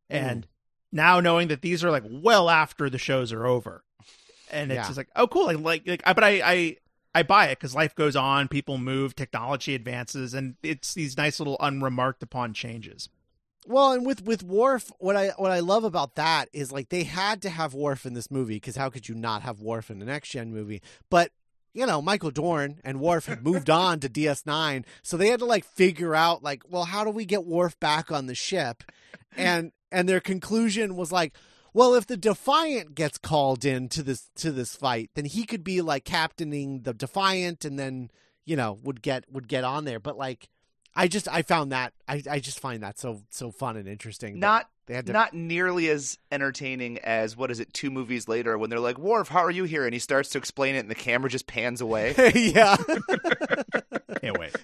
[0.10, 0.48] and
[0.92, 3.84] now knowing that these are like well after the shows are over,
[4.52, 4.86] and it's Yeah.
[4.86, 5.46] just like, oh, cool.
[5.46, 6.78] Like, like, like I, but I, I,
[7.16, 11.40] I buy it because life goes on, people move, technology advances, and it's these nice
[11.40, 13.10] little unremarked upon changes.
[13.66, 17.04] Well, and with with Worf, what I what I love about that is like they
[17.04, 20.00] had to have Worf in this movie because how could you not have Worf in
[20.00, 20.82] the next gen movie?
[21.10, 21.32] But
[21.74, 25.46] you know, Michael Dorn and Worf had moved on to DS9, so they had to
[25.46, 28.84] like figure out like, well, how do we get Worf back on the ship?
[29.38, 31.34] And and their conclusion was like,
[31.74, 35.64] well, if the Defiant gets called in to this to this fight, then he could
[35.64, 38.12] be like captaining the Defiant, and then
[38.46, 40.00] you know would get would get on there.
[40.00, 40.50] But like,
[40.96, 44.40] I just I found that I I just find that so so fun and interesting.
[44.40, 47.74] Not they had to not nearly as entertaining as what is it?
[47.74, 50.38] Two movies later, when they're like, "Worf, how are you here?" and he starts to
[50.38, 52.14] explain it, and the camera just pans away.
[52.36, 52.76] yeah
[54.22, 54.56] Can't wait.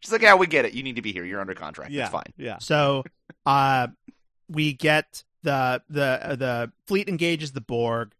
[0.00, 0.74] She's like, "Yeah, we get it.
[0.74, 1.24] You need to be here.
[1.24, 1.90] You're under contract.
[1.90, 3.04] yeah It's fine." yeah So,
[3.44, 3.88] uh,
[4.48, 8.12] we get the the uh, the fleet engages the Borg.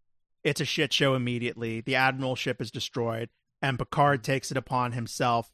[0.45, 1.81] It's a shit show immediately.
[1.81, 3.29] The admiral ship is destroyed,
[3.61, 5.51] and Picard takes it upon himself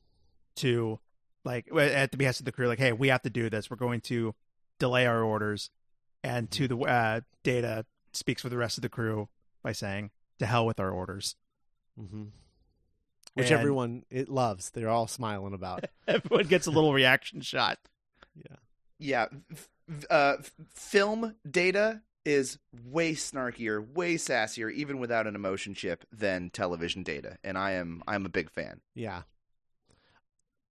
[0.57, 1.01] to,
[1.45, 3.71] like, at the behest of the crew, like, "Hey, we have to do this.
[3.71, 4.35] We're going to
[4.79, 5.71] delay our orders."
[6.23, 9.29] And to the uh, Data speaks for the rest of the crew
[9.63, 11.37] by saying, "To hell with our orders."
[11.99, 12.25] hmm
[13.35, 14.71] which And- everyone it loves.
[14.71, 15.87] They're all smiling about.
[16.07, 17.79] Everyone gets a little reaction shot.
[19.01, 19.69] Yeah, f- f-
[20.11, 20.37] uh,
[20.75, 27.39] film data is way snarkier, way sassier, even without an emotion chip than television data,
[27.45, 28.81] and I am I'm a big fan.
[28.95, 29.23] Yeah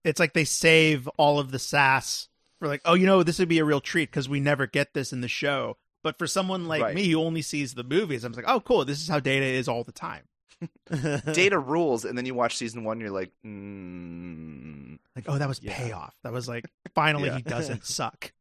[0.03, 2.27] it's like they save all of the sass
[2.59, 4.93] for like, oh, you know, this would be a real treat because we never get
[4.93, 5.77] this in the show.
[6.03, 6.93] But for someone like Right.
[6.95, 9.45] me who only sees the movies, I'm just like, oh, cool, this is how Data
[9.45, 10.23] is all the time.
[11.31, 15.61] Data rules, and then you watch season one, you're like, mm, Like, oh, that was
[15.63, 15.73] Yeah.
[15.77, 16.13] payoff.
[16.23, 17.37] That was like, finally, Yeah.
[17.37, 18.33] he doesn't suck.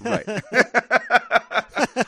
[0.00, 0.24] Right.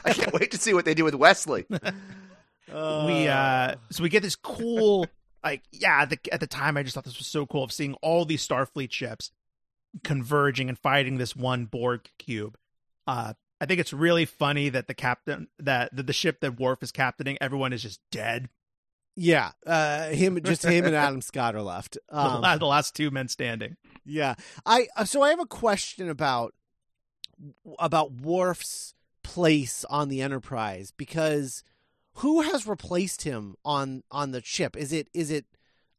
[0.04, 1.66] I can't wait to see what they do with Wesley.
[1.70, 5.06] we uh, so we get this cool,
[5.44, 6.02] like, yeah.
[6.02, 8.24] At the, at the time, I just thought this was so cool of seeing all
[8.24, 9.30] these Starfleet ships
[10.04, 12.56] converging and fighting this one Borg cube.
[13.06, 16.82] Uh, I think it's really funny that the captain that the, the ship that Worf
[16.82, 18.48] is captaining, everyone is just dead.
[19.16, 21.96] yeah uh him just him and Adam Scott are left.
[22.10, 23.76] the, Um, la- the last two men standing.
[24.04, 24.34] Yeah,
[24.66, 26.52] I uh, so I have a question about
[27.78, 31.62] about Worf's place on the Enterprise because
[32.16, 34.76] who has replaced him on on the ship?
[34.76, 35.44] Is it is it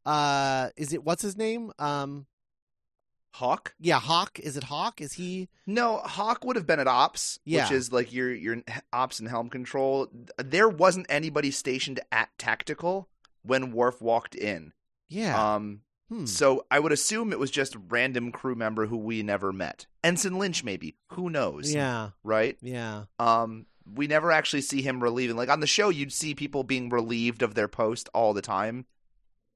[0.06, 1.72] uh is it what's his name?
[1.78, 2.26] Um
[3.34, 3.74] Hawk?
[3.78, 4.40] yeah, Hawk.
[4.40, 5.00] Is it Hawk?
[5.00, 7.64] Is he No, Hawk would have been at ops, Yeah.
[7.64, 8.62] which is like your your
[8.92, 10.08] ops and helm control.
[10.38, 13.08] There wasn't anybody stationed at tactical
[13.42, 14.72] when Worf walked in.
[15.08, 15.54] Yeah.
[15.54, 16.26] Um, hmm.
[16.26, 19.86] so I would assume it was just a random crew member who we never met.
[20.02, 20.96] Ensign Lynch, maybe.
[21.12, 21.72] Who knows?
[21.72, 22.10] Yeah.
[22.22, 22.56] Right.
[22.60, 23.04] Yeah.
[23.18, 25.36] Um, we never actually see him relieving.
[25.36, 28.86] Like on the show, you'd see people being relieved of their post all the time.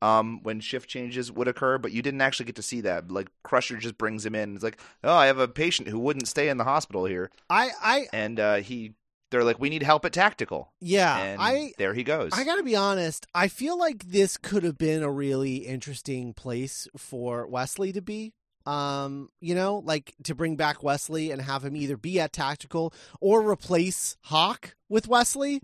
[0.01, 3.13] Um, when shift changes would occur, but you didn't actually get to see that.
[3.13, 4.57] Like Crusher just brings him in.
[4.57, 7.71] It's like, oh, I have a patient who wouldn't stay in the hospital here, I
[7.81, 8.95] I and uh, he,
[9.33, 12.30] they're like, we need help at tactical, yeah, and I there he goes.
[12.33, 13.26] I gotta be honest.
[13.35, 18.35] I feel like this could have been a really interesting place for Wesley to be.
[18.64, 22.95] Um, you know, like to bring back Wesley and have him either be at tactical
[23.20, 25.61] or replace Hawk with Wesley.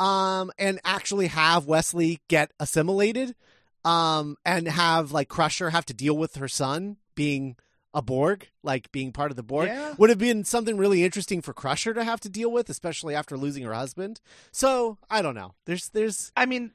[0.00, 3.36] Um, and actually have Wesley get assimilated.
[3.84, 7.56] Um, and have like Crusher have to deal with her son being
[7.92, 9.94] a Borg, like being part of the Borg Yeah.
[9.98, 13.36] would have been something really interesting for Crusher to have to deal with, especially after
[13.36, 14.20] losing her husband.
[14.52, 15.54] So I don't know.
[15.66, 16.72] There's there's I mean,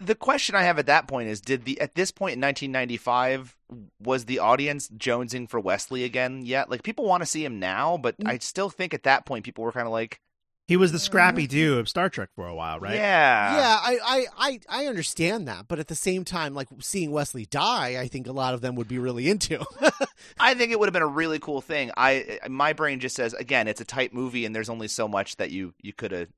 [0.00, 3.56] the question I have at that point is: Did the at this point in 1995
[4.02, 6.70] was the audience jonesing for Wesley again yet?
[6.70, 8.28] Like people want to see him now, but Mm.
[8.28, 10.20] I still think at that point people were kind of like,
[10.66, 12.96] He was the scrappy dude of Star Trek for a while, right?
[12.96, 17.12] Yeah, yeah, I, I I I understand that, but at the same time, like seeing
[17.12, 19.64] Wesley die, I think a lot of them would be really into.
[20.40, 21.92] I think it would have been a really cool thing.
[21.96, 25.36] I my brain just says again, it's a tight movie, and there's only so much
[25.36, 26.28] that you you could have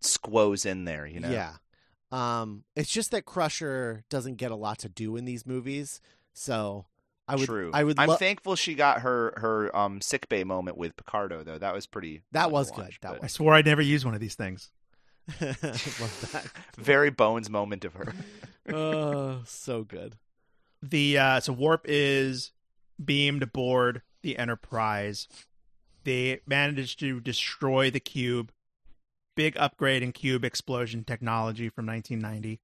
[0.00, 1.06] squoze in there.
[1.06, 1.52] You know, Yeah.
[2.10, 6.00] Um, it's just that Crusher doesn't get a lot to do in these movies,
[6.32, 6.86] so
[7.28, 7.70] I would True.
[7.74, 11.58] I would I'm thankful she got her her um sick bay moment with Picardo though.
[11.58, 12.22] That was pretty.
[12.32, 12.84] That fun to was good.
[12.84, 14.70] watch, That but I swore I'd never use one of these things.
[15.40, 16.46] love that.
[16.78, 18.12] very bones moment of her.
[18.70, 20.16] Oh, so good.
[20.82, 22.52] The uh, so Worf is
[23.02, 25.26] beamed aboard the Enterprise.
[26.04, 28.52] They managed to destroy the cube.
[29.36, 32.60] Big upgrade in cube explosion technology from 1990.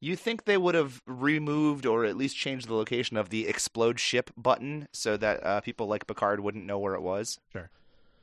[0.00, 4.00] You think they would have removed or at least changed the location of the explode
[4.00, 7.38] ship button so that uh, people like Picard wouldn't know where it was?
[7.52, 7.68] Sure.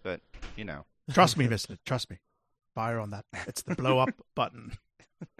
[0.01, 0.21] But,
[0.55, 0.85] you know.
[1.11, 1.77] Trust me, Mister.
[1.85, 2.17] Trust me.
[2.73, 3.25] Fire on that.
[3.47, 4.77] It's the blow up button.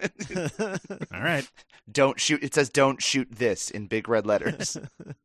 [1.12, 1.48] All right.
[1.90, 2.42] Don't shoot.
[2.42, 4.76] It says don't shoot this in big red letters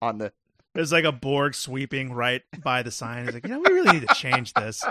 [0.02, 0.32] on the.
[0.74, 3.26] There's like a Borg sweeping right by the sign.
[3.26, 4.84] He's like, you know, we really need to change this.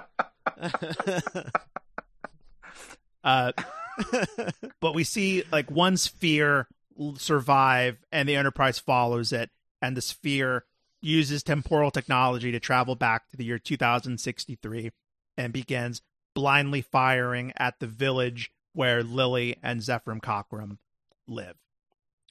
[3.25, 3.53] Uh,
[4.81, 6.69] but we see like one sphere
[7.17, 10.65] survive, and the Enterprise follows it, and the sphere
[11.01, 14.91] uses temporal technology to travel back to the year 2063
[15.37, 16.01] and begins
[16.35, 20.79] blindly firing at the village where Lily and Zefram Cochrane
[21.27, 21.57] live.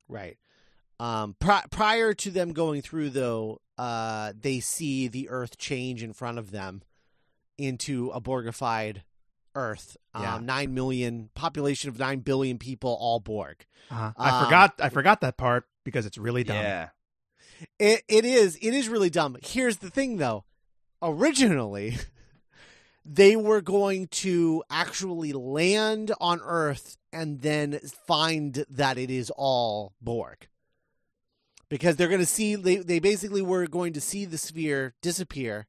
[0.07, 0.37] Right.
[0.99, 6.13] Um, pri- prior to them going through, though, uh, they see the Earth change in
[6.13, 6.81] front of them
[7.57, 9.01] into a Borgified
[9.55, 9.97] Earth.
[10.17, 10.35] Yeah.
[10.35, 13.65] Um, nine million population of nine billion people, all Borg.
[13.89, 14.73] Uh, I Um, forgot.
[14.79, 16.57] I forgot that part because it's really dumb.
[16.57, 16.89] Yeah.
[17.79, 19.37] It it is it is really dumb.
[19.43, 20.45] Here's the thing, though.
[21.01, 21.97] Originally,
[23.05, 29.93] they were going to actually land on Earth and then find that it is all
[30.01, 30.47] Borg.
[31.69, 35.67] Because they're going to see they they basically were going to see the sphere disappear,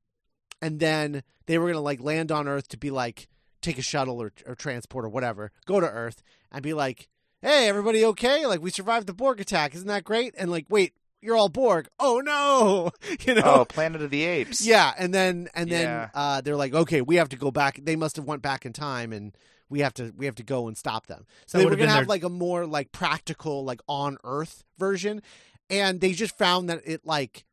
[0.60, 3.28] and then they were going to like land on Earth to be like
[3.62, 7.08] take a shuttle or, or transport or whatever, go to Earth and be like,
[7.40, 8.44] "Hey, everybody, okay?
[8.46, 11.88] Like we survived the Borg attack, isn't that great?" And like, wait, you're all Borg.
[12.00, 12.90] Oh no,
[13.26, 13.42] you know.
[13.44, 14.64] Oh, Planet of the Apes.
[14.66, 16.08] Yeah, and then and then Yeah.
[16.14, 17.78] uh, they're like, okay, we have to go back.
[17.82, 19.36] They must have went back in time, and
[19.68, 21.24] we have to we have to go and stop them.
[21.46, 24.64] So they were would've gonna have their- like a more like practical, like on Earth
[24.78, 25.22] version,
[25.70, 27.44] and they just found that it like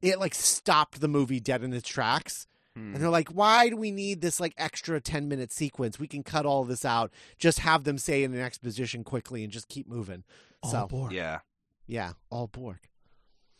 [0.00, 2.46] it like stopped the movie dead in its tracks.
[2.76, 2.94] Hmm.
[2.94, 5.98] And they're like, why do we need this like extra 10 minute sequence?
[5.98, 7.12] We can cut all this out.
[7.38, 10.24] Just have them say in an exposition quickly and just keep moving.
[10.62, 11.12] All so, Borg.
[11.12, 11.40] Yeah.
[11.86, 12.78] yeah, all Borg.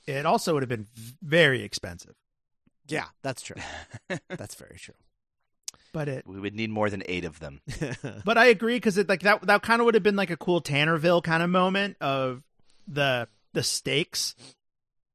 [0.07, 0.89] It also would have been
[1.23, 2.15] very expensive,
[2.89, 3.57] Yeah, that's true.
[4.29, 4.95] that's very true.
[5.93, 6.27] but it.
[6.27, 7.61] We would need more than eight of them.
[8.25, 9.43] But I agree because it like that.
[9.47, 12.43] That kind of would have been like a cool Tannerville kind of moment of
[12.89, 14.35] the the stakes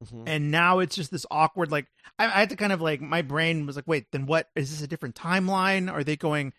[0.06, 0.24] Mhm.
[0.28, 1.88] and now it's just this awkward like
[2.20, 4.50] I, I had to kind of like my brain was like wait then what?
[4.56, 5.92] Is this a different timeline?
[5.92, 6.54] Are they going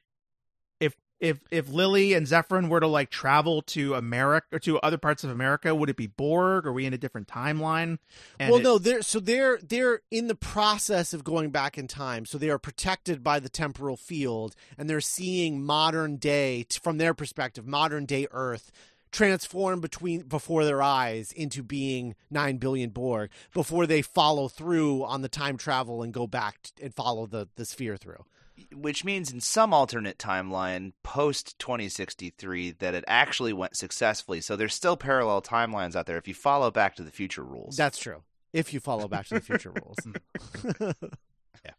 [0.81, 4.99] if if if lily and Zefram were to like travel to america or to other
[4.99, 6.67] parts of america would it be borg?
[6.67, 7.99] Are we in a different timeline?
[8.41, 11.87] And well, it- no, they're so they're they're in the process of going back in
[11.87, 16.99] time, so they are protected by the temporal field, and they're seeing modern day from
[16.99, 18.73] their perspective, modern day Earth
[19.11, 25.23] transform between before their eyes into being nine billion Borg before they follow through on
[25.23, 28.25] the time travel and go back t- and follow the the sphere through.
[28.75, 34.41] Which means in some alternate timeline, post 2063, that it actually went successfully.
[34.41, 37.77] So there's still parallel timelines out there if you follow Back to the Future rules.
[37.77, 38.25] That's true.
[38.53, 39.99] If you follow Back to the Future rules.
[41.65, 41.73] Yeah.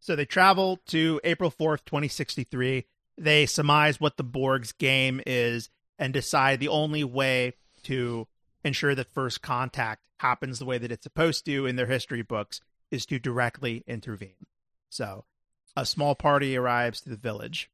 [0.00, 2.86] So they travel to April 4th, 2063.
[3.18, 8.26] They surmise what the Borg's game is and decide the only way to
[8.64, 12.60] ensure that first contact happens the way that it's supposed to in their history books
[12.90, 14.46] is to directly intervene.
[14.88, 15.24] So
[15.76, 17.70] a small party arrives to the village.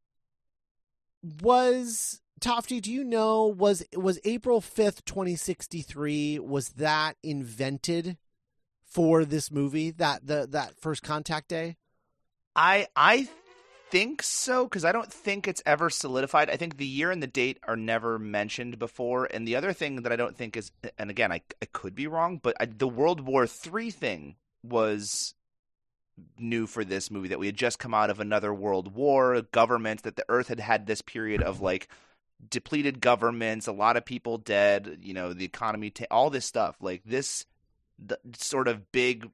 [1.43, 8.16] was Tofty, do you know was was April 5th, 2063 was that invented
[8.85, 11.77] for this movie that the that first contact day?
[12.57, 13.29] I I
[13.93, 16.49] think so because I don't think it's ever solidified.
[16.49, 19.26] I think the year and the date are never mentioned before.
[19.26, 22.07] And the other thing that I don't think is, and again, I I could be
[22.07, 25.34] wrong, but I, the World War Three thing was
[26.38, 30.03] new for this movie that we had just come out of another world war government
[30.03, 31.89] that the earth had had this period of like
[32.51, 37.02] depleted governments a lot of people dead you know the economy all this stuff like
[37.05, 37.47] this
[37.98, 39.31] the sort of big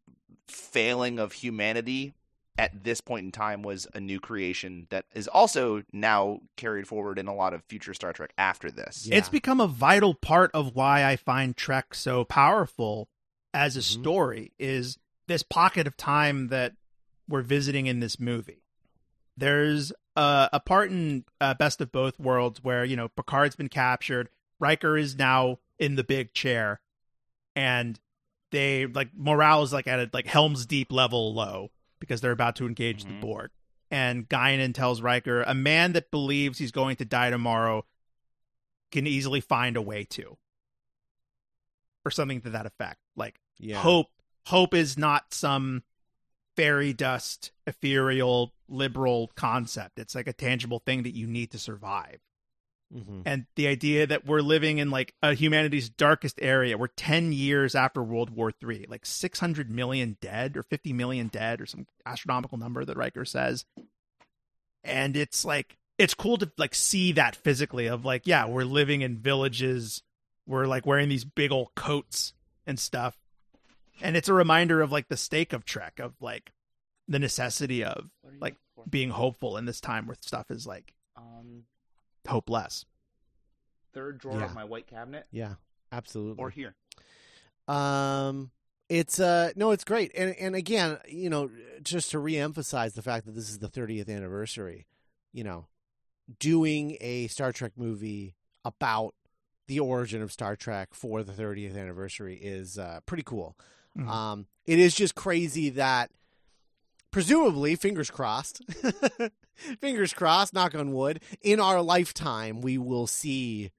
[0.47, 2.15] failing of humanity
[2.59, 7.19] at this point in time was a new creation that is also now carried forward
[7.19, 9.07] in a lot of future Star Trek after this.
[9.07, 9.17] Yeah.
[9.17, 13.09] It's become a vital part of why I find Trek so powerful
[13.55, 14.01] as a Mhm.
[14.01, 14.99] story is
[15.29, 16.75] this pocket of time that
[17.29, 18.65] we're visiting in this movie.
[19.37, 23.69] There's a, a part in uh, Best of Both Worlds where, you know, Picard's been
[23.69, 26.81] captured, Riker is now in the big chair,
[27.55, 28.01] and
[28.51, 32.57] they like morale is like at a like Helm's Deep level low because they're about
[32.57, 33.09] to engage Mhm.
[33.09, 33.51] the Borg.
[33.91, 37.87] And Guinan tells Riker, a man that believes he's going to die tomorrow
[38.91, 40.37] can easily find a way to.
[42.05, 43.01] Or something to that effect.
[43.17, 43.81] Like Yeah.
[43.83, 44.09] hope
[44.47, 45.83] hope is not some
[46.57, 49.99] fairy dust ethereal liberal concept.
[49.99, 52.21] It's like a tangible thing that you need to survive.
[52.95, 53.23] Mhm.
[53.27, 56.79] And the idea that we're living in like a humanity's darkest area.
[56.79, 61.61] We're 10 years after World War III, like 600 million dead or 50 million dead
[61.61, 63.67] or some astronomical number that Riker says.
[64.83, 69.03] And it's like it's cool to like see that physically of like yeah we're living
[69.03, 70.03] in villages
[70.47, 72.33] we're like wearing these big old coats
[72.67, 73.19] and stuff
[74.01, 76.53] and it's a reminder of like the stake of trek of like
[77.09, 78.09] the necessity of
[78.41, 78.55] like
[78.89, 81.65] being hopeful in this time where stuff is like um,
[82.29, 82.85] hopeless
[83.93, 84.45] third drawer Yeah.
[84.47, 85.55] of my white cabinet, Yeah,
[85.91, 86.43] absolutely.
[86.43, 86.75] or here.
[87.67, 88.51] Um,
[88.89, 91.51] it's uh no, it's great, and and again, you know,
[91.83, 94.87] just to reemphasize the fact that this is the 30th anniversary,
[95.33, 95.67] you know,
[96.39, 98.35] doing a Star Trek movie
[98.65, 99.15] about
[99.67, 103.57] the origin of Star Trek for the 30th anniversary is uh, pretty cool.
[103.97, 104.09] Mhm.
[104.09, 106.11] Um, it is just crazy that,
[107.19, 108.63] presumably, fingers crossed,
[109.81, 113.73] fingers crossed, knock on wood, in our lifetime, we will see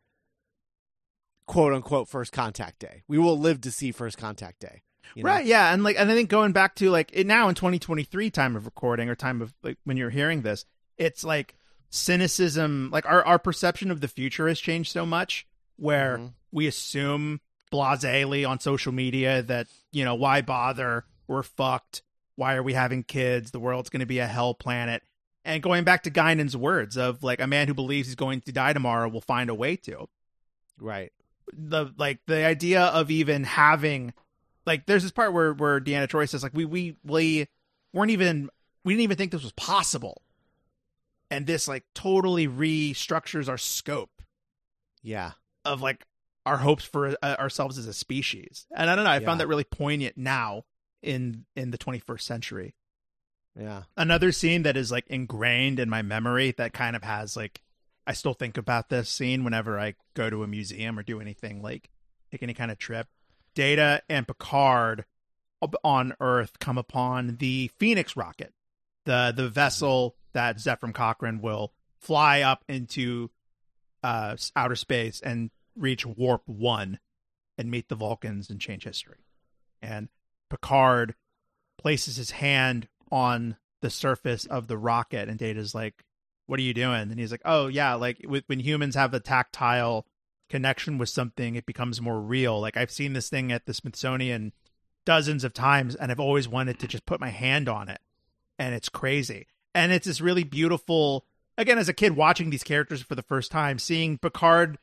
[1.46, 3.04] quote unquote first contact day.
[3.08, 4.82] We will live to see first contact day.
[5.16, 5.30] you know?
[5.30, 8.30] right yeah and like and i think going back to like it now in 2023
[8.30, 10.66] time of recording or time of like when you're hearing this
[10.98, 11.56] it's like
[11.90, 15.48] cynicism like our, our perception of the future has changed so much
[15.78, 16.34] where Mhm.
[16.52, 17.40] we assume
[17.72, 22.04] blasely on social media that you know why bother we're fucked
[22.40, 25.04] why are we having kids the world's going to be a hell planet
[25.46, 28.52] and going back to Guinan's words of like a man who believes he's going to
[28.52, 30.08] die tomorrow will find a way to
[30.80, 31.12] Right.
[31.54, 34.14] the like the idea of even having
[34.66, 37.48] like there's this part where where Deanna Troi says like we we we
[37.94, 38.50] weren't even
[38.86, 40.22] we didn't even think this was possible.
[41.32, 44.22] And this like totally restructures our scope
[45.04, 45.32] Yeah.
[45.66, 46.06] of like
[46.46, 48.66] our hopes for uh, ourselves as a species.
[48.76, 49.26] And I don't know, I Yeah.
[49.26, 50.64] found that really poignant now
[51.02, 52.76] in in the 21st century.
[53.60, 53.84] Yeah.
[53.98, 57.62] Another scene that is like ingrained in my memory that kind of has like
[58.08, 61.62] I still think about this scene whenever I go to a museum or do anything
[61.62, 61.90] like
[62.32, 63.08] take any kind of trip.
[63.56, 65.06] Data and Picard
[65.84, 68.54] on Earth come upon the Phoenix rocket,
[69.06, 73.30] the the vessel that Zefram Cochrane will fly up into
[74.04, 77.00] uh, outer space and reach warp one
[77.58, 79.26] and meet the Vulcans and change history.
[79.82, 80.10] And
[80.50, 81.16] Picard
[81.78, 86.04] places his hand on the surface of the rocket, and Data's like,
[86.48, 90.06] "What are you doing?" And he's like, "Oh yeah, like when humans have a tactile
[90.50, 92.60] connection with something, it becomes more real.
[92.60, 94.54] Like I've seen this thing at the Smithsonian
[95.06, 98.02] dozens of times, and I've always wanted to just put my hand on it,
[98.58, 99.48] and it's crazy.
[99.74, 101.26] And it's this really beautiful.
[101.58, 104.78] Again, as a kid watching these characters for the first time, seeing Picard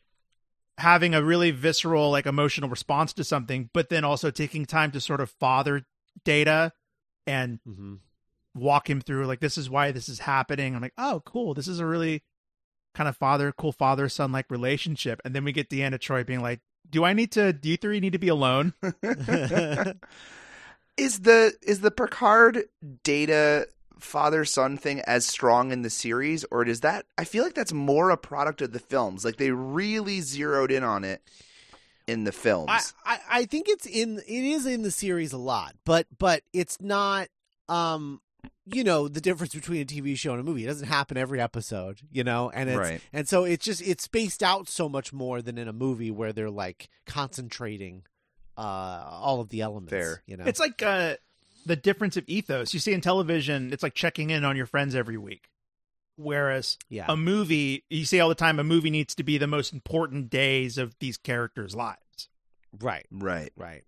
[0.78, 5.00] having a really visceral, like emotional response to something, but then also taking time to
[5.00, 5.82] sort of father
[6.24, 6.72] Data
[7.26, 7.94] and Mm-hmm.
[8.54, 10.74] walk him through like this is why this is happening.
[10.74, 11.54] I'm like, oh, cool.
[11.54, 12.22] This is a really
[12.94, 15.20] kind of father, cool father son like relationship.
[15.24, 17.52] And then we get Deanna Troi being like, do I need to?
[17.52, 18.72] Do you three need to be alone?
[20.96, 22.64] Is the is the Picard
[23.04, 23.66] data
[23.98, 27.06] father son thing as strong in the series, or does that?
[27.16, 29.24] I feel like that's more a product of the films.
[29.24, 31.22] Like they really zeroed in on it
[32.06, 32.68] in the films.
[32.70, 36.42] I, I I think it's in it is in the series a lot, but but
[36.52, 37.28] it's not
[37.68, 38.20] um
[38.64, 40.64] you know the difference between a TV show and a movie.
[40.64, 43.00] It doesn't happen every episode, you know, and it's Right.
[43.12, 46.32] and so it's just it's spaced out so much more than in a movie where
[46.32, 48.02] they're like concentrating
[48.56, 49.90] uh all of the elements.
[49.90, 50.22] Fair.
[50.26, 50.44] you know.
[50.46, 51.16] It's like uh,
[51.66, 52.72] the difference of ethos.
[52.72, 55.48] You see in television, it's like checking in on your friends every week.
[56.16, 59.46] Whereas yeah, a movie, you see all the time, a movie needs to be the
[59.46, 62.28] most important days of these characters' lives.
[62.80, 63.04] right.
[63.10, 63.52] right.
[63.56, 63.82] Right.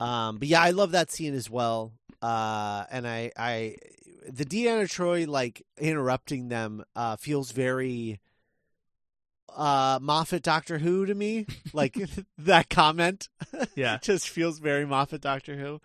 [0.00, 1.92] Um, but yeah, I love that scene as well.
[2.22, 3.76] Uh, and I, I,
[4.28, 8.20] the Deanna Troi like interrupting them uh, feels very
[9.54, 11.46] uh Moffat Doctor Who to me.
[11.72, 11.96] Like
[12.38, 13.28] that comment
[13.74, 13.98] Yeah.
[14.02, 15.80] just feels very Moffat Doctor Who.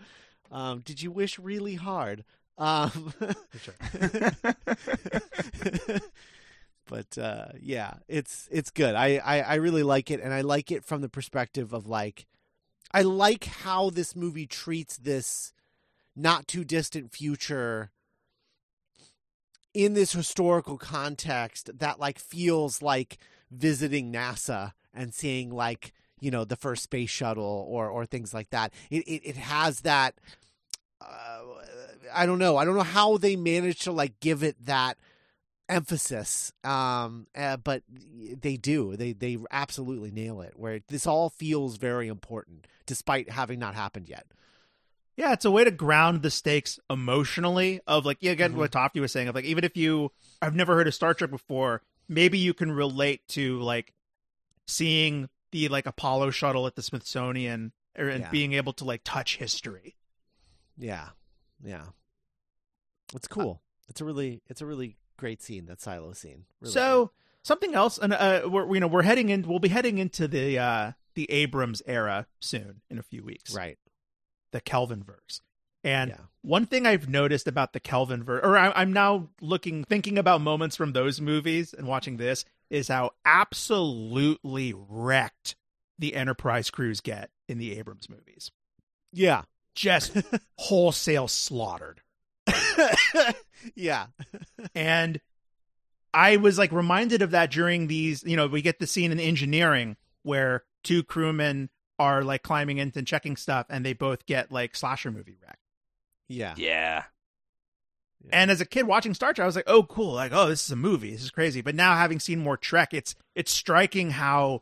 [0.52, 2.26] Um, did you wish really hard?
[2.58, 3.14] Um,
[6.88, 8.96] but uh, yeah, it's it's good.
[8.96, 12.28] I, I I really like it, and I like it from the perspective of like,
[12.92, 15.54] I like how this movie treats this
[16.16, 17.92] not too distant future
[19.74, 23.18] in this historical context that like feels like
[23.50, 28.50] visiting NASA and seeing like you know the first space shuttle or or things like
[28.52, 28.74] that.
[28.90, 30.16] It it, it has that.
[31.02, 31.42] Uh,
[32.14, 32.58] I don't know.
[32.58, 34.98] I don't know how they managed to like give it that
[35.70, 37.82] emphasis um uh, but
[38.42, 43.58] they do they they absolutely nail it where this all feels very important despite having
[43.58, 44.26] not happened yet
[45.16, 47.80] Yeah, it's a way to ground the stakes emotionally.
[47.88, 48.56] Of like, yeah, again, Mhm.
[48.58, 49.28] what Tofty was saying.
[49.30, 50.12] Of like, even if you,
[50.42, 53.94] I've never heard of Star Trek before, maybe you can relate to like
[54.68, 58.30] seeing the like Apollo shuttle at the Smithsonian and Yeah.
[58.30, 59.96] being able to like touch history.
[60.82, 61.10] Yeah
[61.64, 61.86] yeah
[63.16, 65.66] it's cool it's a really it's a really great scene.
[65.68, 66.46] That silo scene.
[66.62, 67.12] Really so
[67.44, 69.44] something else, and uh, we're you know we're heading in.
[69.44, 73.54] We'll be heading into the uh the Abrams era soon in a few weeks.
[73.54, 73.78] right.
[74.52, 75.42] The Kelvin verse.
[75.84, 76.22] And Yeah.
[76.42, 80.42] one thing I've noticed about the Kelvin verse, or I, I'm now looking, thinking about
[80.42, 85.56] moments from those movies and watching this, is how absolutely wrecked
[86.00, 88.52] the Enterprise crews get in the Abrams movies.
[89.12, 89.44] Yeah.
[89.76, 90.18] Just
[90.58, 92.02] wholesale slaughtered.
[93.76, 94.08] yeah.
[94.76, 95.20] And
[96.14, 99.20] I was like reminded of that during these, you know, we get the scene in
[99.20, 104.52] engineering where two crewmen are like climbing into and checking stuff and they both get
[104.52, 105.58] like slasher movie wreck.
[106.28, 106.54] Yeah.
[106.58, 107.04] Yeah.
[108.30, 110.14] And as a kid watching Star Trek, I was like, "Oh, cool!
[110.14, 111.12] Like, oh, this is a movie.
[111.12, 114.62] This is crazy." But now, having seen more Trek, it's it's striking how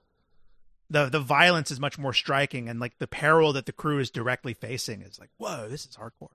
[0.90, 4.10] the the violence is much more striking, and like the peril that the crew is
[4.12, 6.30] directly facing is like, "Whoa, this is hardcore."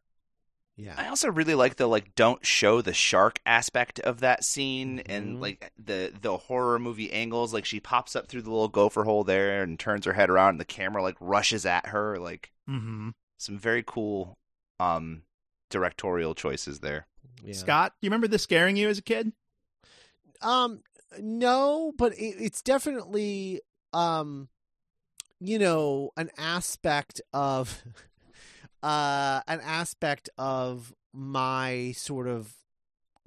[0.77, 0.95] Yeah.
[0.97, 5.37] I also really like the like don't show the shark aspect of that scene and
[5.37, 5.41] Mhm.
[5.41, 9.23] like the the horror movie angles like she pops up through the little gopher hole
[9.23, 13.11] there and turns her head around and the camera like rushes at her like Mm-hmm.
[13.39, 14.37] some very cool
[14.81, 15.23] um
[15.71, 17.07] directorial choices there.
[17.45, 17.55] yeah.
[17.55, 19.33] Scott, do you remember this scaring you as a kid?
[20.43, 20.83] Um,
[21.21, 23.61] no, but it, it's definitely
[23.95, 24.49] um,
[25.41, 27.83] you know, an aspect of
[28.83, 32.55] uh, an aspect of my sort of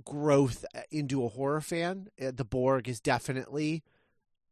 [0.04, 2.08] growth into a horror fan.
[2.22, 3.84] Uh, The Borg is definitely,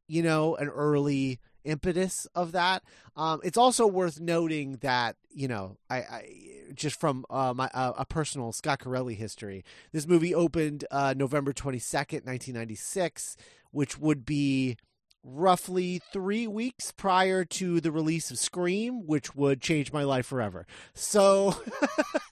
[0.08, 2.84] you know, an early impetus of that.
[3.18, 6.30] Um, it's also worth noting that you know, I, I
[6.74, 9.64] just from uh, my uh, a personal Scott Corelli history.
[9.92, 13.36] This movie opened uh, November twenty second, nineteen ninety six,
[13.72, 14.78] which would be
[15.28, 20.68] roughly three weeks prior to the release of Scream, which would change my life forever.
[20.94, 21.56] So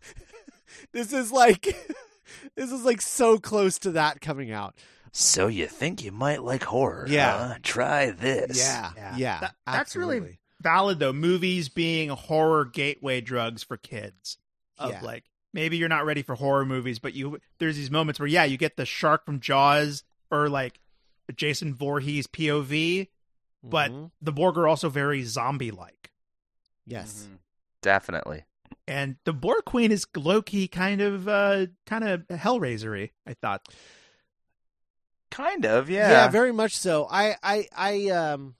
[0.91, 1.63] this is like
[2.55, 4.75] this is like so close to that coming out.
[5.11, 7.05] So you think you might like horror?
[7.07, 7.47] Yeah.
[7.49, 7.55] huh?
[7.61, 8.57] Try this.
[8.57, 9.15] Yeah, Yeah.
[9.17, 14.37] yeah, That- that's really- Valid though, movies being horror gateway drugs for kids.
[14.77, 15.01] Of Yeah.
[15.01, 18.45] like, maybe you're not ready for horror movies, but you there's these moments where yeah,
[18.45, 20.79] you get the shark from Jaws or like
[21.35, 23.07] Jason Voorhees POV,
[23.63, 24.11] but Mhm.
[24.21, 26.11] the Borg are also very zombie like.
[26.85, 27.37] yes, Mhm.
[27.81, 28.43] Definitely.
[28.87, 33.67] And the Borg Queen is low key kind of uh kind of hellraisery, I thought.
[35.31, 36.09] Kind of, yeah.
[36.11, 36.27] yeah.
[36.29, 37.07] very much so.
[37.09, 38.55] I, I, I, um,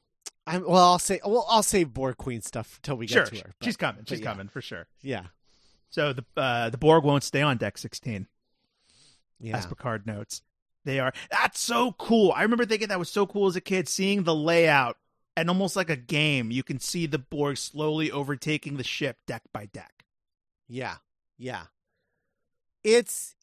[0.47, 0.83] I'm well.
[0.91, 3.53] I'll say, well, I'll save Borg Queen stuff till we get sure, to her.
[3.59, 4.03] but- she's coming.
[4.05, 4.25] She's yeah.
[4.25, 4.87] coming for sure.
[5.01, 5.27] Yeah,
[5.89, 8.27] So the uh, the Borg won't stay on deck 16,
[9.39, 10.41] yeah, as Picard notes.
[10.85, 11.13] They are.
[11.31, 12.31] That's so cool.
[12.35, 14.97] I remember thinking that was so cool as a kid, seeing the layout
[15.35, 16.51] and almost like a game.
[16.51, 20.05] You can see the Borg slowly overtaking the ship deck by deck.
[20.67, 20.95] yeah,
[21.37, 21.63] yeah.
[22.83, 23.35] It's.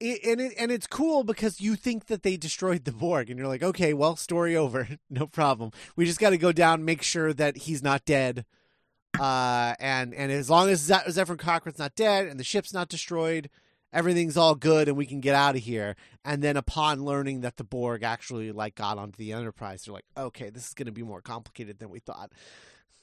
[0.00, 3.38] It, and it and it's cool because you think that they destroyed the Borg, and
[3.38, 5.70] you're like, okay, well, story over, no problem.
[5.96, 8.44] We just got to go down, make sure that he's not dead,
[9.20, 12.88] uh, and and as long as Ze- Zefram Cochrane's not dead and the ship's not
[12.88, 13.48] destroyed,
[13.94, 15.96] everything's all good, and we can get out of here.
[16.24, 20.04] And then upon learning that the Borg actually like got onto the Enterprise, they're like,
[20.16, 22.32] okay, this is going to be more complicated than we thought.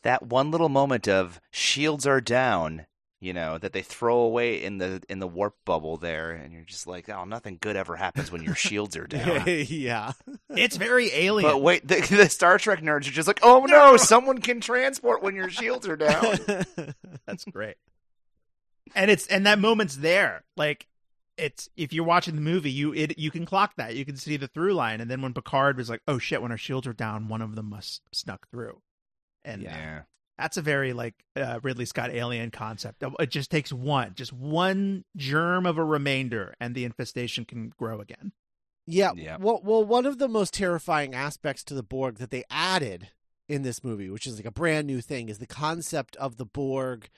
[0.04, 2.86] that one little moment of shields are down,
[3.20, 6.64] you know, that they throw away in the in the warp bubble there, and you're
[6.64, 9.44] just like, oh, nothing good ever happens when your shields are down.
[9.48, 10.14] yeah,
[10.50, 11.48] It's very alien.
[11.50, 15.22] But wait, the, the Star Trek nerds are just like, oh no, someone can transport
[15.22, 16.38] when your shields are down.
[17.28, 17.76] That's great.
[18.96, 20.44] And it's and that moment's there.
[20.58, 20.88] Like
[21.38, 23.96] it's if you're watching the movie, you it you can clock that.
[23.96, 25.02] You can see the through line.
[25.02, 27.56] And then when Picard was like, "Oh shit!" When our shields are down, one of
[27.56, 28.82] them must snuck through.
[29.44, 30.02] And Yeah.
[30.38, 33.04] that's a very like uh, Ridley Scott alien concept.
[33.20, 38.00] It just takes one, just one germ of a remainder, and the infestation can grow
[38.02, 38.34] again.
[38.88, 39.12] Yeah.
[39.16, 39.38] Yeah.
[39.40, 43.10] Well, well, one of the most terrifying aspects to the Borg that they added
[43.48, 46.46] in this movie, which is like a brand new thing, is the concept of the
[46.46, 47.10] Borg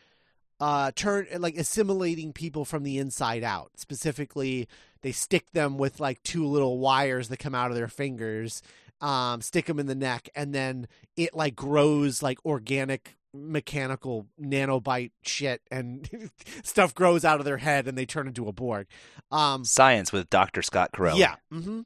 [0.64, 3.72] uh turn like assimilating people from the inside out.
[3.76, 4.68] Specifically,
[5.02, 8.62] they stick them with like two little wires that come out of their fingers,
[9.02, 10.88] um, stick them in the neck, and then
[11.18, 16.08] it like grows like organic mechanical nanobite shit and
[16.64, 18.88] stuff grows out of their head and they turn into a Borg.
[19.32, 20.62] Um Science with Dr.
[20.62, 21.20] Scott Corelli.
[21.20, 21.36] yeah.
[21.52, 21.82] hmm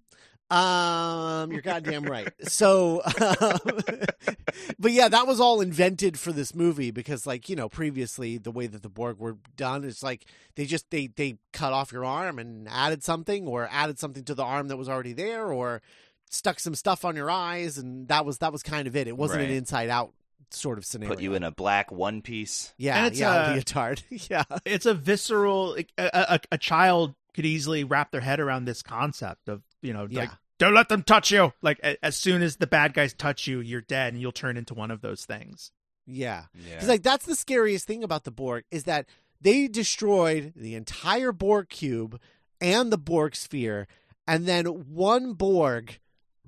[0.50, 2.32] Um, you're goddamn right.
[2.44, 3.60] So, um,
[4.80, 8.52] but yeah, that was all invented for this movie because, like, you know, previously the
[8.52, 10.26] way that the Borg were done is like
[10.56, 14.36] they just they they cut off your arm and added something, or added something to
[14.36, 15.82] the arm that was already there, or
[16.30, 19.08] stuck some stuff on your eyes, and that was that was kind of it.
[19.08, 20.14] It wasn't an inside out
[20.52, 21.14] sort of scenario.
[21.14, 22.74] Put you in a black one piece.
[22.78, 25.76] yeah, And it's, yeah, uh, leotard, yeah, It's a visceral.
[25.76, 30.06] A, a, a child could easily wrap their head around this concept of you know
[30.10, 30.20] Yeah.
[30.22, 31.54] like don't let them touch you.
[31.62, 34.58] Like a- as soon as the bad guys touch you, you're dead, and you'll turn
[34.58, 35.72] into one of those things.
[36.08, 36.46] Yeah.
[36.56, 36.74] Yeah.
[36.74, 39.06] Because like that's the scariest thing about the Borg is that
[39.40, 42.20] they destroyed the entire Borg cube
[42.60, 43.88] and the Borg sphere,
[44.28, 46.00] and then one Borg,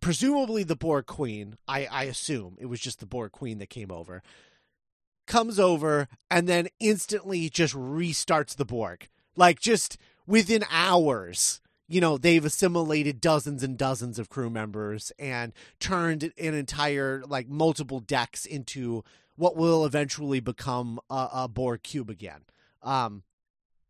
[0.02, 3.92] presumably the Borg Queen, I, I assume it was just the Borg Queen that came
[3.92, 4.24] over,
[5.28, 9.08] comes over and then instantly just restarts the Borg.
[9.36, 9.98] Like just
[10.30, 11.60] within hours.
[11.88, 17.50] You know, they've assimilated dozens and dozens of crew members and turned an entire, like,
[17.50, 19.04] multiple decks into
[19.36, 22.42] what will eventually become a, a Borg cube again.
[22.84, 23.24] Um,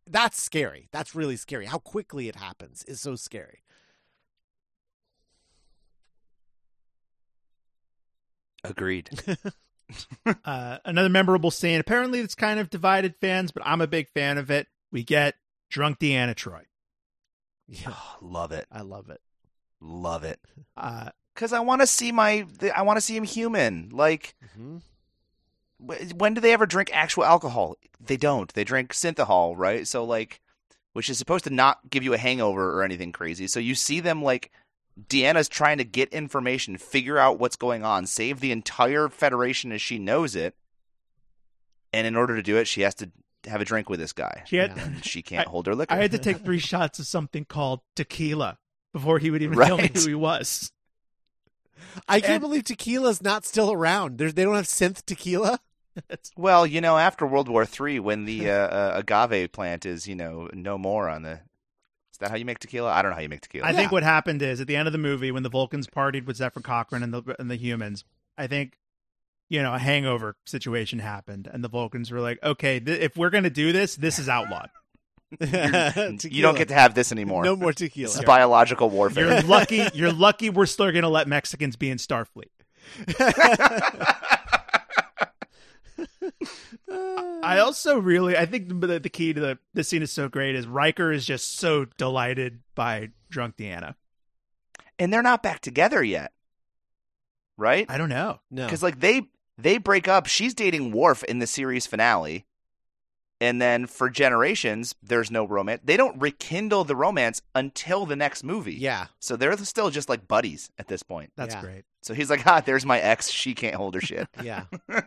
[0.06, 0.88] that's scary.
[0.92, 1.66] That's really scary.
[1.66, 3.62] How quickly it happens is so scary.
[8.64, 9.10] Agreed.
[10.44, 11.80] Uh, another memorable scene.
[11.80, 14.68] Apparently, it's kind of divided fans, but I'm a big fan of it.
[14.92, 15.34] We get
[15.70, 16.62] drunk Deanna Troi.
[17.66, 18.66] Yeah, Oh, love it.
[18.70, 19.20] I love it.
[19.80, 20.40] Love it.
[20.76, 22.44] Uh, Because I want to see my.
[22.76, 23.88] I want to see him human.
[23.92, 24.78] Like, hmm
[25.78, 27.74] when do they ever drink actual alcohol?
[27.98, 28.52] They don't.
[28.52, 29.88] They drink synthahol, right?
[29.88, 30.40] So like,
[30.92, 33.46] which is supposed to not give you a hangover or anything crazy.
[33.46, 34.50] So you see them like,
[35.08, 39.80] Deanna's trying to get information, figure out what's going on, save the entire Federation as
[39.80, 40.54] she knows it.
[41.94, 43.10] And in order to do it, she has to
[43.46, 44.42] have a drink with this guy.
[44.46, 45.92] she had, And she can't I- hold her liquor.
[45.94, 48.58] I had to take three shots of something called tequila
[48.92, 50.72] before he would even tell me who he was.
[52.08, 54.18] I can't And- believe tequila's not still around.
[54.18, 55.60] There's, they don't have synth tequila.
[56.36, 60.14] Well, you know, after World War Three, when the uh, uh, agave plant is, you
[60.14, 61.32] know, no more on the.
[62.12, 62.90] Is that how you make tequila?
[62.90, 63.66] I don't know how you make tequila.
[63.66, 66.26] I think what happened is at the end of the movie when the Vulcans partied
[66.26, 68.04] with Zefram Cochrane and the and the humans,
[68.38, 68.74] I think
[69.50, 73.28] you know a hangover situation happened, and the Vulcans were like, "Okay, th- if we're
[73.30, 74.70] gonna do this, this is outlawed.
[75.40, 77.44] you don't get to have this anymore.
[77.44, 78.10] no more this tequila.
[78.14, 79.28] is biological warfare.
[79.28, 79.86] You're lucky.
[79.94, 80.48] You're lucky.
[80.50, 82.48] We're still gonna let Mexicans be in Starfleet."
[87.42, 90.54] I also really, I think the, the key to the the scene is so great
[90.54, 93.94] is Riker is just so delighted by drunk Deanna.
[94.98, 96.32] and they're not back together yet,
[97.56, 97.86] right?
[97.88, 98.40] I don't know.
[98.50, 98.64] no.
[98.66, 99.22] Because like they
[99.62, 100.26] they break up.
[100.26, 102.44] She's dating Worf in the series finale,
[103.40, 105.80] and then for generations, there's no romance.
[105.84, 108.74] They don't rekindle the romance until the next movie.
[108.74, 109.06] yeah.
[109.18, 111.32] So they're still just like buddies at this point.
[111.36, 111.60] That's Yeah.
[111.62, 111.84] great.
[112.02, 113.30] So he's like, ah, there's my ex.
[113.30, 114.64] She can't hold her shit." Yeah.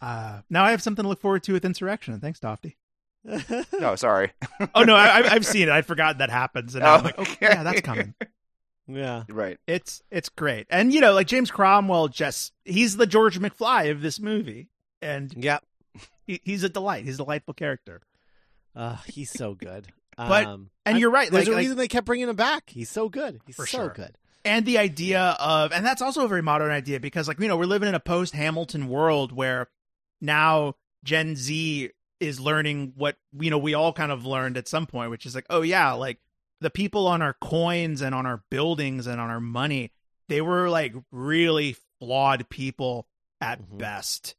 [0.00, 2.20] Uh, now I have something to look forward to with Insurrection.
[2.20, 2.76] Thanks, Tofty.
[3.80, 4.32] no, sorry.
[4.74, 5.70] Oh no, I, I've- I've seen it.
[5.70, 7.36] I'd forgotten that happens, and now I'm like, oh Okay.
[7.40, 8.14] yeah, that's coming.
[8.86, 9.24] Yeah.
[9.28, 9.58] Right.
[9.66, 14.00] It's it's great, and you know, like James Cromwell, just he's the George McFly of
[14.02, 14.68] this movie,
[15.02, 15.64] and Yep.
[16.26, 17.04] he, he's a delight.
[17.04, 18.02] He's a delightful character.
[18.76, 19.86] Uh, he's so good.
[20.16, 22.36] But- um, And I- you're right, There's like, a like- reason they kept bringing him
[22.36, 22.70] back.
[22.70, 23.40] He's so good.
[23.46, 23.88] He's For so sure.
[23.88, 24.16] good.
[24.44, 27.56] and the idea of and that's also a very modern idea because like you know
[27.56, 29.68] we're living in a post hamilton world where
[30.20, 31.90] now gen z
[32.20, 35.34] is learning what you know we all kind of learned at some point which is
[35.34, 36.18] like oh yeah like
[36.64, 39.92] the people on our coins and on our buildings and on our money
[40.28, 43.06] they were like really flawed people
[43.40, 43.78] at Mhm.
[43.78, 44.34] best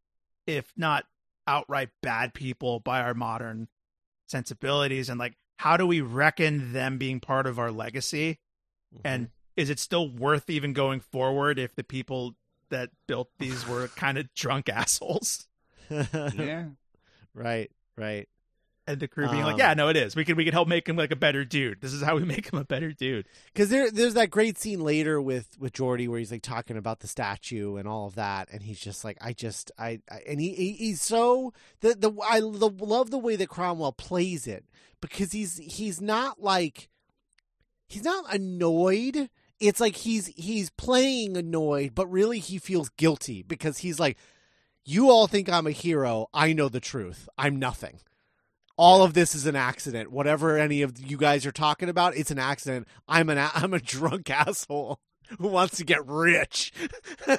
[0.48, 1.06] if not
[1.48, 3.68] outright bad people by our modern
[4.28, 8.40] sensibilities and like how do we reckon them being part of our legacy
[9.04, 12.36] and is it still worth even going forward if the people
[12.70, 15.48] that built these were kind of drunk assholes
[15.90, 16.70] Yeah.
[17.36, 17.70] right.
[17.96, 18.28] Right.
[18.88, 20.68] And the crew being Um, like yeah no it is we can we can help
[20.68, 23.26] make him like a better dude this is how we make him a better dude
[23.54, 27.00] Because there, there's that great scene later with with Geordi where he's like talking about
[27.00, 30.40] the statue and all of that, and he's just like, I just, I, I and
[30.40, 34.66] he, he he's so the the I the, love the way that Cromwell plays it
[35.02, 36.90] because he's he's not like
[37.88, 39.30] he's not annoyed.
[39.60, 44.18] It's like he's he's playing annoyed, but really he feels guilty because he's like,
[44.84, 46.28] you all think I'm a hero.
[46.34, 47.30] I know the truth.
[47.38, 48.00] I'm nothing.
[48.78, 50.12] All of this is an accident.
[50.12, 52.88] Whatever any of you guys are talking about, it's an accident.
[53.08, 55.00] I'm an a- I'm a drunk asshole
[55.40, 56.72] who wants to get rich.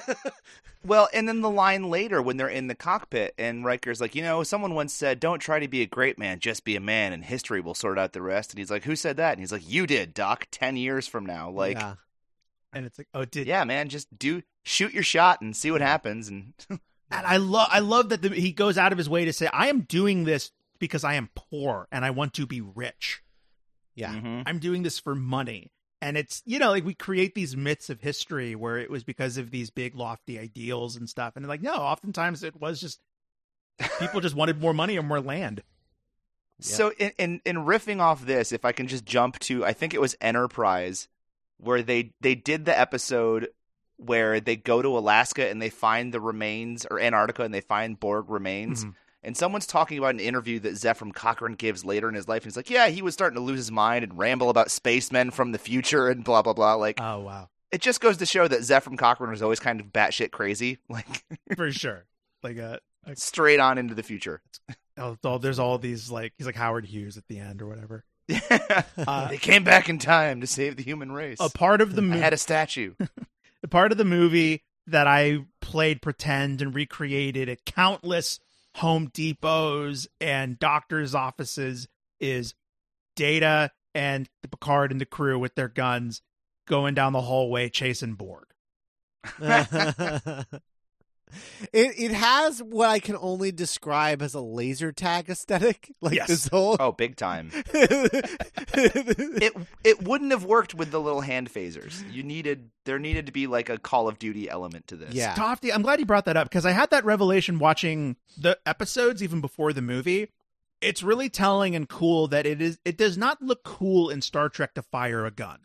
[0.85, 4.21] Well, and then the line later when they're in the cockpit and Riker's like, you
[4.21, 7.11] know, someone once said, "Don't try to be a great man, just be a man,
[7.11, 9.51] and history will sort out the rest." And he's like, "Who said that?" And he's
[9.51, 10.47] like, "You did, Doc.
[10.49, 11.95] Ten years from now, like, yeah, yeah.
[12.73, 15.81] and it's like oh did yeah, man, just do shoot your shot and see what
[15.81, 19.23] happens." And and i love i love that the, he goes out of his way
[19.23, 22.61] to say i am doing this because i am poor and i want to be
[22.61, 23.21] rich
[23.95, 24.13] yeah.
[24.13, 24.43] Mhm.
[24.45, 25.71] I'm doing this for money.
[26.03, 29.37] And it's, you know, like we create these myths of history where it was because
[29.37, 31.35] of these big, lofty ideals and stuff.
[31.35, 32.99] And like, no, oftentimes it was just
[33.97, 35.63] people just wanted more money or more land.
[36.59, 39.95] So in, in in riffing off this, if I can just jump to, I think
[39.95, 41.07] it was Enterprise,
[41.57, 43.49] where they they did the episode
[43.95, 47.99] where they go to Alaska and they find the remains, or Antarctica and they find
[47.99, 48.85] Borg remains.
[48.85, 48.93] Mhm.
[49.27, 52.45] And someone's talking about an interview that Zefram Cochrane gives later in his life, and
[52.45, 55.51] he's like, "Yeah, he was starting to lose his mind and ramble about spacemen from
[55.51, 58.61] the future and blah blah blah." Like, Oh wow, it just goes to show that
[58.61, 61.25] Zefram Cochrane was always kind of batshit crazy, like
[61.57, 62.05] for sure.
[62.41, 62.77] Like uh,
[63.15, 64.41] straight on into the future.
[64.97, 68.05] oh, there's all these like he's like Howard Hughes at the end or whatever.
[68.97, 71.37] Uh, they came back in time to save the human race.
[71.39, 72.93] A part of the I movie, had a statue.
[73.61, 78.39] the part of the movie that I played pretend and recreated at countless
[78.77, 81.87] Home Depots and doctors' offices
[82.19, 82.53] is
[83.15, 86.21] Data and the Picard and the crew with their guns
[86.67, 88.45] going down the hallway chasing Borg.
[91.73, 95.91] it it has what I can only describe as a laser tag aesthetic.
[96.01, 96.27] Like Yes.
[96.27, 97.51] this whole Oh, big time.
[97.53, 98.39] it,
[98.73, 102.01] It it wouldn't have worked with the little hand phasers.
[102.13, 105.13] You needed there needed to be like a Call of Duty element to this.
[105.13, 105.33] Yeah.
[105.35, 109.21] Tofty, I'm glad you brought that up because I had that revelation watching the episodes
[109.23, 110.29] even before the movie.
[110.79, 114.47] It's really telling and cool that it is it does not look cool in Star
[114.49, 115.59] Trek to fire a gun.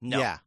[0.00, 0.18] No.
[0.18, 0.38] Yeah.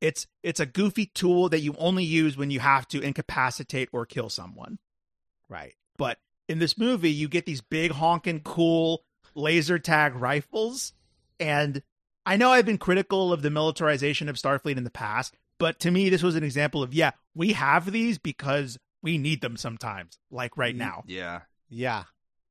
[0.00, 4.06] It's it's a goofy tool that you only use when you have to incapacitate or
[4.06, 4.78] kill someone.
[5.48, 5.74] Right.
[5.98, 6.18] But
[6.48, 9.04] in this movie, you get these big honking cool
[9.34, 10.92] laser tag rifles.
[11.38, 11.82] And
[12.24, 15.90] I know I've been critical of the militarization of Starfleet in the past, but to
[15.90, 20.18] me, this was an example of yeah, we have these because we need them sometimes,
[20.30, 21.04] like right now.
[21.06, 21.42] Yeah.
[21.68, 22.04] Yeah.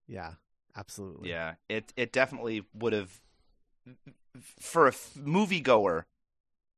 [0.07, 0.33] Yeah.
[0.75, 1.29] Absolutely.
[1.29, 1.55] Yeah.
[1.67, 3.19] It it definitely would have
[4.59, 6.03] for a f- moviegoer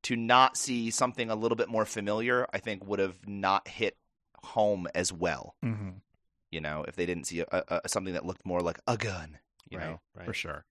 [0.04, 3.98] to not see something a little bit more familiar, I think would have not hit
[4.44, 5.56] home as well.
[5.64, 5.90] Mm-hmm.
[6.52, 9.38] You know, if they didn't see a, a, something that looked more like a gun.
[9.70, 9.88] You right.
[9.88, 10.02] know.
[10.16, 10.26] Right.
[10.26, 10.66] For sure.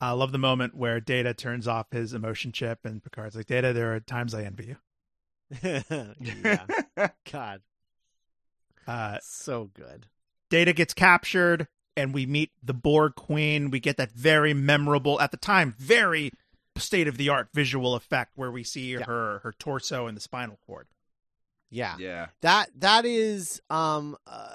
[0.00, 3.72] I love the moment where Data turns off his emotion chip and Picard's like, Data,
[3.72, 4.76] there are times I envy you.
[6.20, 6.66] yeah.
[7.32, 7.62] God.
[8.86, 10.06] Uh, So good.
[10.50, 11.66] Data gets captured,
[11.96, 13.70] and we meet the Borg Queen.
[13.70, 16.30] We get that very memorable, at the time, very
[16.80, 19.04] state of the art visual effect where we see Yeah.
[19.04, 20.86] her her torso and the spinal cord.
[21.70, 21.96] Yeah.
[21.98, 22.28] yeah.
[22.42, 24.48] That that is um uh,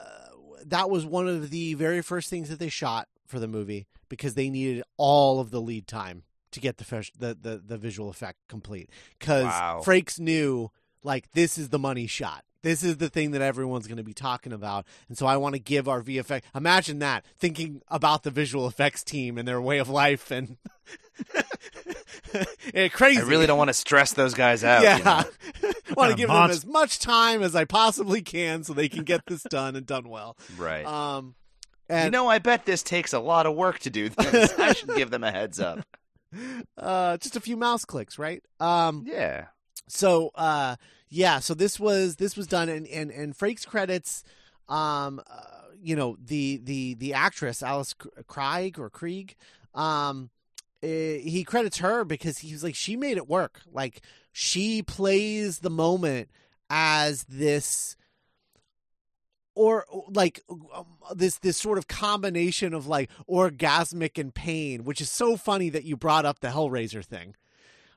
[0.66, 4.34] that was one of the very first things that they shot for the movie because
[4.36, 8.10] they needed all of the lead time to get the fish, the, the the visual
[8.10, 8.90] effect complete
[9.20, 9.82] cuz Wow.
[9.86, 10.70] Frakes knew
[11.04, 12.44] like this is the money shot.
[12.64, 14.86] This is the thing that everyone's going to be talking about.
[15.10, 19.04] And so I want to give our VFX Imagine that thinking about the visual effects
[19.04, 20.58] team and their way of life and
[22.74, 23.22] yeah, crazy.
[23.22, 24.84] I really don't want to stress those guys out.
[24.84, 24.98] Yeah.
[24.98, 25.72] you know?
[25.98, 29.04] want to give monst- them as much time as I possibly can so they can
[29.04, 30.38] get this done and done well.
[30.58, 30.86] Right.
[30.86, 31.36] Um,
[31.90, 34.58] and you know, I bet this takes a lot of work to do this.
[34.58, 35.80] I should give them a heads up.
[36.78, 38.42] uh, just a few mouse clicks, right?
[38.60, 39.48] Um, Yeah.
[39.88, 40.78] so uh,
[41.12, 44.24] yeah, so this was this was done, and and and Frakes credits,
[44.70, 45.42] um, uh,
[45.80, 49.36] you know the the the actress Alice Krige or Krige,
[49.76, 50.30] um,
[50.82, 53.62] eh, he credits her because he was like she made it work.
[53.72, 54.02] Like
[54.32, 56.30] she plays the moment
[56.70, 57.98] as this
[59.54, 65.12] or like um, this this sort of combination of like orgasmic and pain which is
[65.12, 67.36] so funny that you brought up the hellraiser thing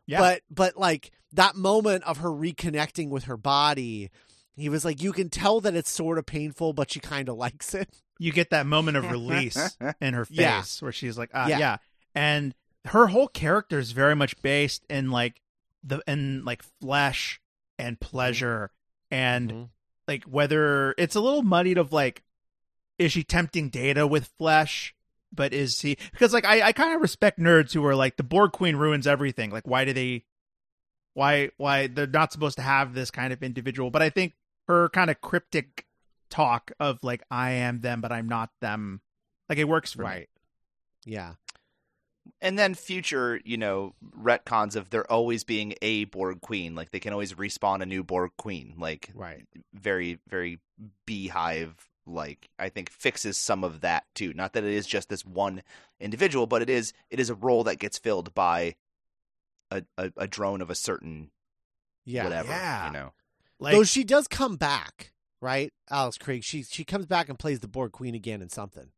[0.06, 0.18] Yeah.
[0.18, 4.10] but but like that moment of her reconnecting with her body
[4.56, 7.36] he was like you can tell that it's sort of painful but she kind of
[7.36, 7.88] likes it
[8.20, 10.62] You get that moment of release in her face Yeah.
[10.78, 11.58] where she's like, ah, Yeah.
[11.58, 11.76] yeah.
[12.14, 12.54] And
[12.84, 15.40] her whole character is very much based in like
[15.82, 17.40] the in like flesh
[17.76, 18.70] and pleasure
[19.10, 19.68] and Mhm.
[20.06, 22.22] like whether it's a little muddied of like
[22.98, 24.94] is she tempting data with flesh
[25.32, 28.22] but is he because like i, I kind of respect nerds who are like the
[28.22, 30.22] borg queen ruins everything like why do they
[31.14, 34.34] why why they're not supposed to have this kind of individual but i think
[34.68, 35.86] her kind of cryptic
[36.30, 39.00] talk of like i am them but i'm not them
[39.48, 40.08] like it works for me.
[40.08, 40.28] right
[41.04, 41.34] yeah
[42.40, 46.74] And then future, you know, retcons of there always being a Borg queen.
[46.74, 48.74] Like they can always respawn a new Borg queen.
[48.78, 50.58] Like right very, very
[51.06, 51.74] beehive
[52.06, 54.32] like I think fixes some of that too.
[54.32, 55.62] Not that it is just this one
[56.00, 58.76] individual, but it is it is a role that gets filled by
[59.74, 61.30] a, a, a drone of a certain
[62.04, 62.48] yeah whatever.
[62.48, 62.86] Yeah.
[62.86, 63.12] You know.
[63.58, 66.44] like though she does come back right alice Craig?
[66.44, 68.90] she she comes back and plays the borg queen again in something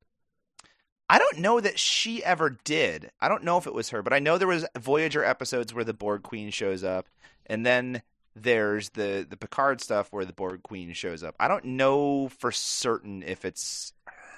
[1.09, 3.11] I don't know that she ever did.
[3.21, 5.85] I don't know if it was her, but I know there was Voyager episodes where
[5.85, 7.09] the Borg Queen shows up,
[7.47, 8.03] and then
[8.35, 11.37] there's the the Picard stuff where the Borg Queen shows up.
[11.39, 13.93] I don't know for certain if it's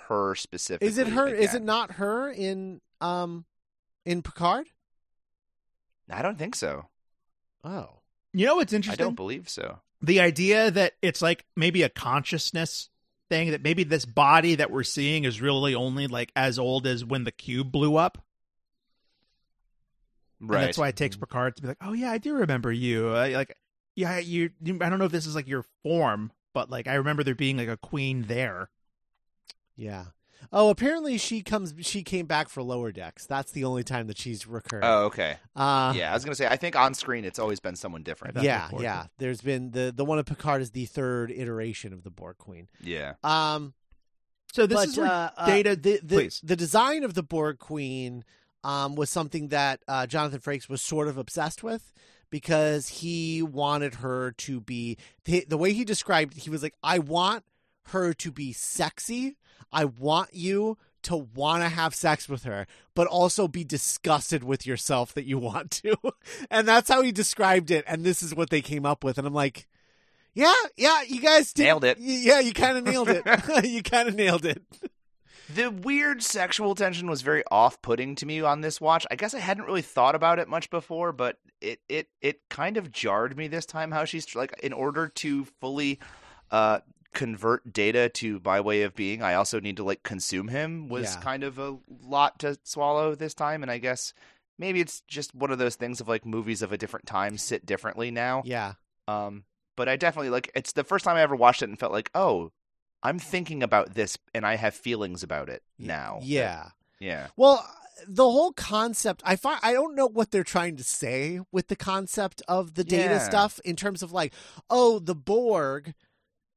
[0.09, 0.89] her specifically.
[0.89, 1.27] Is it her?
[1.27, 3.47] Is it not her in um
[4.05, 4.69] in Picard?
[6.11, 6.87] I don't think so.
[7.65, 7.89] Oh,
[8.33, 9.03] You know what's interesting?
[9.03, 9.81] I don't believe so.
[10.01, 12.89] the idea that it's like maybe a consciousness
[13.29, 17.05] thing that maybe this body that we're seeing is really only like as old as
[17.05, 18.25] when the cube blew up.
[20.41, 20.59] Right.
[20.59, 21.25] And that's why it takes mm-hmm.
[21.25, 23.57] Picard to be like, "Oh yeah, I do remember you." I, like,
[23.97, 24.79] yeah, you, you.
[24.81, 27.57] I don't know if this is like your form, but like I remember there being
[27.57, 28.71] like a queen there.
[29.77, 30.05] yeah.
[30.53, 31.75] Oh, apparently she comes.
[31.81, 33.27] She came back for Lower Decks.
[33.27, 34.83] That's the only time that she's recurred.
[34.85, 35.37] Oh, okay.
[35.57, 36.47] uh, yeah, I was gonna say.
[36.47, 38.41] I think on screen it's always been someone different.
[38.43, 38.85] Yeah, reported.
[38.85, 39.07] yeah.
[39.19, 42.69] There's been the the one of Picard is the third iteration of the Borg Queen.
[42.81, 43.15] Yeah.
[43.23, 43.75] Um,
[44.53, 45.77] So this but is where uh, uh, Data.
[45.77, 46.41] the the, please.
[46.43, 48.25] the design of the Borg Queen
[48.65, 51.93] um, was something that uh, Jonathan Frakes was sort of obsessed with
[52.31, 56.35] because he wanted her to be the, the way he described.
[56.39, 57.45] He was like, "I want
[57.89, 59.37] her to be sexy.
[59.73, 64.67] I want you." To want to have sex with her, but also be disgusted with
[64.67, 65.97] yourself that you want to.
[66.51, 67.85] and that's how he described it.
[67.87, 69.17] And this is what they came up with.
[69.17, 69.69] And I'm like,
[70.39, 71.99] yeah, yeah, you guys did, Nailed it.
[71.99, 73.25] Yeah, you kind of nailed it.
[73.65, 74.63] you kind of nailed it.
[75.53, 79.05] The weird sexual tension was very off-putting to me on this watch.
[79.11, 82.77] I guess I hadn't really thought about it much before, but it it it kind
[82.77, 85.99] of jarred me this time how she's like in order to fully
[86.53, 86.81] uh
[87.15, 91.15] convert data to my way of being, I also need to like consume him was
[91.15, 91.21] Yeah.
[91.21, 94.13] kind of a lot to swallow this time and I guess
[94.59, 97.65] maybe it's just one of those things of like movies of a different time sit
[97.67, 98.43] differently now.
[98.45, 98.75] Yeah.
[99.07, 99.45] Um,
[99.77, 102.11] but I definitely like it's the first time I ever watched it and felt like,
[102.15, 102.51] oh,
[103.03, 106.19] I'm thinking about this and I have feelings about it now.
[106.23, 106.71] Yeah.
[107.01, 107.29] Yeah.
[107.37, 107.65] Well,
[108.07, 111.77] the whole concept, I find I don't know what they're trying to say with the
[111.77, 113.19] concept of the data Yeah.
[113.19, 114.33] stuff in terms of like,
[114.69, 115.95] oh, the Borg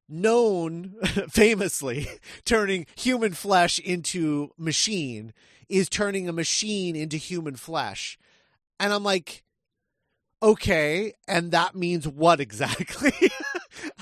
[0.08, 0.94] known
[1.30, 2.08] famously
[2.44, 5.32] turning human flesh into machine
[5.68, 8.18] is turning a machine into human flesh.
[8.78, 9.42] And I'm like,
[10.42, 13.12] okay, and that means what exactly?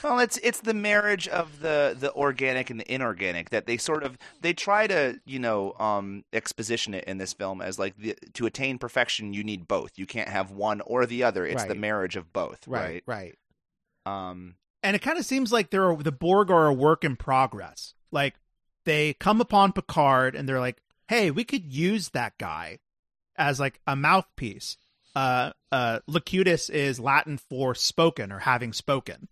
[0.02, 4.02] Well, it's it's the marriage of the the organic and the inorganic that they sort
[4.02, 8.16] of they try to you know um exposition it in this film as like the,
[8.34, 9.92] to attain perfection you need both.
[9.96, 11.46] You can't have one or the other.
[11.46, 13.02] It's the marriage of both, right?
[13.06, 13.36] right.
[14.06, 17.94] Um, and it kind of seems like they're the Borg are a work in progress.
[18.10, 18.34] Like
[18.84, 22.78] they come upon Picard and they're like, "Hey, we could use that guy
[23.36, 24.76] as like a mouthpiece."
[25.14, 29.26] Uh, uh, locutus is Latin for spoken or having spoken,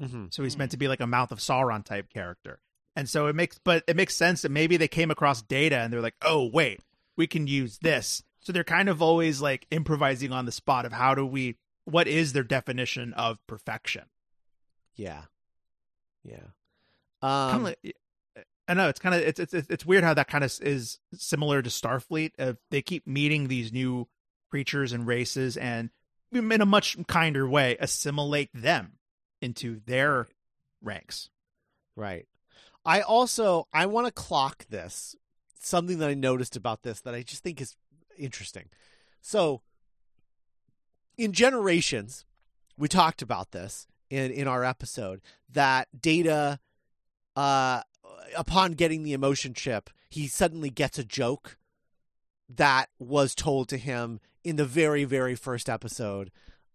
[0.00, 2.60] hmm so he's meant to be like a mouth of Sauron type character.
[2.94, 5.92] And so it makes, but it makes sense that maybe they came across data and
[5.92, 6.80] they're like, "Oh, wait,
[7.16, 10.92] we can use this." So they're kind of always like improvising on the spot of
[10.92, 14.04] how do we, what is their definition of perfection?
[14.96, 15.22] Yeah.
[16.24, 16.46] Yeah.
[17.22, 17.96] Um, like,
[18.68, 21.62] I know it's kind of it's it's it's weird how that kind of is similar
[21.62, 22.32] to Starfleet.
[22.38, 24.08] Uh, they keep meeting these new
[24.50, 25.90] creatures and races, and
[26.32, 28.98] in a much kinder way, assimilate them
[29.40, 30.26] into their
[30.82, 31.30] ranks.
[31.96, 32.26] Right.
[32.84, 35.14] I also I want to clock this.
[35.58, 37.76] Something that I noticed about this that I just think is
[38.16, 38.68] interesting.
[39.20, 39.62] So
[41.16, 42.24] in generations,
[42.78, 45.20] we talked about this in in our episode
[45.52, 46.58] that Data
[47.34, 47.82] uh
[48.36, 51.56] upon getting the emotion chip, he suddenly gets a joke
[52.48, 56.30] that was told to him in the very very first episode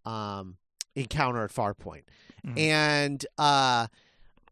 [0.06, 0.58] um
[0.96, 2.04] encounter at Farpoint.
[2.46, 2.58] Mhm.
[2.58, 3.88] And uh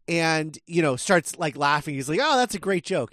[0.08, 3.12] and you know starts like laughing he's like oh that's a great joke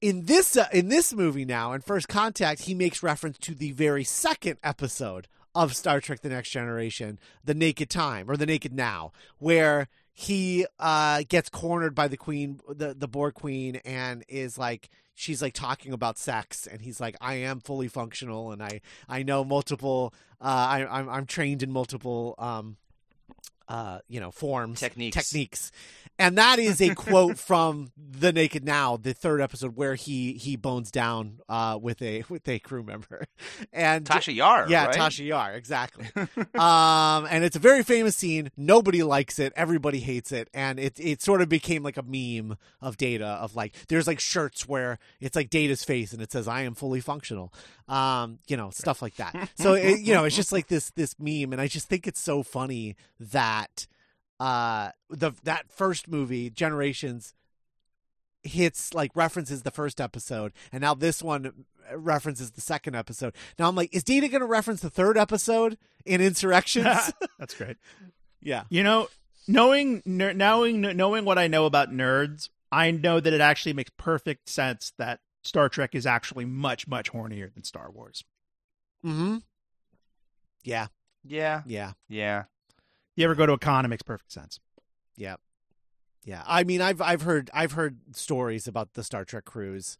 [0.00, 3.72] in this uh, in this movie now in first contact he makes reference to the
[3.72, 5.28] very second episode
[5.58, 10.64] of star trek the next generation the naked time or the naked now where he
[10.78, 15.54] uh gets cornered by the queen the the borg queen and is like she's like
[15.54, 20.14] talking about sex and he's like i am fully functional and i i know multiple
[20.40, 22.76] uh i i'm, I'm trained in multiple um
[23.68, 25.14] uh you know forms Techniques.
[25.16, 25.72] techniques.
[26.20, 30.56] And that is a quote from the naked now the third episode where he he
[30.56, 33.24] bones down uh with a with a crew member.
[33.72, 34.66] And Tasha Yar.
[34.68, 34.96] yeah right?
[34.96, 36.06] tasha yar exactly.
[36.58, 38.50] Um and it's a very famous scene.
[38.56, 39.52] Nobody likes it.
[39.54, 40.48] Everybody hates it.
[40.54, 44.18] And it it sort of became like a meme of data of like there's like
[44.20, 47.52] shirts where it's like data's face and it says i am fully functional.
[47.86, 49.50] Um you know stuff like that.
[49.56, 51.52] So it, you know it's just like this this meme.
[51.52, 53.57] And i just think it's so funny that
[54.40, 57.34] uh the that first movie generations
[58.44, 61.64] hits like references the first episode and now this one
[61.94, 65.76] references the second episode now i'm like is data going to reference the third episode
[66.06, 66.86] in insurrections
[67.38, 67.76] That's great.
[68.40, 69.08] yeah You know,
[69.48, 73.90] knowing ner- knowing knowing what I know about nerds, I know that it actually makes
[73.96, 78.22] perfect sense that Star Trek is actually much, much hornier than Star Wars.
[79.04, 79.38] Mm-hmm.
[80.64, 80.88] Yeah,
[81.24, 82.44] Yeah, yeah, yeah.
[83.18, 84.60] You ever go to a con, it makes perfect sense.
[85.16, 85.36] yeah,
[86.24, 86.42] yeah.
[86.46, 89.98] I mean, I've I've heard I've heard stories about the Star Trek cruise.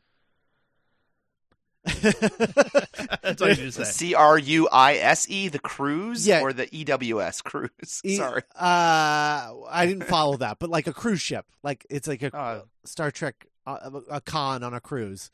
[1.84, 3.84] That's all you need to say.
[3.84, 6.40] C R U I S E, the cruise, Yeah.
[6.42, 8.00] or the E W S cruise.
[8.04, 8.42] E- Sorry.
[8.54, 12.62] Uh, I didn't follow that, but like a cruise ship, like it's like a Uh,
[12.84, 15.30] Star Trek, uh, a con on a cruise.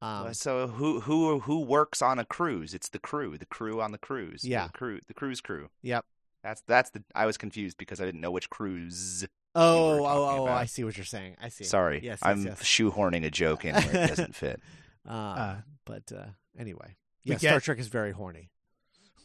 [0.00, 2.72] Um, so who who who works on a cruise?
[2.74, 4.44] It's the crew, the crew on the cruise.
[4.44, 4.66] Yeah.
[4.68, 5.68] the crew, the cruise crew.
[5.82, 6.04] Yep.
[6.42, 7.02] That's that's the.
[7.14, 9.26] I was confused because I didn't know which cruise.
[9.54, 10.58] oh, were oh, oh, about.
[10.58, 11.36] I see what you're saying.
[11.40, 11.64] I see.
[11.64, 12.62] Sorry, Yes, yes, I'm yes.
[12.62, 14.60] shoehorning a joke in where it doesn't fit.
[15.08, 16.26] Uh, Uh, but uh,
[16.58, 18.50] anyway, we yeah, Star Trek is very horny.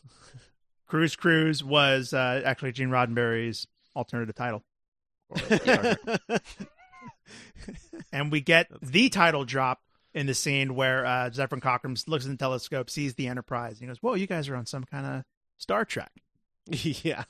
[0.88, 4.64] Cruise Cruise was uh, actually Gene Roddenberry's alternative title.
[8.11, 9.81] And we get the title drop
[10.14, 13.80] in the scene where uh, Zefram Cochrane looks in the telescope, sees the Enterprise, and
[13.81, 15.23] he goes, Whoa, you guys are on some kind of
[15.57, 16.11] Star Trek.
[17.03, 17.23] yeah.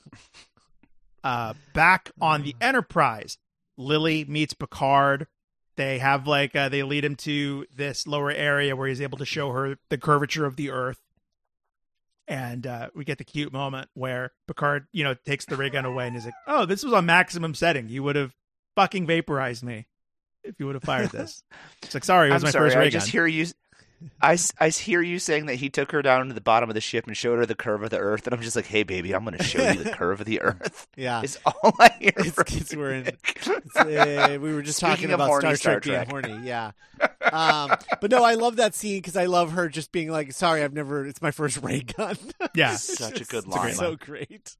[1.23, 3.37] uh, back on the Enterprise.
[3.77, 5.27] Lily meets Picard.
[5.75, 9.25] They have like uh, they lead him to this lower area where he's able to
[9.25, 11.01] show her the curvature of the Earth,
[12.27, 15.85] and uh, we get the cute moment where Picard, you know, takes the ray gun
[15.85, 17.89] away and is like, "Oh, this was on maximum setting.
[17.89, 18.35] You would have
[18.75, 19.87] fucking vaporized me
[20.43, 21.43] if you would have fired this."
[21.81, 22.69] It's like, sorry, it was I'm my sorry.
[22.69, 23.47] first ray I just hear you.
[24.21, 26.69] I, s- I s- hear you saying that he took her down to the bottom
[26.69, 28.65] of the ship and showed her the curve of the Earth, and I'm just like,
[28.65, 30.87] hey, baby, I'm going to show you the curve of the Earth.
[30.95, 31.21] Yeah.
[31.21, 32.13] Is all I hear.
[32.17, 35.79] It's- from it's- we're in- It's, uh, we were just Speaking talking about horny Star
[35.79, 36.47] Trek, Star being horny.
[36.47, 36.71] Yeah.
[37.31, 37.71] Um,
[38.01, 40.73] but no, I love that scene because I love her just being like, "Sorry, I've
[40.73, 41.05] never.
[41.07, 42.17] It's my first ray gun."
[42.55, 43.73] yeah, It's Such a good line.
[43.73, 44.55] So great.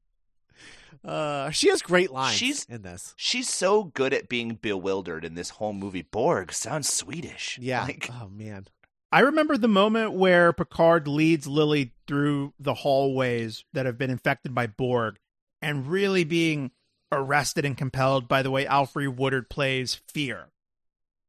[1.04, 3.14] Uh, she has great lines She's- in this.
[3.16, 6.02] She's so good at being bewildered in this whole movie.
[6.02, 7.58] Borg sounds Swedish.
[7.60, 7.84] Yeah.
[7.84, 8.66] Like, oh man.
[9.14, 14.56] I remember the moment where Picard leads Lily through the hallways that have been infected
[14.56, 15.20] by Borg
[15.62, 16.72] and really being
[17.12, 20.48] arrested and compelled by the way Alfre Woodard plays fear.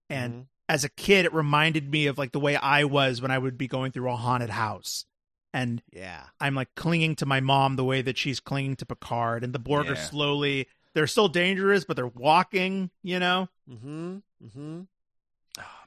[0.10, 0.48] And Mhm.
[0.68, 3.56] as a kid, it reminded me of like the way I was when I would
[3.56, 5.06] be going through a haunted house.
[5.54, 6.30] And yeah.
[6.40, 9.44] I'm like clinging to my mom the way that she's clinging to Picard.
[9.44, 13.48] And the Borg are slowly, they're still dangerous, but they're walking, you know?
[13.70, 14.18] Mm-hmm.
[14.44, 14.82] Mm-hmm.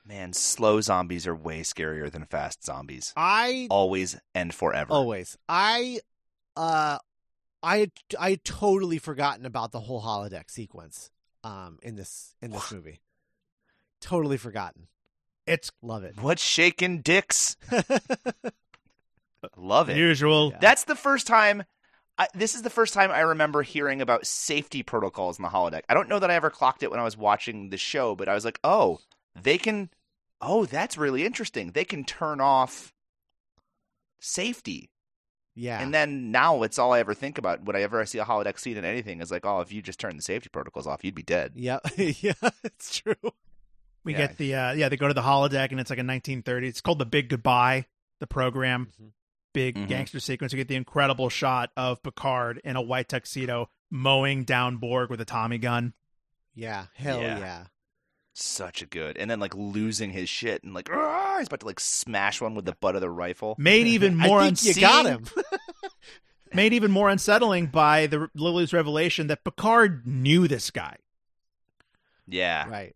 [0.09, 3.13] Man, slow zombies are way scarier than fast zombies.
[3.17, 4.93] I Always and forever.
[4.93, 5.37] always.
[5.49, 6.01] I
[6.57, 6.99] uh
[7.63, 11.11] I I had totally forgotten about the whole holodeck sequence
[11.45, 13.01] um in this in this movie.
[14.01, 14.87] Totally forgotten.
[15.47, 16.15] It's Love it.
[16.21, 17.57] What's shaking dicks?
[19.57, 19.97] Love it.
[19.97, 20.51] usual.
[20.53, 20.59] Yeah.
[20.61, 21.65] That's the first time.
[22.21, 25.83] I, this is the first time I remember hearing about safety protocols in the holodeck.
[25.89, 28.29] I don't know that I ever clocked it when I was watching the show, but
[28.29, 28.99] I was like, oh,
[29.41, 29.91] they can.
[30.41, 31.73] Oh, that's really interesting.
[31.73, 32.93] They can turn off
[34.21, 34.91] safety.
[35.55, 35.81] yeah.
[35.83, 37.65] And then now it's all I ever think about.
[37.65, 39.99] When I ever see a holodeck scene in anything, is like, oh, if you just
[40.01, 41.53] turn the safety protocols off, you'd be dead.
[41.57, 41.81] Yep.
[41.97, 42.33] yeah,
[42.65, 43.15] it's true.
[44.05, 44.19] We Yeah.
[44.19, 46.69] get the uh yeah, they go to the holodeck and it's like a 1930.
[46.69, 47.87] It's called the Big Goodbye,
[48.21, 48.93] the program.
[49.01, 49.11] Mhm.
[49.53, 49.89] Big Mhm.
[49.89, 50.53] gangster sequence.
[50.53, 55.21] We get the incredible shot of Picard in a white tuxedo mowing down Borg with
[55.21, 55.95] a Tommy gun.
[56.55, 56.87] Yeah.
[56.95, 57.39] Hell Yeah.
[57.39, 57.65] yeah.
[58.41, 59.17] Such a good.
[59.17, 62.67] And then like losing his shit and like, he's about to like smash one with
[62.67, 63.57] the butt of the rifle.
[63.59, 65.25] Made even more I think you got him.
[66.55, 70.97] made even more unsettling by the Lily's revelation that Picard knew this guy.
[72.29, 72.69] Yeah.
[72.69, 72.95] right.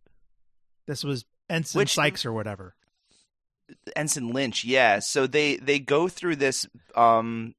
[0.86, 2.74] This was Ensign Which- Sykes or whatever.
[3.97, 4.98] Ensign Lynch, yeah.
[4.98, 7.55] So they they go through this um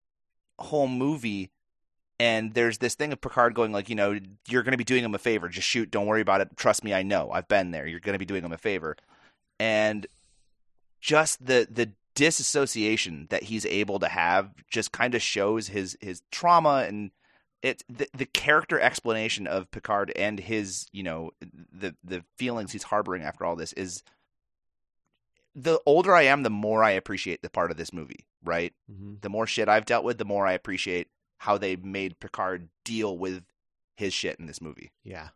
[0.60, 1.50] whole movie
[2.20, 5.04] and there's this thing of Picard going like, you know, you're going to be doing
[5.04, 5.50] him a favor.
[5.50, 6.56] Just shoot, don't worry about it.
[6.56, 7.32] Trust me, I know.
[7.32, 7.88] I've been there.
[7.88, 8.96] You're going to be doing him a favor.
[9.60, 10.08] And
[11.02, 16.22] just the the disassociation that he's able to have just kind of shows his his
[16.32, 17.12] trauma and
[17.62, 22.84] it the, the character explanation of Picard and his, you know, the the feelings he's
[22.84, 24.04] harboring after all this is
[25.56, 28.74] the older I am, the more I appreciate the part of this movie, right?
[28.92, 29.22] Mhm.
[29.22, 31.10] The more shit I've dealt with, the more I appreciate
[31.44, 33.44] how they made Picard deal with
[33.98, 34.94] his shit in this movie.
[35.04, 35.30] Yeah.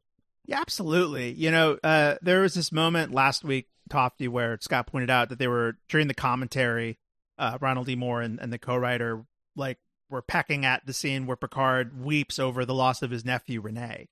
[0.45, 1.33] Yeah, absolutely.
[1.33, 5.37] You know, uh, there was this moment last week, Tofty, where Scott pointed out that
[5.37, 6.97] they were during the commentary,
[7.37, 7.97] uh, Ronald D.
[7.97, 9.25] Moore and, and the co-writer
[9.57, 9.79] like
[10.09, 14.07] were pecking at the scene where Picard weeps over the loss of his nephew Renee,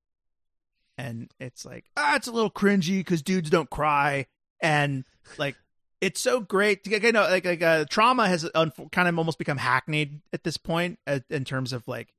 [0.98, 4.26] and it's like ah, it's a little cringy because dudes don't cry,
[4.60, 5.06] and
[5.38, 5.56] like
[6.06, 9.18] it's so great to get you know like like uh, trauma has un- kind of
[9.18, 12.14] almost become hackneyed at this point uh, in terms of like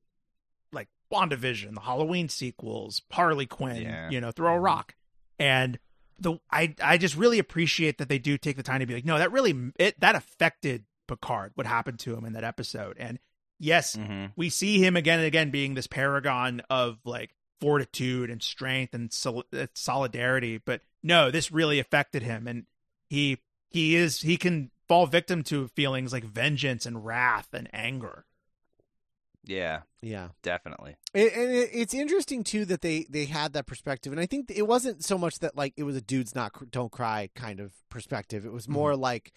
[0.73, 4.11] like WandaVision, the Halloween sequels, Harley Quinn, Yeah.
[4.11, 4.95] you know, throw a rock.
[5.39, 5.79] And
[6.19, 9.05] the I I just really appreciate that they do take the time to be like,
[9.05, 12.97] no, that really it that affected Picard, what happened to him in that episode.
[12.99, 13.21] And
[13.61, 14.33] yes, Mhm.
[14.35, 17.31] we see him again and again being this paragon of like
[17.61, 22.67] fortitude and strength and sol- uh, solidarity, but no, this really affected him, and
[23.09, 23.39] he
[23.69, 28.25] he is he can fall victim to feelings like vengeance and wrath and anger.
[29.49, 30.31] Yeah, Yeah.
[30.43, 30.97] definitely.
[31.15, 34.51] It, and it, it's interesting too that they they had that perspective, and I think
[34.51, 37.73] it wasn't so much that like it was a dudes not don't cry kind of
[37.89, 38.45] perspective.
[38.45, 39.33] It was more like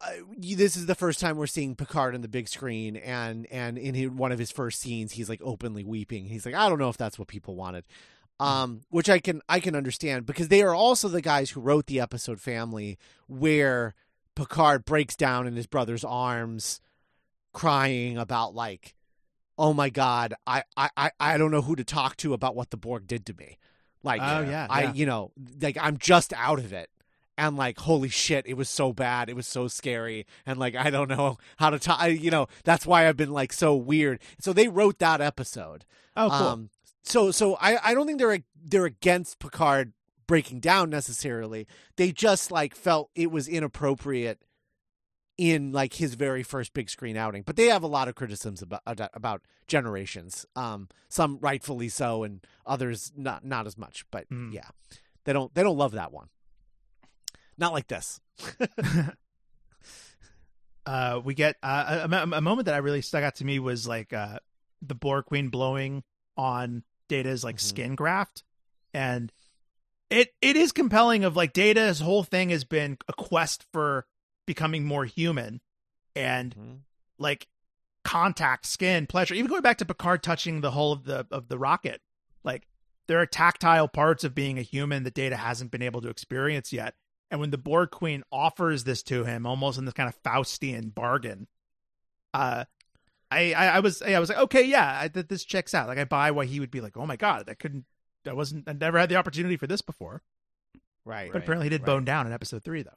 [0.00, 0.10] uh,
[0.40, 3.78] you, this is the first time we're seeing Picard on the big screen, and and
[3.78, 6.24] in his, one of his first scenes, he's like openly weeping.
[6.26, 7.84] He's like, I don't know if that's what people wanted,
[8.40, 11.86] um, which I can I can understand because they are also the guys who wrote
[11.86, 12.98] the episode Family,
[13.28, 13.94] where
[14.34, 16.80] Picard breaks down in his brother's arms,
[17.52, 18.94] crying about like
[19.58, 22.70] oh my god I, I i i don't know who to talk to about what
[22.70, 23.58] the borg did to me.
[24.02, 24.92] Like Oh, yeah, i yeah.
[24.94, 26.88] you know like i'm just out of it.
[27.36, 29.28] And like holy shit it was so bad.
[29.28, 30.26] It was so scary.
[30.46, 33.52] And like i don't know how to talk you know that's why i've been like
[33.52, 34.20] so weird.
[34.38, 35.84] So they wrote that episode.
[36.16, 36.46] Oh, cool.
[36.48, 36.70] um
[37.02, 39.92] so so i i don't think they're they're against picard
[40.26, 41.66] breaking down necessarily
[41.96, 44.42] they just like felt it was inappropriate
[45.38, 47.42] in like his very first big screen outing.
[47.46, 48.82] But they have a lot of criticisms about
[49.14, 50.44] about generations.
[50.54, 54.04] Um, some rightfully so, and others not not as much.
[54.10, 54.52] But Mm.
[54.52, 54.68] yeah,
[55.24, 56.28] they don't they don't love that one.
[57.56, 58.20] Not like this.
[60.86, 63.86] uh, we get uh, a, a- moment that I really stuck out to me was
[63.86, 64.38] like uh,
[64.82, 66.02] the Borg Queen blowing
[66.36, 67.60] on Data's like Mhm.
[67.60, 68.42] skin graft,
[68.94, 69.30] and
[70.08, 71.24] it it is compelling.
[71.24, 74.06] Of like Data's whole thing has been a quest for
[74.46, 75.60] becoming more human,
[76.16, 76.82] and
[77.18, 77.48] like
[78.02, 79.34] contact, skin, pleasure.
[79.34, 82.00] Even going back to Picard touching the hull of the of the rocket,
[82.42, 82.66] like
[83.06, 86.72] there are tactile parts of being a human that Data hasn't been able to experience
[86.72, 86.94] yet.
[87.30, 90.94] And when the Borg Queen offers this to him, almost in this kind of Faustian
[90.94, 91.46] bargain,
[92.34, 92.64] uh,
[93.30, 95.88] I, I, I was, I was like, okay, yeah, I, that this checks out.
[95.88, 97.84] Like, I buy why he would be like, oh my god, I couldn't,
[98.26, 100.22] I wasn't, I never had the opportunity for this before.
[101.04, 101.32] Right.
[101.32, 101.86] But apparently, he did right.
[101.86, 102.90] bone down in episode three, though.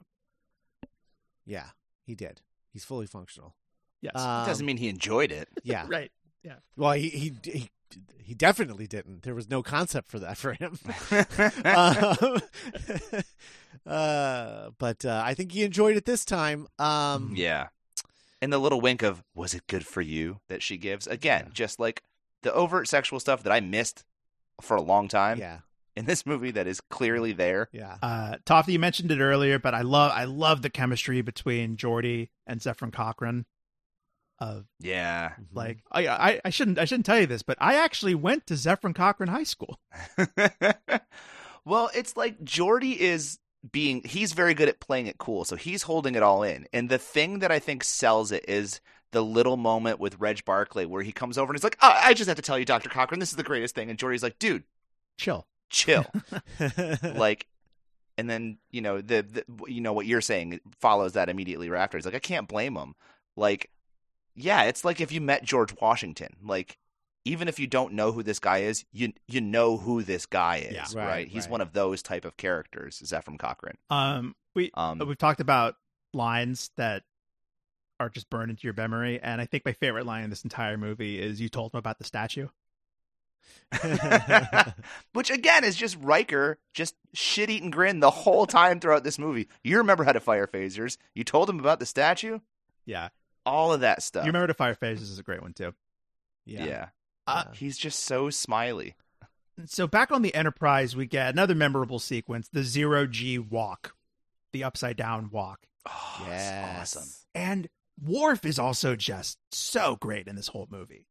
[1.46, 1.68] Yeah,
[2.06, 2.40] he did.
[2.72, 3.54] He's fully functional.
[4.00, 5.48] Yes, Um, Doesn't mean he enjoyed it.
[5.62, 5.86] yeah.
[5.88, 6.10] right.
[6.42, 6.56] Yeah.
[6.76, 7.70] Well, he, he he
[8.18, 9.22] he definitely didn't.
[9.22, 10.78] There was no concept for that for him.
[11.64, 13.22] um,
[13.86, 16.66] uh, but uh, I think he enjoyed it this time.
[16.78, 17.68] Um, yeah.
[18.42, 21.80] And the little wink of "Was it good for you?" that she gives again, just
[21.80, 22.02] like
[22.42, 24.04] the overt sexual stuff that I missed
[24.60, 25.60] for a long time yeah,
[25.96, 27.68] in this movie that is clearly there.
[27.72, 27.96] yeah.
[28.02, 32.28] Uh, Tofty, you mentioned it earlier, but I love, I love the chemistry between Geordi
[32.46, 33.46] and Zefram Cochrane.
[34.38, 35.30] Of Yeah.
[35.40, 35.46] Mhm.
[35.54, 38.54] like, I, I, I shouldn't, I shouldn't tell you this, but I actually went to
[38.54, 39.80] Zefram Cochrane High School.
[41.64, 43.38] well, it's like Geordi is
[43.72, 46.66] being he's very good at playing it cool, so he's holding it all in.
[46.72, 48.80] And the thing that I think sells it is
[49.12, 52.14] the little moment with Reg Barclay where he comes over and he's like, oh, I
[52.14, 52.88] just have to tell you, Dr.
[52.88, 53.88] Cochrane, this is the greatest thing.
[53.88, 54.64] And Geordi's like, dude,
[55.16, 55.46] Chill.
[55.70, 56.06] chill.
[57.14, 57.46] like
[58.16, 61.82] and then, you know, the, the you know what you're saying follows that immediately right
[61.82, 61.98] after.
[61.98, 62.94] He's like, I can't blame him.
[63.36, 63.70] Like,
[64.36, 66.36] yeah, it's like if you met George Washington.
[66.42, 66.78] Like
[67.24, 70.56] even if you don't know who this guy is, you you know who this guy
[70.58, 70.98] is, Yeah.
[71.00, 71.06] right?
[71.08, 71.50] Right, He's right.
[71.52, 73.78] one of those type of characters, Zefram Cochrane.
[73.90, 75.76] Um, we, Um, we've talked about
[76.12, 77.02] lines that
[78.00, 80.76] are just burned into your memory, and I think my favorite line in this entire
[80.76, 82.48] movie is "You told him about the statue."
[85.12, 89.48] Which again is just Riker just shit eating grin the whole time throughout this movie.
[89.62, 90.96] You remember how to fire phasers.
[91.14, 92.38] You told him about the statue.
[92.86, 93.08] Yeah,
[93.46, 94.24] All of that stuff.
[94.24, 95.74] you remember to fire phasers is a great one too.
[96.44, 96.64] yeah.
[96.64, 96.88] Yeah.
[97.26, 98.94] Uh, He's just so smiley.
[99.66, 103.94] So back on the Enterprise, we get another memorable sequence: the zero G walk,
[104.52, 106.96] the upside down walk, Oh, Yes.
[106.96, 107.08] awesome.
[107.34, 107.68] and
[108.04, 111.06] Worf is also just so great in this whole movie.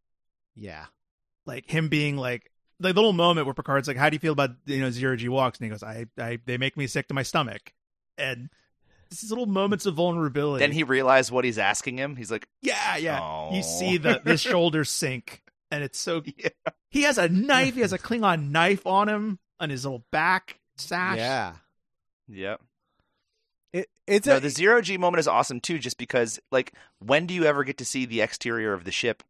[0.56, 0.88] Yeah.
[1.46, 4.52] Like him being like the little moment where Picard's like, "How do you feel about
[4.66, 7.14] you know zero G walks?" and he goes, "I, I, they make me sick to
[7.14, 7.72] my stomach,"
[8.18, 8.50] and
[9.10, 10.60] these little moments of vulnerability.
[10.60, 12.16] Then he realized what he's asking him.
[12.16, 13.20] He's like, yeah, yeah.
[13.22, 13.52] Oh.
[13.54, 15.43] You see the his shoulders sink,
[15.74, 16.22] and it's so.
[16.38, 16.50] Yeah.
[16.90, 17.74] He has a knife.
[17.74, 21.18] He has a Klingon knife on him on his little back sash.
[21.18, 21.54] Yeah.
[22.28, 22.62] Yep.
[23.74, 27.26] It, it's No, a the zero G moment is awesome too, just because like when
[27.26, 29.24] do you ever get to see the exterior of the ship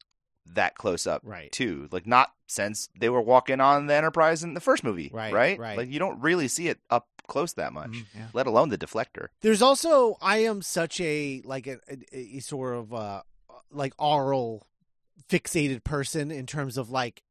[0.46, 1.22] that close up?
[1.24, 1.52] right.
[1.52, 5.34] Too like not since they were walking on the Enterprise in the first movie, Right,
[5.34, 5.78] Right, right.
[5.78, 8.28] Like you don't really see it up close that much, Mhm, yeah.
[8.34, 9.28] let alone the deflector.
[9.42, 13.22] There's also I am such a like a, a, a sort of uh
[13.72, 14.68] like oral
[15.30, 17.24] fixated person in terms of like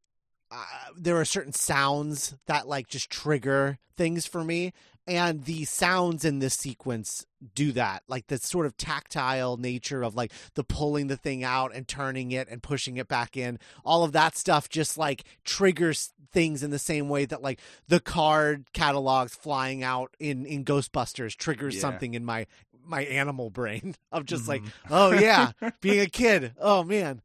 [0.51, 0.64] uh,
[0.97, 4.73] there are certain sounds that like just trigger things for me
[5.06, 10.14] and the sounds in this sequence do that like the sort of tactile nature of
[10.14, 14.05] like the pulling the thing out and turning it and pushing it back in all
[14.05, 17.59] of that stuff just like triggers things in the same way that like
[17.89, 21.81] the card catalogs flying out in in ghostbusters triggers Yeah.
[21.82, 22.47] something in my
[22.85, 24.70] my animal brain of just like Mhm.
[24.90, 27.20] oh yeah being a kid oh man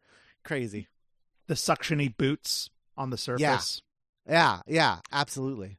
[0.48, 0.88] crazy
[1.48, 3.82] the suctiony boots on the surface.
[4.28, 5.78] yeah yeah yeah absolutely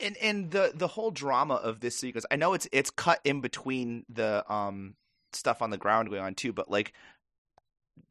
[0.00, 3.40] and and the the whole drama of this sequence i know it's it's cut in
[3.40, 4.94] between the um
[5.32, 6.92] stuff on the ground going on too but like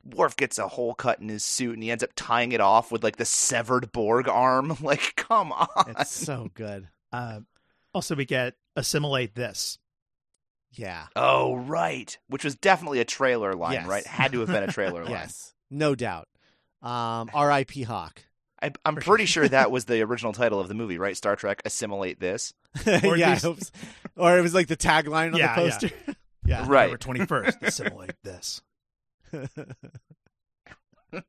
[0.06, 2.92] Worf gets a hole cut in his suit and he ends up tying it off
[2.92, 4.76] with like the severed Borg arm.
[4.82, 5.68] Like, come on.
[5.88, 7.40] it's so good Uh,
[7.94, 9.78] also, we get assimilate this.
[10.74, 12.18] Yeah Oh, right.
[12.28, 13.88] Which was definitely a trailer line, Yes.
[13.88, 14.06] right?
[14.06, 15.12] Had to have been a trailer line.
[15.12, 16.28] yes no doubt
[16.82, 18.24] um rip hawk
[18.62, 19.44] I, I'm pretty sure.
[19.44, 21.18] sure that was the original title of the movie, right?
[21.18, 22.54] Star Trek Assimilate This.
[22.88, 23.72] Or yeah I there's- hope so.
[24.16, 25.92] or it was like the tagline on Yeah, the poster
[26.46, 26.92] Yeah, Right.
[26.92, 27.58] November twenty first.
[27.62, 28.62] assimilate this.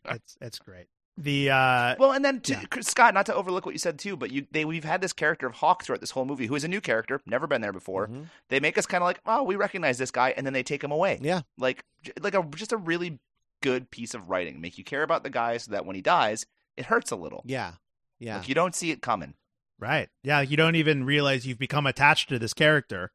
[0.05, 0.87] that's it's great.
[1.17, 2.81] The uh, Well, and then to, Yeah.
[2.81, 5.47] Scott, not to overlook what you said too, but you they we've had this character
[5.47, 8.09] of Hawk throughout this whole movie, who is a new character, never been there before.
[8.09, 8.27] Mhm.
[8.49, 10.83] They make us kind of like, oh, we recognize this guy, and then they take
[10.83, 11.21] him away.
[11.23, 11.85] yeah like
[12.21, 13.21] like a just a really
[13.63, 14.61] good piece of writing.
[14.61, 16.47] Make you care about the guy so that when he dies,
[16.77, 17.43] it hurts a little.
[17.47, 17.75] yeah
[18.19, 19.35] yeah Like you don't see it coming.
[19.79, 23.13] right, yeah, you don't even realize you've become attached to this character.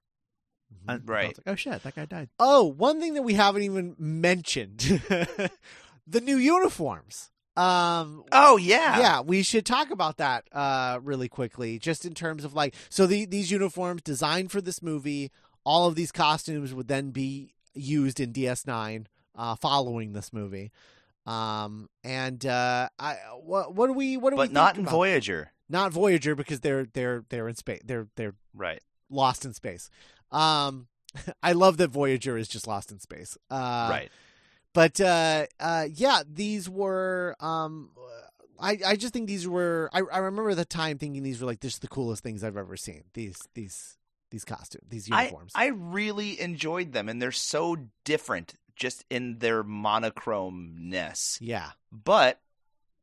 [0.87, 1.01] Mhm.
[1.05, 1.27] Right.
[1.37, 2.29] like, oh shit, that guy died.
[2.39, 4.77] Oh, one thing that we haven't even mentioned
[6.07, 7.31] the new uniforms.
[7.59, 12.45] Um, Oh yeah, yeah, we should talk about that uh, really quickly, just in terms
[12.45, 15.31] of like, so the, these uniforms designed for this movie,
[15.65, 19.05] all of these costumes would then be used in DS9
[19.35, 20.71] uh, following this movie.
[21.25, 25.51] Um, and uh, I what what do we what do we but not in Voyager.
[25.69, 28.81] not Voyager because they're they're they're in space they're they're Right.
[29.09, 29.89] lost in space.
[30.31, 30.87] Um,
[31.43, 33.37] I love that Voyager is just lost in space.
[33.51, 34.11] Uh, right.
[34.73, 37.35] But uh, uh, yeah, these were.
[37.39, 37.91] Um,
[38.59, 39.89] I I just think these were.
[39.93, 42.77] I I remember the time thinking these were like just the coolest things I've ever
[42.77, 43.03] seen.
[43.13, 43.97] These these
[44.31, 45.53] these costumes, these I uniforms.
[45.55, 51.37] I really enjoyed them, and they're so different just in their monochrome-ness.
[51.41, 51.71] yeah.
[51.91, 52.39] but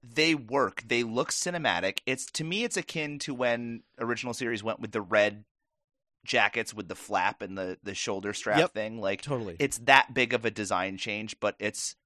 [0.03, 0.83] they work.
[0.87, 1.99] They look cinematic.
[2.07, 5.45] It's to me, it's akin to when original series went with the red
[6.27, 8.73] jackets with the flap and the the shoulder strap Yep.
[8.75, 9.01] thing.
[9.01, 9.57] Like Totally.
[9.59, 11.97] it's that big of a design change, but it's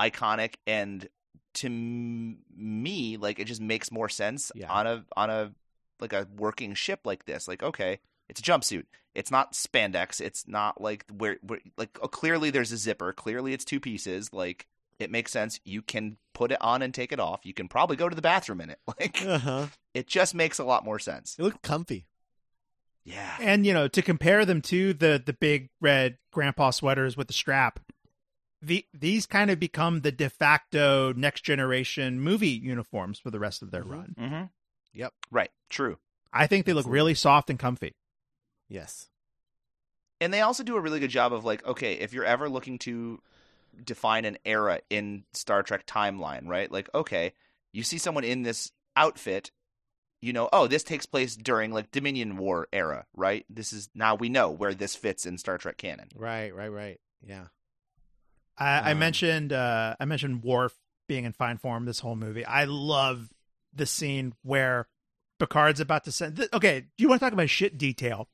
[0.00, 1.08] iconic and
[1.54, 4.70] to m- me, like it just makes more sense Yeah.
[4.72, 5.52] on a on a
[6.00, 7.46] like a working ship like this.
[7.48, 8.84] Like okay, it's a jumpsuit.
[9.14, 10.20] It's not spandex.
[10.22, 13.12] It's not like where, where like oh, clearly there's a zipper.
[13.12, 14.32] Clearly it's two pieces.
[14.32, 14.66] Like
[14.98, 15.60] it makes sense.
[15.64, 17.40] You can put it on and take it off.
[17.44, 18.78] You can probably go to the bathroom in it.
[18.98, 19.66] Like Uh huh.
[19.92, 21.36] it just makes a lot more sense.
[21.38, 22.06] It looked comfy.
[23.04, 23.36] Yeah.
[23.40, 27.32] And you know, to compare them to the the big red grandpa sweaters with the
[27.32, 27.80] strap,
[28.60, 33.62] the these kind of become the de facto next generation movie uniforms for the rest
[33.62, 33.90] of their Mhm.
[33.90, 34.14] run.
[34.18, 34.44] Mm-hmm.
[34.94, 35.12] Yep.
[35.30, 35.50] Right.
[35.68, 35.98] True.
[36.32, 37.94] I think they look really soft and comfy.
[38.68, 39.08] Yes.
[40.20, 42.78] and they also do a really good job of like okay if you're ever looking
[42.78, 43.20] to
[43.84, 47.32] define an era in star trek timeline right like okay
[47.72, 49.50] you see someone in this outfit
[50.22, 54.14] you know oh this takes place during like dominion war era right this is now
[54.14, 56.54] we know where this fits in star trek canon Right.
[56.54, 56.68] Right.
[56.68, 57.00] Right.
[57.26, 57.46] Yeah.
[58.56, 60.74] I, I Um, mentioned uh, I mentioned Worf
[61.08, 62.44] being in fine form this whole movie.
[62.44, 63.30] I love
[63.74, 64.86] the scene where
[65.38, 66.36] Picard's about to send.
[66.36, 68.28] Th- okay, do you want to talk about shit detail?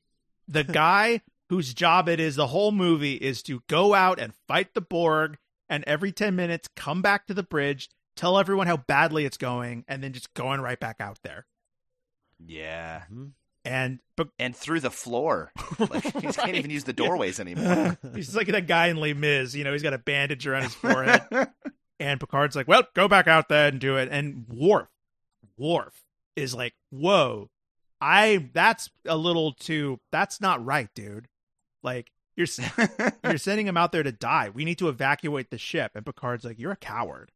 [0.47, 4.73] The guy whose job it is the whole movie is to go out and fight
[4.75, 5.37] the Borg,
[5.67, 9.83] and every ten minutes come back to the bridge, tell everyone how badly it's going,
[9.87, 11.47] and then just going right back out there.
[12.45, 13.31] Yeah Mhm.
[13.65, 18.27] And but and through the floor like he can't even use the doorways anymore he's
[18.27, 19.53] just like that guy in Les Mis.
[19.53, 21.21] You know, he's got a bandage around his forehead.
[22.01, 24.07] And Picard's like, well, go back out there and do it.
[24.09, 24.87] And Worf,
[25.57, 26.05] Worf
[26.37, 27.49] is like, whoa,
[27.99, 31.27] I, that's a little too, that's not right, dude.
[31.83, 32.47] Like, you're,
[33.25, 34.49] you're sending him out there to die.
[34.49, 35.91] We need to evacuate the ship.
[35.93, 37.33] And Picard's like, you're a coward.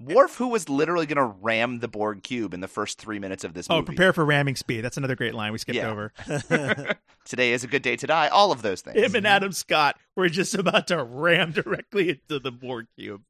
[0.00, 3.42] Worf, who was literally going to ram the Borg cube in the first three minutes
[3.42, 3.86] of this Oh, movie.
[3.86, 4.82] prepare for ramming speed.
[4.82, 5.90] That's another great line we skipped Yeah.
[5.90, 6.12] over.
[7.24, 8.28] Today is a good day to die.
[8.28, 8.96] All of those things.
[8.96, 13.22] Him and Adam Scott were just about to ram directly into the Borg cube.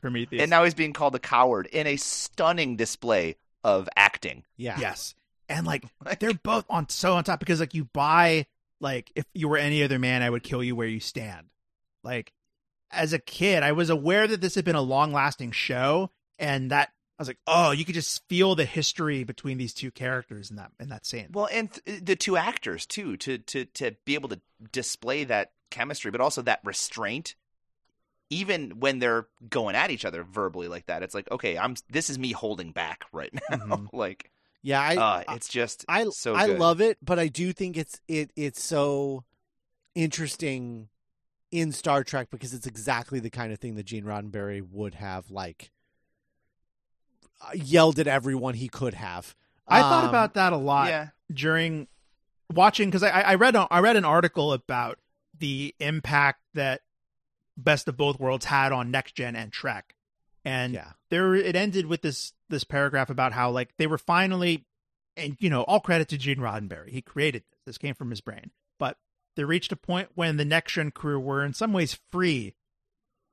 [0.00, 0.42] Prometheus.
[0.42, 4.42] And now he's being called a coward in a stunning display of acting.
[4.56, 4.78] Yeah.
[4.80, 5.14] Yes.
[5.48, 5.84] And like
[6.18, 8.46] they're both on so on top because like you buy
[8.80, 11.46] like if you were any other man, I would kill you where you stand.
[12.02, 12.32] Like
[12.92, 16.70] as a kid, I was aware that this had been a long lasting show and
[16.70, 20.50] that I was like, oh, you could just feel the history between these two characters
[20.50, 21.28] in that in that scene.
[21.32, 24.40] Well, and th- the two actors too, to to to be able to
[24.72, 27.34] display that chemistry, but also that restraint,
[28.30, 31.02] even when they're going at each other verbally like that.
[31.02, 33.56] It's like, okay, I'm this is me holding back right now.
[33.56, 33.88] Mhm.
[33.92, 34.30] like,
[34.62, 36.58] Yeah, I uh, it's just I so I good.
[36.58, 39.24] love it, but I do think it's it it's so
[39.94, 40.88] interesting
[41.52, 45.30] in Star Trek because it's exactly the kind of thing that Gene Roddenberry would have
[45.30, 45.70] like
[47.40, 49.34] uh, yelled at everyone he could have.
[49.68, 51.86] I thought Um, about that a lot Yeah, during
[52.52, 54.98] watching because I, I read a- I read an article about
[55.38, 56.82] the impact that
[57.56, 59.94] Best of Both Worlds had on Next Gen and Trek,
[60.44, 60.92] and Yeah.
[61.10, 64.64] there it ended with this this paragraph about how like they were finally,
[65.16, 67.58] and you know all credit to Gene Roddenberry, he created this.
[67.64, 68.98] This came from his brain, but
[69.36, 72.54] they reached a point when the Next Gen crew were in some ways free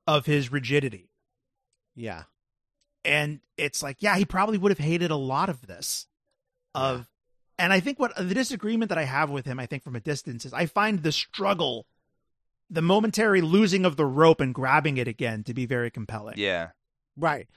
[0.06, 1.10] of his rigidity,
[1.94, 2.24] Yeah.
[3.04, 6.06] and it's like yeah, he probably would have hated a lot of this,
[6.74, 7.06] of.
[7.58, 10.00] And I think what the disagreement that I have with him, I think from a
[10.00, 11.86] distance, is I find the struggle,
[12.70, 16.36] the momentary losing of the rope and grabbing it again to be very compelling.
[16.38, 16.68] yeah.
[17.16, 17.48] Right.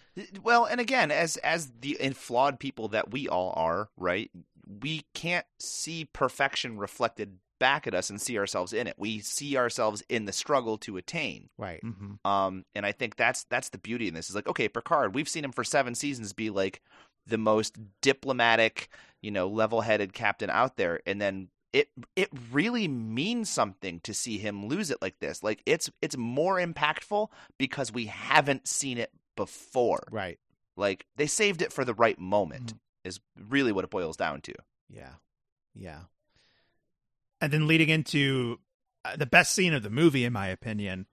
[0.41, 4.30] Well, and again, as as the flawed people that we all are, right?
[4.68, 8.96] We can't see perfection reflected back at us and see ourselves in it.
[8.98, 11.50] We see ourselves in the struggle to attain.
[11.58, 11.82] Right.
[11.82, 14.30] hmm Um, and I think that's that's the beauty in this.
[14.30, 16.82] Is like, okay, Picard, we've seen him for seven seasons be like
[17.26, 18.90] the most diplomatic,
[19.22, 24.38] you know, level-headed captain out there, and then it it really means something to see
[24.38, 25.42] him lose it like this.
[25.42, 30.04] Like it's it's more impactful because we haven't seen it before.
[30.12, 30.38] Right.
[30.76, 32.74] Like they saved it for the right moment.
[33.06, 33.20] Is
[33.50, 34.54] really what it boils down to.
[34.90, 35.10] Yeah.
[35.76, 36.00] Yeah.
[37.44, 38.60] And then leading into
[39.03, 41.07] uh, the best scene of the movie, in my opinion,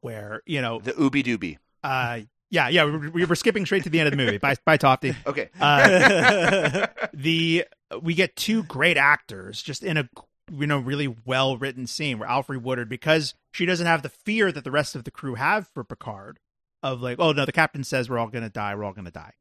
[0.00, 1.58] where you know, The ooby dooby.
[1.84, 2.20] uh,
[2.52, 4.38] yeah, yeah, we, we were skipping straight to the end of the movie.
[4.38, 5.14] Bye, bye, Tofty.
[5.26, 5.50] Okay.
[5.60, 7.64] Uh, the
[8.00, 10.08] we get two great actors just in a
[10.50, 14.50] you know really well written scene where Alfre Woodard because she doesn't have the fear
[14.50, 16.38] that the rest of the crew have for Picard
[16.82, 19.34] of like oh no the captain says we're all gonna die we're all gonna die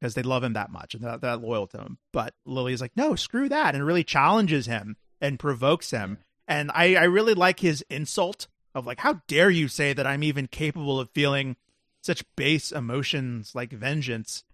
[0.00, 2.92] because they love him that much and that, that loyal to him but Lily's like
[2.96, 7.60] no screw that and really challenges him and provokes him and I I really like
[7.60, 11.56] his insult of like how dare you say that I'm even capable of feeling
[12.02, 14.44] such base emotions like vengeance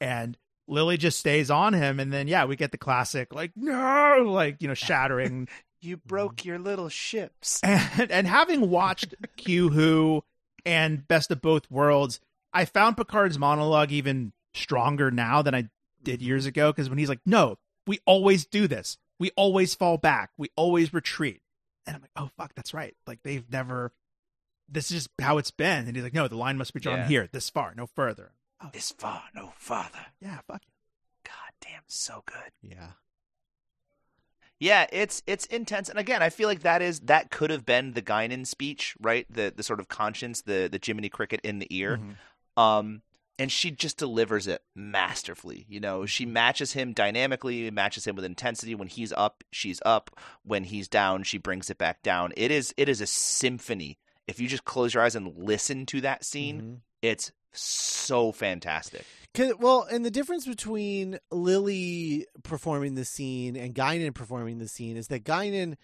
[0.00, 0.36] and
[0.68, 4.56] Lily just stays on him, and then yeah, we get the classic like no, like
[4.60, 5.48] you know, shattering.
[5.80, 7.60] you broke your little ships.
[7.64, 10.24] and and having watched Q Who
[10.64, 12.20] and Best of Both Worlds,
[12.52, 15.68] I found Picard's monologue even stronger now than I
[16.02, 16.72] did years ago.
[16.72, 18.98] Because when he's like, "No, we always do this.
[19.22, 20.30] We always fall back.
[20.36, 21.42] We always retreat,"
[21.86, 22.96] and I'm like, "Oh fuck, that's right.
[23.06, 23.92] Like they've never.
[24.68, 26.98] This is just how it's been." And he's like, "No, the line must be drawn
[26.98, 27.06] Yeah.
[27.08, 30.06] here, this far, no further." Oh, This far, no farther.
[30.20, 30.62] Yeah, fuck.
[31.24, 32.50] God damn, so good.
[32.62, 32.92] Yeah.
[34.58, 37.92] Yeah, it's it's intense, and again, I feel like that is that could have been
[37.92, 39.26] the Guinan speech, right?
[39.30, 42.60] The the sort of conscience, the the Jiminy Cricket in the ear, Mhm.
[42.60, 43.02] um,
[43.42, 45.66] and she just delivers it masterfully.
[45.68, 48.74] You know, she matches him dynamically, matches him with intensity.
[48.74, 50.10] When he's up, she's up.
[50.44, 52.32] When he's down, she brings it back down.
[52.36, 53.98] It is it is a symphony.
[54.28, 56.76] If you just close your eyes and listen to that scene, Mhm.
[57.02, 59.04] it's so fantastic.
[59.58, 65.08] well, and the difference between Lily performing the scene and Guinan performing the scene is
[65.08, 65.76] that Guinan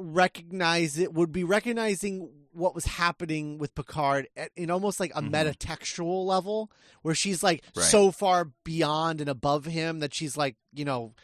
[0.00, 5.22] recognize it would be recognizing what was happening with Picard at, in almost like a
[5.22, 5.30] Mhm.
[5.30, 6.70] metatextual level,
[7.02, 7.84] where she's like Right.
[7.84, 11.14] so far beyond and above him that she's like you know,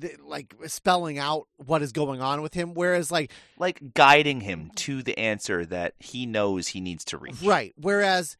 [0.00, 2.74] th- like spelling out what is going on with him.
[2.74, 7.40] Whereas like Like guiding him to the answer that he knows he needs to reach.
[7.42, 7.72] Right.
[7.76, 8.36] Whereas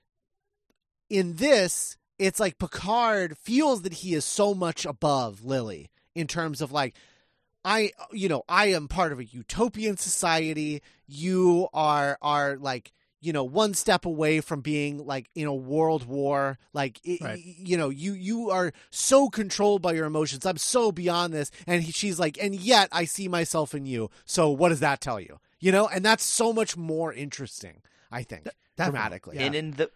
[1.09, 6.61] in this, it's like Picard feels that he is so much above Lily in terms
[6.61, 6.94] of like,
[7.65, 10.82] I, you know, I am part of a utopian society.
[11.07, 16.07] You are, are like, you know, one step away from being like in a world
[16.07, 16.59] war.
[16.73, 17.39] Like, it, Right.
[17.45, 20.47] you know, you, you are so controlled by your emotions.
[20.47, 21.51] I'm so beyond this.
[21.66, 24.11] And he, she's like, and yet I see myself in you.
[24.24, 25.39] So what does that tell you?
[25.59, 28.55] You know, and that's so much more interesting, I think Definitely.
[28.99, 29.37] dramatically.
[29.37, 29.43] Yeah.
[29.45, 29.91] and in the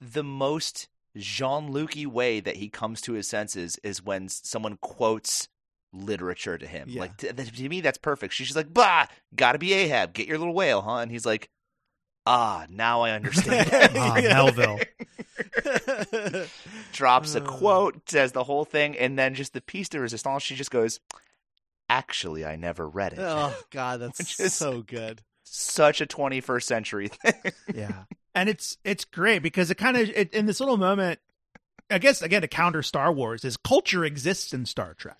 [0.00, 5.48] the most Jean-Luc way that he comes to his senses is when someone quotes
[5.94, 6.88] literature to him.
[6.88, 7.00] Yeah.
[7.00, 8.34] Like to, to me, that's perfect.
[8.34, 10.12] She's just like, "Bah, gotta be Ahab.
[10.12, 11.48] Get your little whale, huh?" And he's like,
[12.26, 14.80] "Ah, now I understand." Ah, Melville.
[16.92, 20.42] Drops a quote, says the whole thing, and then just the piece de resistance.
[20.42, 21.00] She just goes,
[21.88, 25.22] "Actually, I never read it." oh God, that's so good.
[25.46, 27.52] Such a 21st century thing.
[27.74, 28.04] yeah
[28.34, 31.20] and it's it's great because it kind of in this little moment
[31.90, 35.18] I guess again to counter Star Wars is culture exists in Star Trek.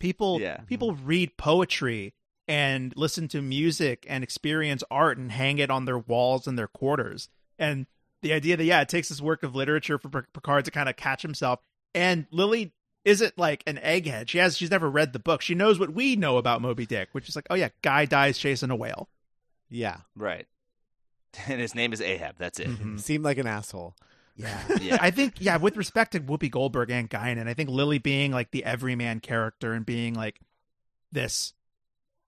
[0.00, 0.62] People Yeah.
[0.66, 2.14] people read poetry
[2.48, 6.66] and listen to music and experience art and hang it on their walls and their
[6.66, 7.28] quarters.
[7.58, 7.86] And
[8.22, 10.96] the idea that yeah, it takes this work of literature for Picard to kind of
[10.96, 11.60] catch himself.
[11.94, 12.72] And Lily
[13.04, 14.28] isn't like an egghead.
[14.28, 15.42] She has she's never read the book.
[15.42, 18.36] She knows what we know about Moby Dick, which is like, oh yeah, guy dies
[18.36, 19.08] chasing a whale.
[19.68, 19.98] Yeah.
[20.16, 20.46] Right.
[21.46, 22.34] And his name is Ahab.
[22.38, 22.66] That's it.
[22.68, 22.98] Mhm.
[22.98, 23.94] Seemed like an asshole.
[24.36, 24.58] Yeah.
[24.80, 24.98] Yeah.
[25.00, 28.50] I think, yeah, with respect to Whoopi Goldberg and Guinan, I think Lily being like
[28.50, 30.40] the everyman character and being like
[31.12, 31.52] this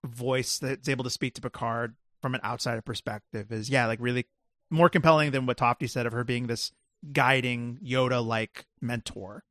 [0.05, 4.27] voice that's able to speak to Picard from an outsider perspective is, yeah, like really
[4.71, 6.73] more compelling than what Tofty said of her being this
[7.13, 9.45] guiding Yoda like mentor.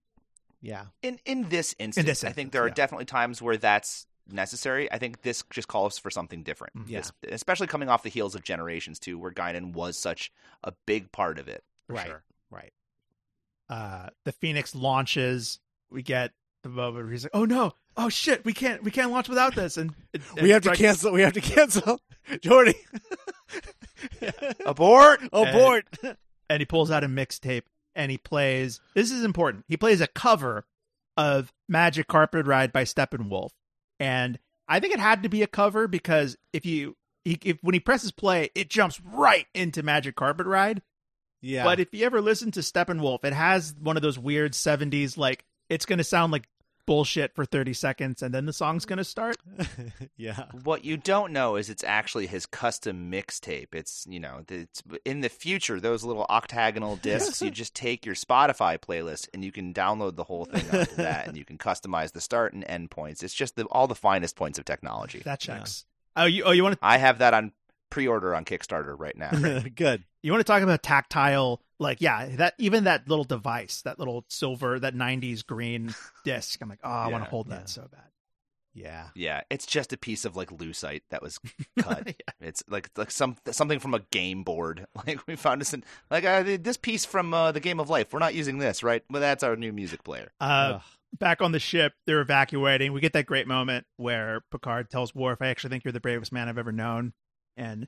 [0.62, 0.86] Yeah.
[1.02, 2.74] in in this instance, this I think there are yeah.
[2.76, 4.92] definitely times where that's necessary.
[4.92, 6.76] I think this just calls for something different.
[6.78, 6.90] Mhm.
[6.90, 7.00] Yeah.
[7.00, 10.32] Es- especially coming off the heels of Generations too, where Guinan was such
[10.64, 11.64] a big part of it.
[11.88, 12.06] For right.
[12.08, 12.24] sure.
[13.72, 15.60] Uh, the Phoenix launches.
[15.90, 16.32] We get
[16.64, 19.56] the moment where he's like, "Oh no, oh shit, we can't, we can't launch without
[19.56, 21.14] this," and, and We have to cancel.
[21.14, 22.00] We have to cancel.
[22.30, 22.76] Geordi.
[24.66, 25.22] Abort.
[25.32, 25.86] Abort.
[26.50, 27.64] and he pulls out a mixtape
[27.96, 30.66] and he plays this is important he plays a cover
[31.18, 33.50] of magic carpet ride by steppenwolf
[34.00, 36.96] and i think it had to be a cover because if you
[37.26, 40.82] he, if when he presses play it jumps right into magic carpet ride
[41.42, 41.64] yeah.
[41.64, 45.46] but if you ever listen to steppenwolf it has one of those weird 70s like
[45.70, 46.48] it's going to sound like
[46.88, 49.38] bullshit for 30 seconds and then the song's going to start
[50.18, 50.46] yeah.
[50.64, 53.74] What you don't know is it's actually his custom mixtape.
[53.74, 57.42] It's you know, it's in the future those little octagonal discs.
[57.42, 61.28] you just take your Spotify playlist and you can download the whole thing onto that,
[61.28, 63.24] and you can customize the start and end points.
[63.24, 65.22] It's just the, all the finest points of technology.
[65.26, 65.86] that checks
[66.16, 67.52] oh you oh you want to I have that on
[67.92, 69.30] pre-order on Kickstarter right now.
[69.76, 70.04] Good.
[70.24, 74.26] You want to talk about tactile, like yeah, that even that little device, that little
[74.30, 75.94] silver, that '90s green
[76.26, 76.60] disc.
[76.62, 77.58] I'm like, oh, I want to hold yeah.
[77.58, 78.02] that so bad.
[78.74, 79.08] Yeah.
[79.16, 81.40] Yeah, it's just a piece of like lucite that was
[81.80, 82.16] cut.
[82.40, 84.86] It's like like some something from a game board.
[84.96, 88.14] Like we found this in like uh, this piece from uh, the Game of Life.
[88.14, 89.04] We're not using this, right?
[89.10, 90.32] Well, that's our new music player.
[90.40, 90.80] Uh,
[91.18, 92.94] back on the ship, they're evacuating.
[92.94, 96.32] We get that great moment where Picard tells Worf, "I actually think you're the bravest
[96.32, 97.14] man I've ever known,"
[97.58, 97.88] and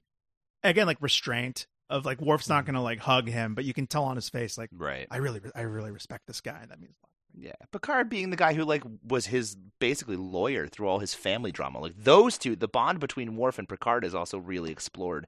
[0.64, 2.73] again, like restraint of like Worf's not mm-hmm.
[2.73, 5.07] going to like hug him, but you can tell on his face, like, Right.
[5.11, 6.65] I really, I really respect this guy.
[6.68, 7.14] That means a lot.
[7.35, 11.52] Yeah, Picard being the guy who like was his basically lawyer through all his family
[11.52, 11.80] drama.
[11.80, 15.27] Like those two, the bond between Worf and Picard is also really explored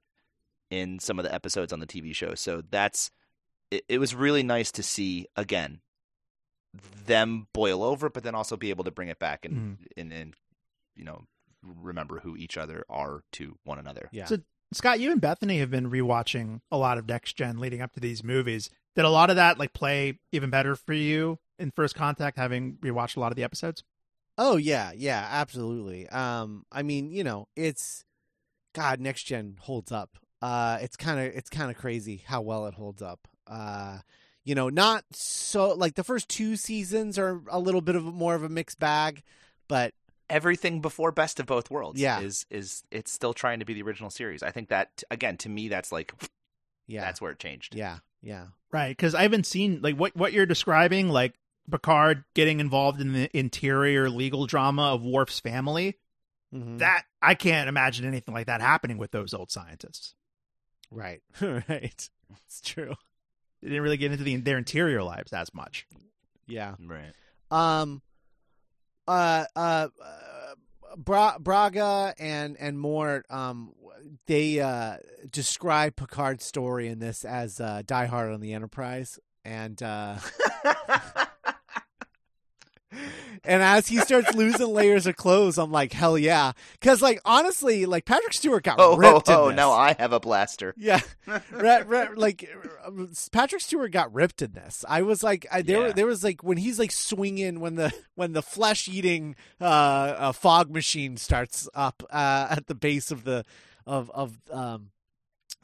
[0.70, 2.36] in some of the episodes on the TV show.
[2.36, 3.10] So that's
[3.72, 5.82] it, it was really nice to see again
[7.06, 9.84] them boil over, but then also be able to bring it back and mm-hmm.
[9.98, 10.34] and, and
[10.96, 11.24] you know
[11.66, 14.10] remember who each other are to one another.
[14.12, 14.26] Yeah.
[14.26, 14.38] So,
[14.74, 18.00] Scott, you and Bethany have been rewatching a lot of Next Gen leading up to
[18.00, 18.70] these movies.
[18.96, 22.78] Did a lot of that like play even better for you in First Contact, having
[22.82, 23.84] rewatched a lot of the episodes?
[24.38, 26.10] Oh yeah, yeah, absolutely.
[26.10, 28.04] Um, I mean, you know, it's
[28.74, 30.18] God, next gen holds up.
[30.42, 33.28] Uh, it's kind of it's kind of crazy how well it holds up.
[33.48, 34.00] Uh,
[34.44, 38.36] you know, not so like the first two seasons are a little bit of more
[38.36, 39.24] of a mixed bag,
[39.68, 39.94] but
[40.30, 42.20] Everything before Best of Both Worlds Yeah.
[42.22, 44.42] is is it's still trying to be the original series.
[44.44, 46.14] I think that again to me that's like
[46.88, 47.76] yeah, that's where it changed.
[47.76, 51.36] yeah, yeah, Right, because I haven't seen like what what you're describing, like
[51.70, 55.98] Picard getting involved in the interior legal drama of Worf's family.
[56.54, 56.78] Mhm.
[56.80, 60.14] That I can't imagine anything like that happening with those old scientists.
[60.92, 62.10] right, right.
[62.48, 62.94] It's true.
[63.62, 65.88] They didn't really get into the, their interior lives as much.
[66.48, 66.76] Yeah.
[66.80, 67.12] Right.
[67.50, 68.02] Um,
[69.08, 70.56] uh, uh, uh,
[70.98, 73.74] Bra- Braga and and Moore, um,
[74.28, 74.98] they uh
[75.30, 80.18] describe Picard's story in this as uh, Die Hard on the Enterprise, and uh,
[83.44, 87.86] and as he starts losing layers of clothes, I'm like, hell yeah, because like honestly,
[87.86, 89.30] like Patrick Stewart got Oh, oh, ripped.
[89.30, 89.56] in oh this.
[89.56, 90.74] now I have a blaster.
[90.78, 91.00] Yeah,
[92.16, 92.50] like
[92.86, 94.84] um, Patrick Stewart got ripped in this.
[94.88, 95.94] I was like, I, there, Yeah.
[95.94, 100.32] there was like when he's like swinging when the when the flesh eating uh, uh,
[100.32, 103.44] fog machine starts up uh, at the base of the
[103.86, 104.90] of of um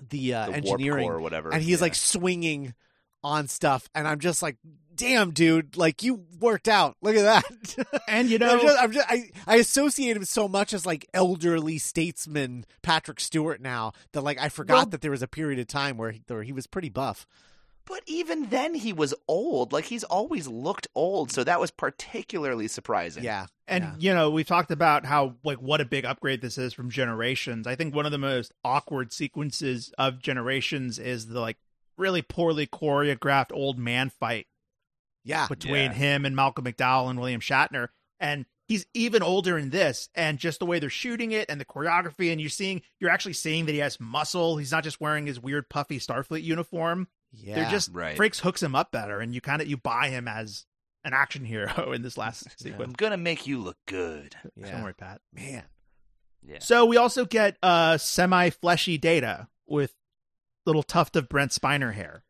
[0.09, 1.51] the, uh, the engineering, or whatever.
[1.53, 1.83] and he's Yeah.
[1.85, 2.73] like swinging
[3.23, 4.57] on stuff, and I'm just like,
[4.95, 6.95] damn, dude, like you worked out.
[7.01, 7.43] Look at that.
[8.07, 11.07] And you I'm know, just, I'm just, I, I associate him so much as like
[11.13, 15.59] elderly statesman Patrick Stewart now that like I forgot Well- that there was a period
[15.59, 17.25] of time where he, where he was pretty buff.
[17.85, 19.73] But even then, he was old.
[19.73, 23.23] Like he's always looked old, so that was particularly surprising.
[23.23, 23.93] Yeah, And yeah.
[23.97, 27.65] you know, we've talked about how like what a big upgrade this is from Generations.
[27.65, 31.57] I think one of the most awkward sequences of Generations is the like
[31.97, 34.47] really poorly choreographed old man fight
[35.23, 35.47] Yeah.
[35.47, 35.93] between Yeah.
[35.93, 37.89] him and Malcolm McDowell and William Shatner.
[38.19, 40.09] And he's even older in this.
[40.15, 43.33] And just the way they're shooting it and the choreography, and you're seeing, you're actually
[43.33, 44.57] seeing that he has muscle.
[44.57, 47.07] He's not just wearing his weird puffy Starfleet uniform.
[47.31, 47.55] Yeah.
[47.55, 48.17] They're just, right.
[48.17, 49.19] Frakes hooks him up better.
[49.19, 50.65] And you kind of, you buy him as
[51.03, 52.83] an action hero in this last sequence.
[52.83, 54.35] I'm gonna make you look good.
[54.55, 54.71] Yeah.
[54.71, 55.19] Don't worry, Pat.
[55.33, 55.63] Man.
[56.43, 56.59] Yeah.
[56.59, 59.93] So we also get uh semi fleshy data with
[60.65, 62.23] little tuft of Brent Spiner hair.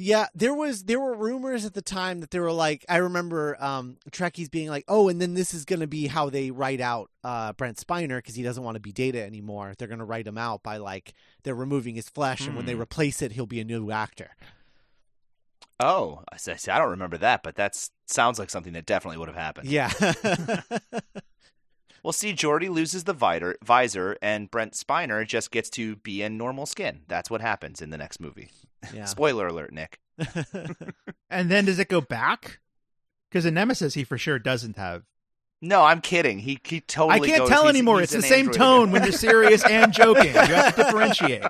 [0.00, 3.56] Yeah, there was there were rumors at the time that there were like I remember
[3.58, 6.80] um Trekkies being like, "Oh, and then this is going to be how they write
[6.80, 9.74] out uh Brent Spiner because he doesn't want to be Data anymore.
[9.76, 12.74] They're going to write him out by like they're removing his flesh and when they
[12.74, 12.82] Hmm.
[12.82, 14.30] replace it, he'll be a new actor."
[15.80, 16.52] Oh, I see.
[16.52, 16.70] I see.
[16.72, 17.76] I don't remember that, but that
[18.06, 19.68] sounds like something that definitely would have happened.
[19.68, 19.90] Yeah.
[22.02, 26.36] Well, see, Geordi loses the visor, visor, and Brent Spiner just gets to be in
[26.38, 27.00] normal skin.
[27.08, 28.50] That's what happens in the next movie.
[28.94, 29.04] yeah.
[29.06, 29.98] Spoiler alert, Nick.
[31.30, 32.58] And then does it go back?
[33.30, 35.02] Because in Nemesis, he for sure doesn't have.
[35.60, 36.38] No, I'm kidding.
[36.38, 37.20] He he totally.
[37.20, 38.00] I can't goes- tell he's- anymore.
[38.00, 38.92] he's It's the an same tone again.
[38.92, 40.26] when you're serious and joking.
[40.26, 41.42] You have to differentiate.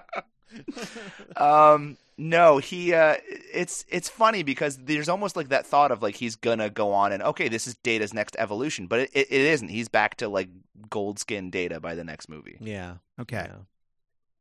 [1.36, 3.16] Um no he uh
[3.52, 7.12] it's it's funny because there's almost like that thought of like he's gonna go on
[7.12, 10.28] and okay this is data's next evolution but it, it, it isn't he's back to
[10.28, 10.48] like
[10.90, 12.94] gold skin data by the next movie yeah.
[13.20, 13.56] Okay, Yeah.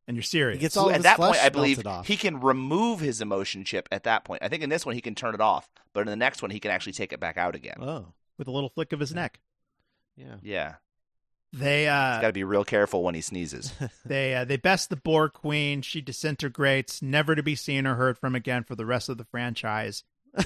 [0.08, 0.58] and you're serious.
[0.58, 2.08] He gets all of at his that flesh point i believe melted off.
[2.08, 5.02] he can remove his emotion chip at that point i think in this one he
[5.02, 7.38] can turn it off but in the next one he can actually take it back
[7.38, 8.06] out again Oh.
[8.38, 9.40] with a little flick of his neck.
[10.16, 10.36] Yeah.
[10.42, 10.76] yeah
[11.54, 13.74] They uh got to be real careful when he sneezes
[14.06, 15.82] they uh, they best the Borg Queen.
[15.82, 19.26] She disintegrates, never to be seen or heard from again for the rest of the
[19.26, 20.04] franchise.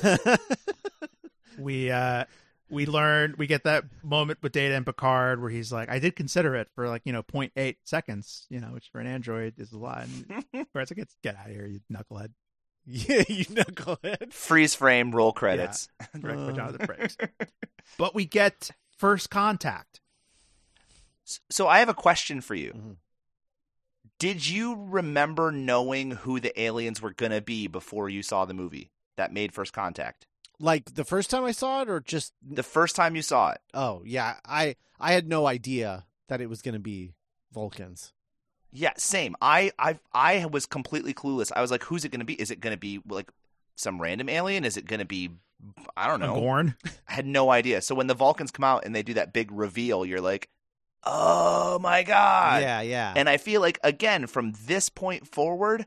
[1.58, 2.26] We uh
[2.70, 6.16] we learn we get that moment with Data and Picard where he's like, I did
[6.16, 9.72] consider it for like you know 0.8 seconds, you know, which for an android is
[9.72, 10.04] a lot.
[10.04, 12.32] And Picard's like, "Get- out of here, you knucklehead.
[12.86, 14.34] yeah, you knucklehead.
[14.34, 17.28] freeze frame roll credits Direct Uh.
[17.98, 20.01] But we get first contact.
[21.50, 22.74] So I have a question for you.
[22.74, 22.96] Mhm.
[24.20, 28.54] Did you remember knowing who the aliens were going to be before you saw the
[28.54, 30.28] movie that made First Contact?
[30.60, 33.62] Like the first time I saw it or just The first time you saw it?
[33.74, 34.36] Oh, yeah.
[34.46, 37.14] I I had no idea that it was going to be
[37.52, 38.14] Vulcans.
[38.72, 39.36] Yeah, same.
[39.42, 41.52] I I I was completely clueless.
[41.56, 42.36] I was like, who's it going to be?
[42.40, 43.32] Is it going to be like
[43.76, 44.64] some random alien?
[44.64, 45.32] Is it going to be
[45.98, 46.36] I don't know.
[46.40, 46.76] Gorn.
[47.08, 47.82] I had no idea.
[47.82, 50.48] So when the Vulcans come out and they do that big reveal, you're like,
[51.04, 53.14] "Oh my god." yeah, yeah.
[53.16, 55.86] And I feel like again from this point forward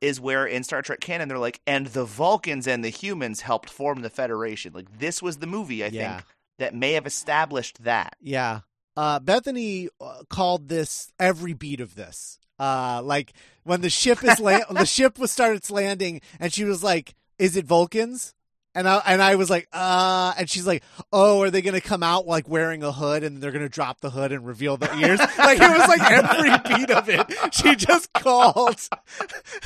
[0.00, 3.70] is where in Star Trek canon they're like, and the Vulcans and the humans helped
[3.70, 4.72] form the Federation.
[4.74, 6.16] Like this was the movie I Yeah.
[6.16, 6.26] think
[6.58, 8.16] that may have established that.
[8.20, 8.60] Yeah.
[8.96, 12.38] Uh, Bethany uh, called this every beat of this.
[12.60, 13.32] Uh, like
[13.64, 17.56] when the ship is la- the ship was started landing, and she was like, "Is
[17.56, 18.34] it Vulcans?"
[18.76, 20.82] And I and I was like, "Uh," and she's like,
[21.12, 24.10] "Oh, are they gonna come out like wearing a hood, and they're gonna drop the
[24.10, 27.54] hood and reveal the ears?" like it was like every beat of it.
[27.54, 28.76] She just called,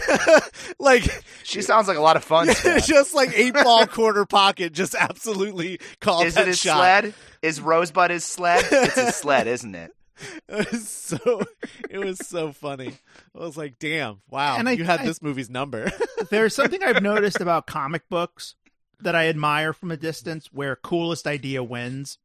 [0.79, 2.49] like She sounds like a lot of fun.
[2.85, 6.77] Just like eight ball quarter pocket, just absolutely called Is that it his shot.
[6.77, 7.15] sled?
[7.43, 8.65] Is Rosebud his sled?
[8.71, 9.93] It's his sled, isn't it?
[10.49, 11.43] It was so
[11.89, 12.93] it was so funny.
[13.35, 15.91] I was like, "Damn, wow, And I- you had I- this movie's number."
[16.31, 18.57] There's something I've noticed about comic books
[19.01, 22.19] that I admire from a distance where coolest idea wins.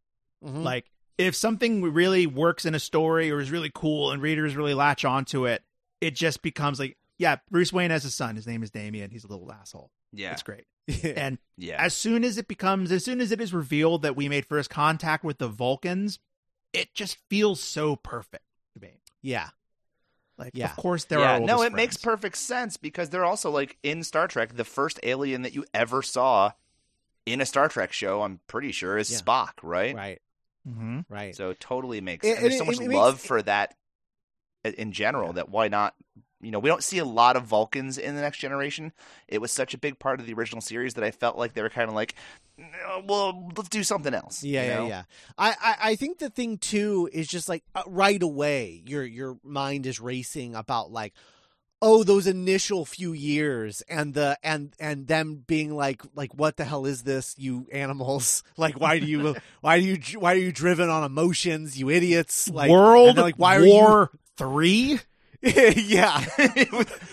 [0.44, 0.64] Mhm.
[0.64, 4.74] Like if something really works in a story or is really cool and readers really
[4.74, 5.64] latch onto it,
[6.02, 8.36] it just becomes like, yeah, Bruce Wayne has a son.
[8.36, 9.12] His name is Damian.
[9.12, 9.92] He's a little asshole.
[10.12, 10.32] Yeah.
[10.34, 10.66] It's great.
[11.16, 11.82] And Yeah.
[11.82, 14.70] as soon as it becomes, as soon as it is revealed that we made first
[14.70, 16.20] contact with the Vulcans,
[16.74, 18.44] it just feels so perfect
[18.74, 19.00] to me.
[19.22, 19.50] yeah,
[20.38, 20.72] Like, Yeah.
[20.72, 21.40] of course, there yeah, are.
[21.40, 25.00] no, it oldest makes perfect sense because they're also like in Star Trek, the first
[25.04, 26.52] alien that you ever saw
[27.26, 29.20] in a Star Trek show, I'm pretty sure, is Yeah.
[29.20, 29.96] Spock, right?
[29.96, 30.22] right,
[30.68, 31.06] Mhm.
[31.10, 31.36] right.
[31.36, 33.76] So it totally makes It- and there's it- so much it makes- love for that
[34.64, 35.96] in general that why not
[36.42, 38.92] you know, we don't see a lot of Vulcans in the next generation.
[39.30, 41.62] It was such a big part of the original series that I felt like they
[41.62, 42.16] were kind of like,
[43.06, 44.44] well, let's do something else.
[44.44, 44.88] Yeah, you yeah, know?
[44.88, 45.04] yeah.
[45.38, 49.38] I, I, I think the thing too is just like uh, right away, your your
[49.42, 51.14] mind is racing about like,
[51.86, 56.64] oh, those initial few years and the and and them being like like what the
[56.64, 58.42] hell is this, you animals?
[58.58, 62.50] Like why do you why do you why are you driven on emotions, you idiots?
[62.50, 65.00] Like World like why are you War Three.
[65.46, 66.24] yeah,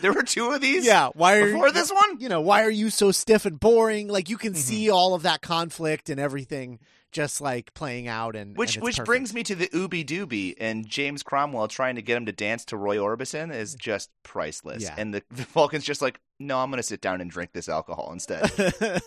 [0.03, 0.87] there were two of these.
[0.87, 1.09] yeah.
[1.15, 2.21] Why are Before this one.
[2.21, 4.07] you know why are you so stiff and boring?
[4.07, 4.57] Like you can Mhm.
[4.57, 6.79] see all of that conflict and everything
[7.13, 9.07] just like playing out and Which and it's which perfect.
[9.07, 12.65] brings me to the Ooby Dooby and James Cromwell trying to get him to dance
[12.67, 14.83] to Roy Orbison is just priceless.
[14.83, 14.95] Yeah.
[14.97, 18.11] And the, the Vulcan's just like, no, I'm gonna sit down and drink this alcohol
[18.13, 18.51] instead.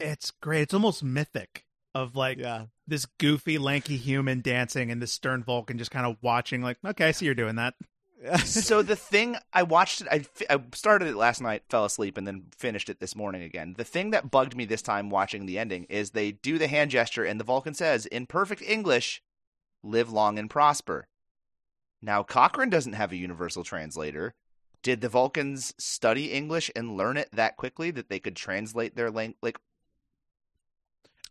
[0.00, 0.62] It's great.
[0.62, 2.66] It's almost mythic of like yeah.
[2.86, 7.08] this goofy, lanky human dancing and this stern Vulcan just kind of watching, like, okay,
[7.08, 7.74] I see you're doing that.
[8.44, 10.24] so the thing I watched it, I,
[10.54, 13.74] I started it last night, fell asleep, and then finished it this morning again.
[13.76, 16.90] The thing that bugged me this time watching the ending is they do the hand
[16.90, 19.22] gesture, and the Vulcan says in perfect English,
[19.82, 21.08] "Live long and prosper."
[22.02, 24.34] Now Cochrane doesn't have a universal translator.
[24.82, 29.10] Did the Vulcans study English and learn it that quickly that they could translate their
[29.10, 29.38] language?
[29.42, 29.58] Like,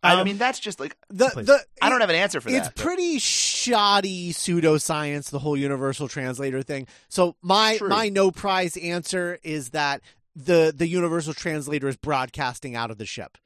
[0.02, 1.46] I Um, mean, that's just like the Please.
[1.46, 2.72] the I don't have an answer for it's that.
[2.72, 7.88] It's pretty shoddy pseudoscience the whole universal translator thing so my True.
[7.88, 10.00] my no prize answer is that
[10.34, 13.36] the the universal translator is broadcasting out of the ship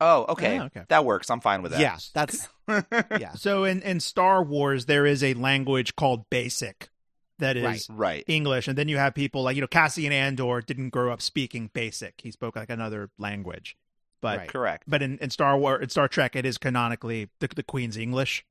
[0.00, 0.56] oh, okay.
[0.56, 0.82] Yeah, okay.
[0.88, 1.30] that works.
[1.30, 1.80] I'm fine with that.
[1.80, 2.48] yeah that's
[3.18, 6.88] yeah So in, in Star Wars, there is a language called Basic
[7.38, 7.86] that is Right.
[7.90, 8.24] right.
[8.28, 11.70] English, and then you have people like you know Cassian Andor didn't grow up speaking
[11.74, 13.76] Basic; he spoke like another language.
[14.20, 14.48] But Right.
[14.48, 14.84] Correct.
[14.88, 18.44] but in, in Star War in Star Trek, it is canonically the, the Queen's English.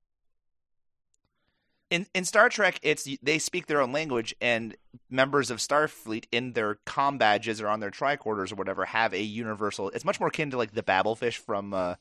[1.89, 4.75] in in Star Trek, it's they speak their own language, and
[5.09, 9.21] members of Starfleet in their com badges or on their tricorders or whatever have a
[9.21, 9.89] universal.
[9.89, 11.95] It's much more akin to like the Babelfish from uh,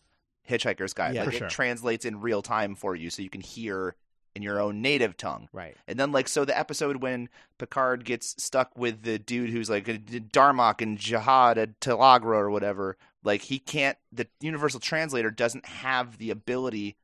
[0.49, 1.15] Hitchhiker's Guide.
[1.15, 1.49] Yeah, like for it sure.
[1.49, 3.95] translates in real time for you, so you can hear
[4.35, 5.49] in your own native tongue.
[5.53, 7.29] right And then like so, the episode when
[7.59, 12.97] Picard gets stuck with the dude who's like Darmok and Jalad at Tanagra or whatever,
[13.23, 13.97] like he can't.
[14.13, 16.97] The universal translator doesn't have the ability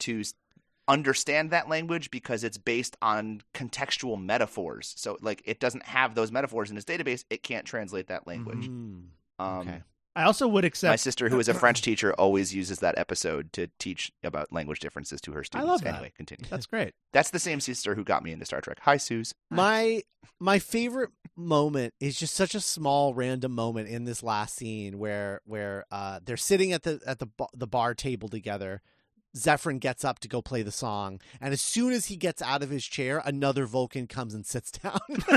[0.00, 0.22] to
[0.88, 4.94] understand that language because it's based on contextual metaphors.
[4.96, 7.24] So like it doesn't have those metaphors in its database.
[7.30, 8.68] It can't translate that language.
[8.68, 9.06] Mm,
[9.38, 9.82] Um, okay
[10.16, 10.90] I also would accept.
[10.90, 14.80] My sister, who is a French teacher, always uses that episode to teach about language
[14.80, 15.68] differences to her students.
[15.68, 15.94] I love that.
[15.96, 16.46] Anyway, continue.
[16.48, 16.94] That's great.
[17.12, 18.78] That's the same sister who got me into Star Trek.
[18.80, 19.34] Hi, Suze.
[19.50, 20.02] my
[20.40, 25.42] my favorite moment is just such a small random moment in this last scene where
[25.44, 28.80] where uh they're sitting at the at the the bar table together
[29.36, 32.62] Zefram gets up to go play the song, and as soon as he gets out
[32.62, 34.98] of his chair, another Vulcan comes and sits down.
[35.08, 35.28] and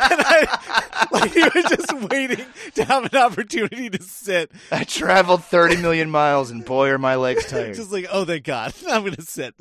[0.00, 4.50] I, like he was just waiting to have an opportunity to sit.
[4.70, 7.74] I traveled 30 million miles, and boy, are my legs tired.
[7.76, 9.54] Just like, oh, thank God, I'm going to sit.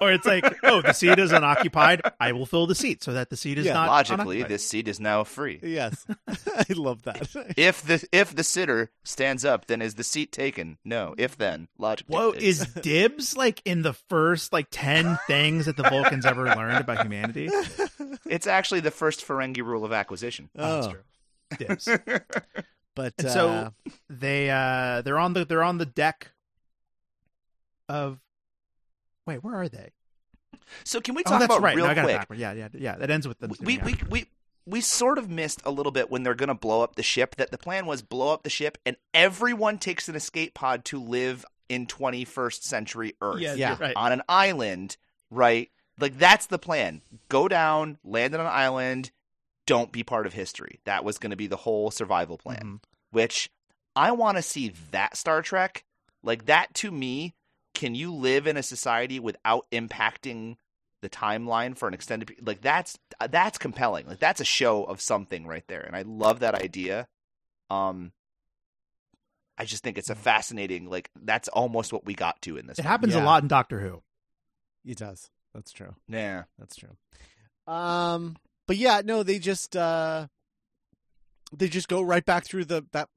[0.00, 2.02] Or it's like, oh, the seat is unoccupied.
[2.20, 3.74] I will fill the seat so that the seat is Yeah.
[3.74, 4.48] not Logically, unoccupied.
[4.50, 5.58] this seat is now free.
[5.62, 7.28] yes, I love that.
[7.56, 10.78] If the if the sitter stands up, then is the seat taken?
[10.84, 11.14] No.
[11.18, 12.14] If then, logically.
[12.16, 12.60] Whoa, dictates.
[12.60, 17.02] is dibs like in the first like ten things that the Vulcans ever learned about
[17.02, 17.48] humanity?
[18.26, 20.48] it's actually the first Ferengi rule of acquisition.
[20.54, 21.00] that's Oh, true.
[21.58, 21.86] Dibs.
[22.94, 23.74] but And uh, so
[24.08, 26.32] they uh they're on the they're on the deck
[27.88, 28.18] of
[29.26, 29.90] wait where are they
[30.84, 32.16] So can we oh talk that's about right real no, I got it quick?
[32.18, 32.38] backward.
[32.38, 34.10] yeah yeah yeah that ends with them we, doing we that.
[34.10, 34.24] we
[34.68, 37.36] we sort of missed a little bit when they're going to blow up the ship.
[37.36, 41.00] That the plan was blow up the ship, and everyone takes an escape pod to
[41.00, 43.76] live in 21st century Earth yeah, Yeah.
[43.80, 44.96] right on an island,
[45.30, 45.70] right?
[45.98, 47.02] Like that's the plan.
[47.28, 49.10] Go down, land on an island,
[49.66, 50.80] don't be part of history.
[50.84, 52.60] That was going to be the whole survival plan.
[52.62, 52.82] Mhm.
[53.10, 53.50] Which
[53.94, 55.84] I want to see that Star Trek.
[56.22, 57.34] Like that to me,
[57.74, 60.56] can you live in a society without impacting
[61.02, 62.98] the timeline for an extended pe- like that's
[63.30, 64.06] that's compelling.
[64.06, 65.80] Like that's a show of something right there.
[65.82, 67.06] And I love that idea.
[67.70, 68.12] Um
[69.58, 72.78] I just think it's a fascinating like that's almost what we got to in this.
[72.78, 72.90] it one.
[72.90, 73.22] happens Yeah.
[73.22, 74.02] a lot in Doctor Who
[74.84, 75.30] it does.
[75.54, 75.94] That's true.
[76.08, 76.44] Yeah.
[76.58, 76.96] That's true.
[77.66, 80.26] Um, but yeah, no, they just uh,
[81.56, 83.08] they just go right back through the that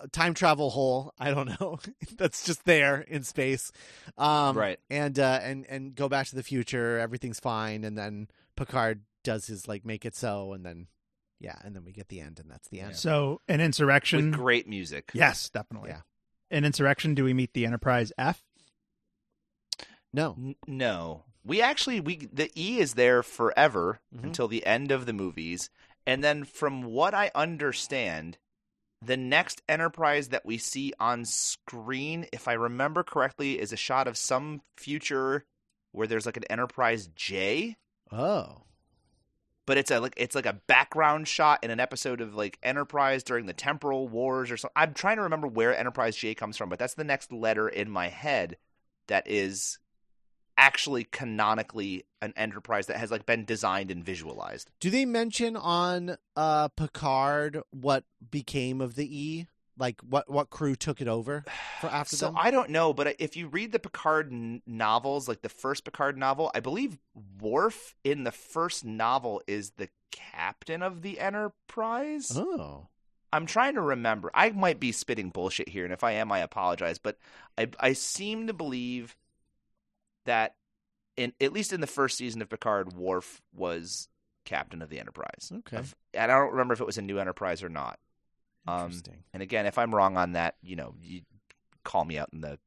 [0.00, 1.12] uh, time travel hole.
[1.18, 1.78] I don't know.
[2.16, 3.72] That's just there in space.
[4.16, 4.78] Um, Right.
[4.88, 6.98] And uh, and and go back to the future.
[6.98, 10.86] Everything's fine, and then Picard does his like make it so, and then
[11.40, 12.94] yeah, and then we get the end, and that's the end.
[12.96, 15.10] so an insurrection With great music.
[15.14, 16.02] yes definitely Yeah.
[16.50, 18.42] an insurrection do we meet the Enterprise F
[20.12, 20.34] No.
[20.38, 21.24] N- no.
[21.44, 24.24] We actually we the E is there forever Mhm.
[24.24, 25.70] until the end of the movies.
[26.06, 28.38] And then from what I understand,
[29.00, 34.08] the next Enterprise that we see on screen, if I remember correctly, is a shot
[34.08, 35.46] of some future
[35.92, 37.76] where there's like an Enterprise J,
[38.10, 38.64] Oh.
[39.70, 43.22] But it's a like it's like a background shot in an episode of like Enterprise
[43.22, 44.72] during the Temporal Wars or something.
[44.74, 47.88] I'm trying to remember where Enterprise J comes from, but that's the next letter in
[47.88, 48.56] my head
[49.06, 49.78] that is
[50.58, 54.72] actually canonically an enterprise that has like been designed and visualized.
[54.80, 59.46] Do they mention on uh Picard what became of the E?
[59.80, 61.44] Like what what crew took it over
[61.80, 62.36] for after so them?
[62.38, 65.84] I don't know, but uh, if you read the Picard n- novels, like the first
[65.84, 66.98] Picard novel, I believe
[67.40, 72.36] Worf in the first novel is the captain of the Enterprise.
[72.36, 72.88] oh.
[73.32, 74.30] I'm trying to remember.
[74.34, 76.98] I might be spitting bullshit here, and if I am, I apologize.
[76.98, 77.16] But
[77.56, 79.16] I I seem to believe
[80.26, 80.56] that
[81.16, 84.08] in at least in the first season of Picard, Worf was
[84.44, 85.52] captain of the Enterprise.
[85.58, 85.82] Okay.
[86.12, 87.98] And I don't remember if it was a new Enterprise or not.
[88.66, 88.92] Um,
[89.32, 91.22] And again, if I'm wrong on that, you know, you
[91.84, 92.58] call me out in the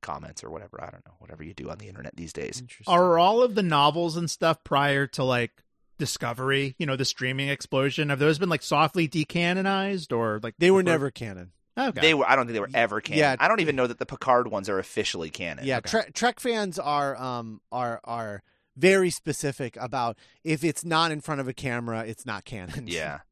[0.00, 0.82] comments or whatever.
[0.82, 2.62] I don't know, whatever you do on the internet these days.
[2.86, 5.52] Are all of the novels and stuff prior to like
[5.98, 10.70] Discovery, you know, the streaming explosion, have those been like softly decanonized or like they
[10.72, 11.52] were never canon.
[11.78, 12.00] Okay.
[12.00, 12.28] They were.
[12.28, 13.20] I don't think they were ever canon.
[13.20, 13.36] Yeah.
[13.38, 15.64] I don't even know that the Picard ones are officially canon.
[15.64, 18.42] Yeah, Tre- Trek fans are um are are
[18.76, 22.88] very specific about if it's not in front of a camera, it's not canon.
[22.88, 23.20] Yeah.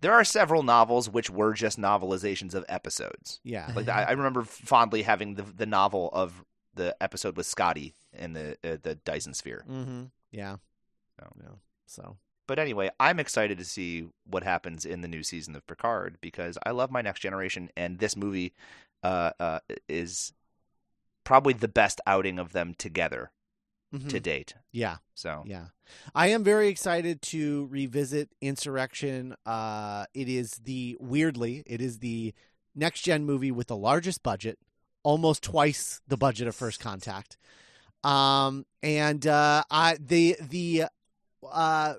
[0.00, 3.40] There are several novels which were just novelizations of episodes.
[3.44, 3.70] yeah.
[3.74, 6.44] Like I, I remember fondly having the the novel of
[6.74, 9.64] the episode with Scotty in the uh, the Dyson Sphere.
[9.68, 10.04] Mm-hmm.
[10.30, 10.56] Yeah.
[11.18, 11.32] So.
[11.42, 11.54] Yeah.
[11.86, 12.16] So
[12.46, 16.56] But anyway, I'm excited to see what happens in the new season of Picard because
[16.64, 18.54] I love my Next Generation, and this movie
[19.02, 20.32] uh, uh, is
[21.24, 23.30] probably the best outing of them together
[23.94, 24.08] mhm.
[24.08, 24.54] to date.
[24.72, 25.66] yeah, So yeah.
[26.14, 29.34] I am very excited to revisit Insurrection.
[29.46, 32.34] Uh, it is the weirdly, it is the
[32.74, 34.58] next gen movie with the largest budget,
[35.02, 37.38] almost twice the budget of First Contact.
[38.04, 40.84] Um, and uh, I the the
[41.50, 41.94] uh,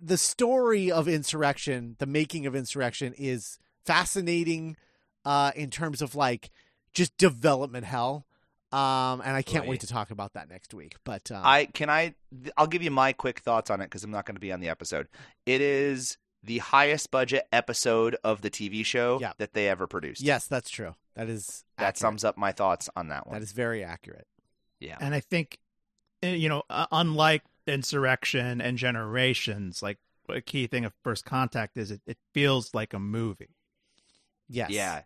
[0.00, 4.76] the story of Insurrection, the making of Insurrection, is fascinating.
[5.24, 6.50] Uh, in terms of like
[6.92, 8.26] just development hell.
[8.74, 10.96] Um, and I can't wait to talk about that next week.
[11.04, 12.14] But um, I can I
[12.56, 14.60] I'll give you my quick thoughts on it because I'm not going to be on
[14.60, 15.08] the episode.
[15.46, 19.32] It is the highest budget episode of the TV show Yeah.
[19.38, 20.20] that they ever produced.
[20.20, 20.94] yes, that's true.
[21.14, 21.98] That is that accurate.
[21.98, 23.34] sums up my thoughts on that one.
[23.34, 24.26] That is very accurate.
[24.80, 24.96] yeah.
[25.00, 25.58] And I think,
[26.22, 29.98] uh, you know, unlike Insurrection and Generations, like
[30.28, 33.56] a key thing of First Contact is it, it feels like a movie.
[34.48, 34.70] Yes.
[34.70, 35.02] Yeah.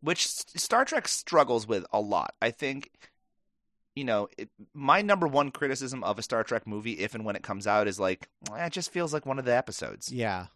[0.00, 2.34] Which Star Trek struggles with a lot.
[2.40, 2.90] I think,
[3.96, 7.36] you know, it, my number one criticism of a Star Trek movie, if and when
[7.36, 10.12] it comes out, is like, eh, it just feels like one of the episodes.
[10.12, 10.46] Yeah.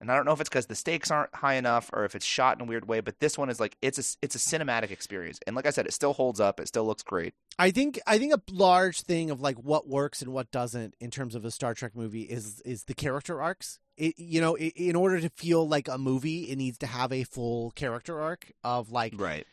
[0.00, 2.24] And I don't know if it's because the stakes aren't high enough or if it's
[2.24, 4.92] shot in a weird way, but this one is like, it's a, it's a cinematic
[4.92, 5.40] experience.
[5.44, 6.60] And like I said, it still holds up.
[6.60, 7.34] It still looks great.
[7.58, 11.10] I think I think a large thing of like what works and what doesn't in
[11.10, 13.80] terms of a Star Trek movie is is the character arcs.
[13.98, 17.12] It, you know, i in order to feel like a movie, it needs to have
[17.12, 19.44] a full character arc of like Right.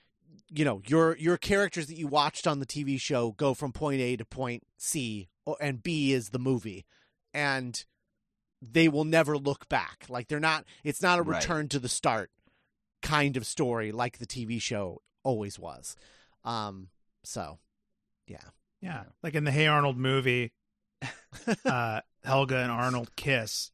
[0.49, 4.01] you know your your characters that you watched on the TV show go from point
[4.01, 6.85] A to point C, and B is the movie,
[7.33, 7.83] and
[8.61, 10.05] they will never look back.
[10.09, 10.63] Like they're not.
[10.83, 11.41] It's not a Right.
[11.41, 12.29] return to the start
[13.01, 15.95] kind of story like the TV show always was.
[16.43, 16.89] Um.
[17.23, 17.57] So,
[18.27, 18.49] yeah.
[18.81, 19.05] Yeah.
[19.23, 20.51] Like in the Hey Arnold movie,
[21.65, 23.71] uh, Helga and Arnold kiss.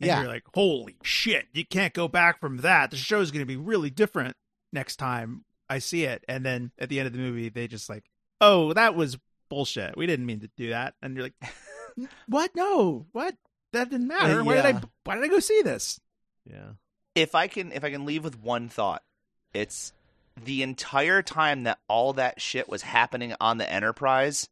[0.00, 0.20] And Yeah.
[0.22, 2.90] you're like, holy shit, you can't go back from that.
[2.90, 4.36] The show's going to be really different
[4.72, 6.24] next time I see it.
[6.28, 8.04] And then at the end of the movie, they just like,
[8.40, 9.18] oh, that was
[9.48, 9.96] bullshit.
[9.96, 10.94] We didn't mean to do that.
[11.02, 12.50] And you're like, what?
[12.56, 13.36] No, what?
[13.72, 14.40] That didn't matter.
[14.40, 14.64] Uh, Why did.
[14.64, 14.80] I?
[15.04, 16.00] Why did I go see this?
[16.44, 16.70] Yeah.
[17.14, 19.02] if I can if I can leave with one thought,
[19.54, 19.92] it's
[20.42, 24.48] the entire time that all that shit was happening on the Enterprise,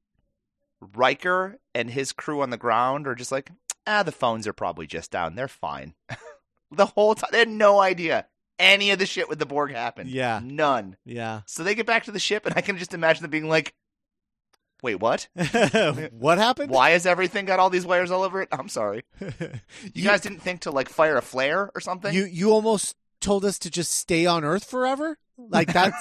[0.95, 3.51] Riker and his crew on the ground are just like,
[3.89, 5.35] ah, the phones are probably just down.
[5.35, 5.94] They're fine.
[6.70, 8.27] the whole time they had no idea
[8.59, 10.10] any of the shit with the Borg happened.
[10.10, 10.40] Yeah.
[10.43, 10.97] None.
[11.05, 11.43] Yeah.
[11.47, 13.74] So they get back to the ship and I can just imagine them being like,
[14.81, 15.27] Wait, what?
[16.12, 16.70] what happened?
[16.70, 18.48] Why has everything got all these wires all over it?
[18.52, 19.02] I'm sorry.
[19.93, 22.15] You, guys didn't think to like fire a flare or something?
[22.15, 25.19] you you almost told us to just stay on Earth forever.
[25.36, 25.93] Like that.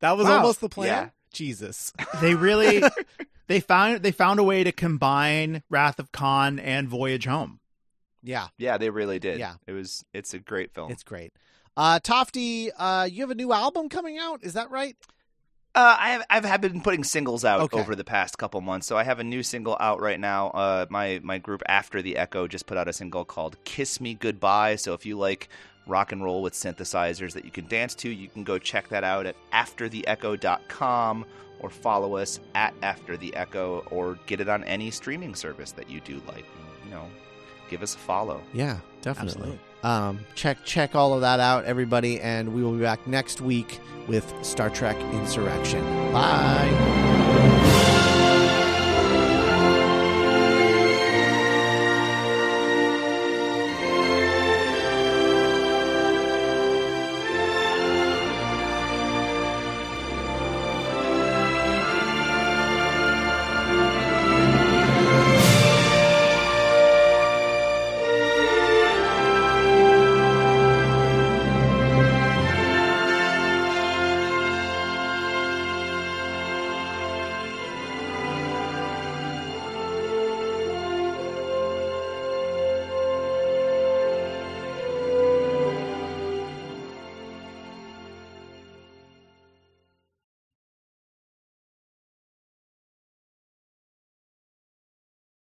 [0.00, 0.36] that was Wow.
[0.38, 1.10] almost the plan.
[1.40, 1.46] Yeah.
[1.46, 1.92] Jesus.
[2.20, 2.82] They really,
[3.46, 7.60] they found they found a way to combine Wrath of Khan and Voyage Home.
[8.22, 9.38] Yeah, Yeah, they really did.
[9.38, 9.54] Yeah.
[9.66, 10.90] It was it's a great film.
[10.90, 11.32] it's great.
[11.76, 14.42] Uh, Tofty, uh, you have a new album coming out.
[14.44, 14.96] Is that right?
[15.74, 17.80] Uh, I have I've have been putting singles out Okay.
[17.80, 20.50] over the past couple months, so I have a new single out right now.
[20.50, 24.14] Uh, my my group After the Echo just put out a single called "Kiss Me
[24.14, 25.48] Goodbye." So if you like
[25.86, 29.04] rock and roll with synthesizers that you can dance to, you can go check that
[29.04, 31.24] out at aftertheecho.com
[31.60, 35.88] or follow us at After the Echo or get it on any streaming service that
[35.88, 36.44] you do like.
[36.84, 37.06] You know,
[37.70, 38.42] give us a follow.
[38.52, 39.58] Yeah, definitely.
[39.82, 43.80] Um, check check all of that out, everybody, and we will be back next week
[44.08, 45.82] with Star Trek Insurrection.
[46.12, 47.23] Bye.